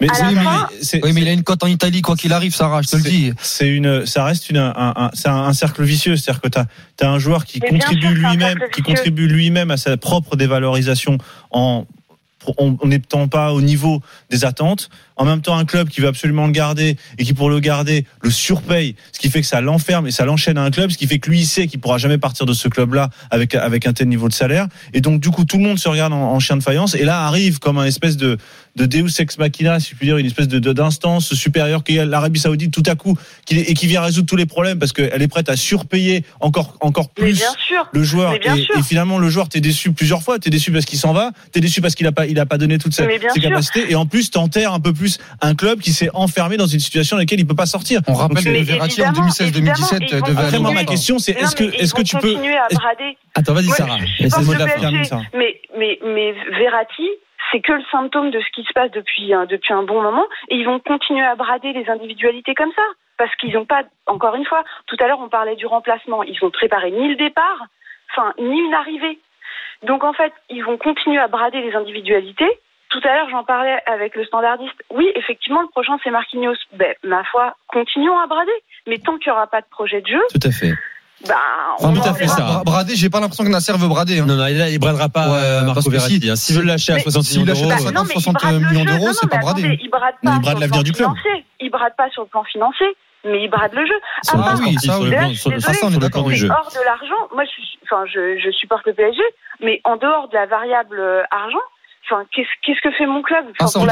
Mais, 0.00 0.08
la 0.08 0.30
mais 0.32 1.00
Oui, 1.04 1.12
mais 1.14 1.20
il 1.20 1.28
a 1.28 1.32
une 1.32 1.44
cote 1.44 1.62
en 1.62 1.68
Italie, 1.68 2.02
quoi 2.02 2.16
qu'il 2.16 2.32
arrive, 2.32 2.52
Sarah, 2.54 2.82
je 2.82 2.88
te 2.88 2.96
le 2.96 3.02
C'est- 3.02 3.08
dis. 3.08 3.32
C'est 3.38 3.68
une, 3.68 4.04
ça 4.04 4.24
reste 4.24 4.50
une, 4.50 4.56
un, 4.56 4.72
un- 4.74 5.10
c'est 5.14 5.28
un, 5.28 5.36
un 5.44 5.52
cercle 5.52 5.84
vicieux. 5.84 6.16
C'est-à-dire 6.16 6.42
que 6.42 6.48
tu 6.48 7.04
as, 7.04 7.08
un 7.08 7.18
joueur 7.20 7.44
qui 7.44 7.60
Mais 7.62 7.68
contribue 7.68 8.08
lui-même, 8.14 8.58
lui-même 9.28 9.70
à 9.70 9.76
sa 9.76 9.96
propre 9.96 10.34
dévalorisation 10.34 11.18
en 11.52 11.86
n'étant 12.84 13.28
pas 13.28 13.52
au 13.52 13.60
niveau 13.60 14.00
des 14.30 14.44
attentes. 14.44 14.90
En 15.16 15.24
même 15.24 15.40
temps, 15.40 15.56
un 15.56 15.64
club 15.64 15.88
qui 15.88 16.00
veut 16.00 16.08
absolument 16.08 16.46
le 16.46 16.52
garder 16.52 16.96
et 17.18 17.24
qui, 17.24 17.34
pour 17.34 17.48
le 17.48 17.60
garder, 17.60 18.04
le 18.20 18.30
surpaye, 18.30 18.96
ce 19.12 19.18
qui 19.18 19.30
fait 19.30 19.40
que 19.40 19.46
ça 19.46 19.60
l'enferme 19.60 20.06
et 20.06 20.10
ça 20.10 20.24
l'enchaîne 20.24 20.58
à 20.58 20.62
un 20.62 20.70
club, 20.70 20.90
ce 20.90 20.98
qui 20.98 21.06
fait 21.06 21.18
que 21.18 21.30
lui, 21.30 21.40
il 21.40 21.46
sait 21.46 21.66
qu'il 21.66 21.80
pourra 21.80 21.98
jamais 21.98 22.18
partir 22.18 22.46
de 22.46 22.52
ce 22.52 22.68
club-là 22.68 23.10
avec, 23.30 23.54
avec 23.54 23.86
un 23.86 23.92
tel 23.92 24.08
niveau 24.08 24.28
de 24.28 24.34
salaire. 24.34 24.66
Et 24.92 25.00
donc, 25.00 25.20
du 25.20 25.30
coup, 25.30 25.44
tout 25.44 25.58
le 25.58 25.62
monde 25.62 25.78
se 25.78 25.88
regarde 25.88 26.12
en, 26.12 26.32
en 26.32 26.40
chien 26.40 26.56
de 26.56 26.62
faïence. 26.62 26.94
Et 26.94 27.04
là 27.04 27.22
arrive 27.22 27.58
comme 27.60 27.78
un 27.78 27.84
espèce 27.84 28.16
de, 28.16 28.38
de 28.76 28.86
Deus 28.86 29.20
ex 29.20 29.38
machina, 29.38 29.80
si 29.80 29.90
je 29.90 29.96
puis 29.96 30.06
dire, 30.06 30.16
une 30.16 30.26
espèce 30.26 30.48
de 30.48 30.72
d'instance 30.72 31.34
supérieure 31.34 31.84
qui 31.84 31.96
est 31.96 32.04
l'Arabie 32.04 32.40
Saoudite 32.40 32.72
tout 32.72 32.82
à 32.86 32.94
coup, 32.94 33.16
qui, 33.46 33.58
et 33.58 33.74
qui 33.74 33.86
vient 33.86 34.02
résoudre 34.02 34.26
tous 34.26 34.36
les 34.36 34.46
problèmes 34.46 34.78
parce 34.78 34.92
qu'elle 34.92 35.22
est 35.22 35.28
prête 35.28 35.48
à 35.48 35.56
surpayer 35.56 36.24
encore, 36.40 36.76
encore 36.80 37.10
plus 37.10 37.38
bien 37.38 37.52
sûr. 37.66 37.88
le 37.92 38.02
joueur 38.02 38.34
et, 38.34 38.40
sûr. 38.42 38.78
et 38.78 38.82
finalement 38.82 39.18
le 39.18 39.28
joueur 39.28 39.48
t'es 39.48 39.60
déçu 39.60 39.92
plusieurs 39.92 40.22
fois 40.22 40.38
t'es 40.38 40.50
déçu 40.50 40.72
parce 40.72 40.84
qu'il 40.84 40.98
s'en 40.98 41.12
va 41.12 41.30
t'es 41.52 41.60
déçu 41.60 41.80
parce 41.80 41.94
qu'il 41.94 42.06
a 42.06 42.12
pas 42.12 42.26
il 42.26 42.38
a 42.40 42.46
pas 42.46 42.58
donné 42.58 42.78
toutes 42.78 42.94
ses, 42.94 43.06
capacités 43.40 43.90
et 43.90 43.94
en 43.94 44.06
plus 44.06 44.30
t'enterres 44.30 44.72
un 44.72 44.80
peu 44.80 44.92
plus 44.92 45.18
un 45.40 45.54
club 45.54 45.80
qui 45.80 45.92
s'est 45.92 46.10
enfermé 46.12 46.56
dans 46.56 46.66
une 46.66 46.80
situation 46.80 47.16
dans 47.16 47.20
laquelle 47.20 47.40
il 47.40 47.46
peut 47.46 47.54
pas 47.54 47.66
sortir 47.66 48.00
On 48.08 48.14
rappelle 48.14 48.44
Donc, 48.44 48.54
que 48.54 48.62
Verratti 48.62 49.02
en 49.02 49.12
évidemment, 49.12 49.28
2016-2017 49.28 49.42
évidemment, 49.46 50.26
devait 50.26 50.42
après 50.42 50.58
moi 50.58 50.72
ma 50.72 50.84
question 50.84 51.18
c'est 51.18 51.32
est-ce 51.32 51.54
que 51.54 51.64
est-ce 51.64 51.94
que 51.94 52.02
tu 52.02 52.16
peux. 52.16 52.34
Attends, 53.34 53.54
vas-y, 53.54 53.68
Sarah. 53.70 53.98
Mais, 55.34 55.60
mais, 55.76 55.98
mais 56.04 56.32
Verratti, 56.58 57.08
c'est 57.54 57.60
que 57.60 57.72
le 57.72 57.84
symptôme 57.92 58.32
de 58.32 58.40
ce 58.40 58.50
qui 58.50 58.64
se 58.64 58.72
passe 58.72 58.90
depuis, 58.90 59.32
depuis 59.48 59.72
un 59.72 59.84
bon 59.84 60.02
moment. 60.02 60.26
Et 60.48 60.56
ils 60.56 60.66
vont 60.66 60.80
continuer 60.80 61.24
à 61.24 61.36
brader 61.36 61.72
les 61.72 61.88
individualités 61.88 62.54
comme 62.54 62.72
ça. 62.74 62.82
Parce 63.16 63.34
qu'ils 63.36 63.54
n'ont 63.54 63.64
pas, 63.64 63.84
encore 64.06 64.34
une 64.34 64.44
fois, 64.44 64.64
tout 64.86 64.96
à 64.98 65.06
l'heure 65.06 65.20
on 65.20 65.28
parlait 65.28 65.54
du 65.54 65.66
remplacement. 65.66 66.24
Ils 66.24 66.42
ont 66.44 66.50
préparé 66.50 66.90
ni 66.90 67.08
le 67.08 67.14
départ, 67.14 67.66
enfin, 68.10 68.34
ni 68.38 68.58
une 68.58 68.74
arrivée. 68.74 69.20
Donc 69.84 70.02
en 70.02 70.12
fait, 70.12 70.32
ils 70.50 70.64
vont 70.64 70.76
continuer 70.78 71.18
à 71.18 71.28
brader 71.28 71.60
les 71.60 71.76
individualités. 71.76 72.58
Tout 72.90 73.00
à 73.04 73.14
l'heure, 73.14 73.30
j'en 73.30 73.44
parlais 73.44 73.78
avec 73.86 74.16
le 74.16 74.24
standardiste. 74.24 74.82
Oui, 74.90 75.10
effectivement, 75.14 75.62
le 75.62 75.68
prochain, 75.68 75.96
c'est 76.02 76.10
Marquinhos. 76.10 76.56
Ben, 76.72 76.94
ma 77.04 77.22
foi, 77.24 77.56
continuons 77.68 78.18
à 78.18 78.26
brader. 78.26 78.52
Mais 78.88 78.98
tant 78.98 79.16
qu'il 79.18 79.30
n'y 79.30 79.36
aura 79.36 79.46
pas 79.46 79.60
de 79.60 79.66
projet 79.70 80.00
de 80.00 80.08
jeu, 80.08 80.22
Tout 80.30 80.48
à 80.48 80.50
fait. 80.50 80.72
Bah, 81.28 81.34
Enfin, 81.78 81.88
on 81.88 81.92
tout 81.94 82.02
à 82.06 82.10
en 82.10 82.14
fait, 82.14 82.26
ça. 82.28 82.42
Bra- 82.42 82.62
Brader, 82.64 82.94
j'ai 82.96 83.10
pas 83.10 83.20
l'impression 83.20 83.44
que 83.44 83.48
Nasser 83.48 83.72
veut 83.76 83.88
brader. 83.88 84.20
hein. 84.20 84.26
Non, 84.26 84.36
non, 84.36 84.46
il, 84.46 84.56
il 84.72 84.78
bradera 84.78 85.08
pas 85.08 85.28
Ouais, 85.28 85.38
euh, 85.38 85.54
parce 85.62 85.66
Marco 85.76 85.90
que 85.90 85.90
Verratti. 85.90 86.20
si- 86.20 86.30
hein. 86.30 86.36
S'il 86.36 86.56
veut 86.56 86.62
le 86.62 86.68
lâcher 86.68 86.92
à 86.92 86.96
mais 86.96 87.02
60 87.02 87.22
s'il 87.24 87.40
millions 87.40 87.52
lâche 87.52 87.60
d'euros. 87.62 87.72
à 87.72 87.84
Bah, 87.84 87.90
non, 88.00 88.04
mais 88.06 88.12
60 88.14 88.34
il 88.42 88.46
brade 88.48 88.54
le 88.62 88.68
millions 88.68 88.84
d'euros, 88.84 89.06
Non, 89.06 89.12
c'est 89.12 89.26
non, 89.26 89.28
pas 89.30 89.36
attendez, 89.38 89.78
Il 89.82 89.90
brade 89.90 90.14
pas 90.22 90.32
il 90.36 90.40
brade 90.40 90.44
sur 90.44 90.54
le 90.54 90.60
l'avenir 90.60 90.68
plan 90.70 90.82
du 90.82 90.92
club. 90.92 91.08
financier. 91.08 91.44
Il 91.60 91.70
brade 91.70 91.96
pas 91.96 92.10
sur 92.10 92.22
le 92.22 92.28
plan 92.28 92.44
financier, 92.44 92.86
mais 93.24 93.42
il 93.44 93.50
brade 93.50 93.72
le 93.74 93.86
jeu. 93.86 93.98
Ah, 94.32 94.54
oui, 94.60 94.74
ça, 94.74 94.94
sur 94.94 95.04
le. 95.04 95.10
Là, 95.10 95.18
plan- 95.18 95.34
sur 95.34 95.60
ça, 95.60 95.72
on 95.84 95.92
est 95.92 95.98
d'accord, 95.98 96.24
du 96.24 96.36
jeu. 96.36 96.48
hors 96.50 96.70
de 96.70 96.84
l'argent, 96.84 97.20
moi, 97.34 97.44
je, 97.44 97.62
enfin, 97.84 98.04
je, 98.06 98.38
je 98.44 98.50
supporte 98.52 98.86
le 98.86 98.92
PSG, 98.94 99.20
mais 99.62 99.80
en 99.84 99.96
dehors 99.96 100.28
de 100.28 100.34
la 100.34 100.46
variable 100.46 100.98
euh, 101.00 101.22
argent, 101.30 101.64
enfin, 102.10 102.22
qu'est-ce 102.34 102.48
qu'est-ce 102.64 102.80
que 102.82 102.94
fait 102.96 103.06
mon 103.06 103.22
club? 103.22 103.44
Enfin, 103.60 103.86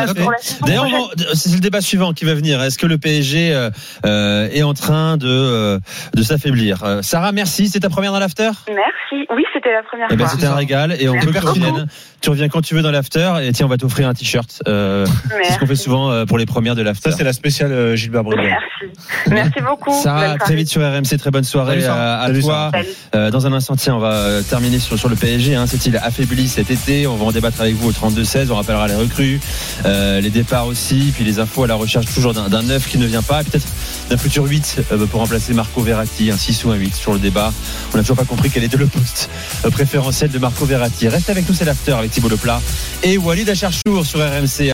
D'ailleurs, 0.67 0.87
c'est 1.35 1.53
le 1.55 1.61
débat 1.61 1.81
suivant 1.81 2.13
qui 2.13 2.25
va 2.25 2.35
venir. 2.35 2.63
Est-ce 2.63 2.79
que 2.79 2.87
le 2.87 2.99
PSG 2.99 3.53
euh, 3.55 3.71
euh, 4.07 4.49
est 4.53 4.63
en 4.63 4.75
train 4.75 5.17
de, 5.17 5.27
euh, 5.29 5.79
de 6.15 6.23
s'affaiblir? 6.23 6.83
Euh, 6.85 7.03
Sarah, 7.03 7.33
merci. 7.33 7.69
C'est 7.69 7.81
ta 7.81 7.89
première 7.91 8.13
dans 8.13 8.19
l'after? 8.19 8.51
Merci. 8.69 9.27
Oui, 9.35 9.45
c'était 9.53 9.73
la 9.73 9.83
première 9.83 10.09
eh 10.11 10.17
ben. 10.17 10.27
C'était 10.27 10.47
un 10.47 10.55
régal 10.55 10.97
et 11.01 11.09
on 11.09 11.13
Merci 11.15 11.27
que 11.29 11.33
tu 11.33 11.39
beaucoup. 11.41 11.55
reviennes. 11.55 11.87
Tu 12.21 12.31
reviens 12.31 12.49
quand 12.49 12.61
tu 12.63 12.75
veux 12.75 12.83
dans 12.83 12.91
l'after 12.91 13.33
et 13.43 13.53
tiens, 13.53 13.67
on 13.67 13.69
va 13.69 13.77
t'offrir 13.77 14.09
un 14.09 14.15
t-shirt. 14.15 14.63
Euh, 14.69 15.07
c'est 15.45 15.55
ce 15.55 15.59
qu'on 15.59 15.67
fait 15.67 15.75
souvent 15.77 16.25
pour 16.27 16.39
les 16.39 16.47
premières 16.47 16.75
de 16.77 16.83
l'after. 16.83 17.11
ça 17.11 17.17
c'est 17.17 17.25
la 17.25 17.33
spéciale 17.33 17.73
euh, 17.73 17.97
Gilbert 17.97 18.23
Briand 18.25 18.43
Merci. 18.43 19.01
Merci 19.29 19.61
beaucoup. 19.61 19.93
Sarah, 19.93 20.37
très 20.37 20.39
soirée. 20.39 20.57
vite 20.57 20.69
sur 20.69 20.81
RMC. 20.83 21.19
Très 21.19 21.31
bonne 21.31 21.45
soirée 21.45 21.81
Salut, 21.81 21.93
à, 21.93 22.21
à 22.21 22.27
Salut, 22.27 22.41
toi. 22.43 22.71
Salut. 22.73 22.89
Euh, 23.15 23.31
dans 23.31 23.47
un 23.47 23.53
instant, 23.53 23.75
tiens, 23.77 23.97
on 23.97 23.99
va 23.99 24.43
terminer 24.49 24.79
sur, 24.79 24.99
sur 24.99 25.09
le 25.09 25.17
PSG. 25.17 25.55
Hein. 25.57 25.67
S'est-il 25.67 25.97
affaibli 25.97 26.47
cet 26.49 26.71
été 26.71 27.07
On 27.07 27.17
va 27.17 27.25
en 27.27 27.33
débattre 27.33 27.61
avec 27.61 27.75
vous 27.75 27.93
32-16. 28.03 28.51
On 28.51 28.57
rappellera 28.57 28.89
les 28.89 28.95
recrues, 28.95 29.41
euh, 29.85 30.21
les 30.21 30.31
départs 30.31 30.67
aussi, 30.67 31.13
puis 31.15 31.25
les 31.25 31.39
infos 31.39 31.65
à 31.65 31.67
la 31.67 31.75
recherche 31.75 32.07
toujours 32.15 32.35
d'un 32.35 32.49
d'un 32.49 32.63
neuf 32.63 32.89
qui 32.89 32.99
ne 32.99 33.07
vient 33.07 33.23
pas, 33.23 33.43
peut-être 33.45 33.67
d'un 34.11 34.17
futur 34.17 34.45
8 34.45 34.83
euh, 34.93 35.07
pour 35.07 35.21
remplacer 35.21 35.55
Marco 35.55 35.81
Verratti, 35.83 36.31
un 36.31 36.37
6 36.37 36.65
ou 36.65 36.71
un 36.71 36.77
8 36.77 36.95
sur 36.95 37.13
le 37.13 37.19
débat. 37.19 37.53
On 37.93 37.97
n'a 37.97 38.03
toujours 38.03 38.17
pas 38.17 38.25
compris 38.25 38.51
quel 38.51 38.65
était 38.65 38.77
le 38.77 38.87
poste 38.87 39.31
euh, 39.65 39.71
préférentiel 39.71 40.31
de 40.31 40.39
Marco 40.39 40.65
Verratti. 40.65 41.09
Reste 41.09 41.31
avec 41.31 41.49
nous, 41.49 41.55
c'est 41.55 41.65
l'after 41.65 41.93
avec 41.93 42.11
Thibaut 42.11 42.29
Leplat 42.29 42.61
et 43.03 43.19
Walid 43.19 43.49
Acharchour 43.49 44.05
sur 44.05 44.21
RMC. 44.21 44.71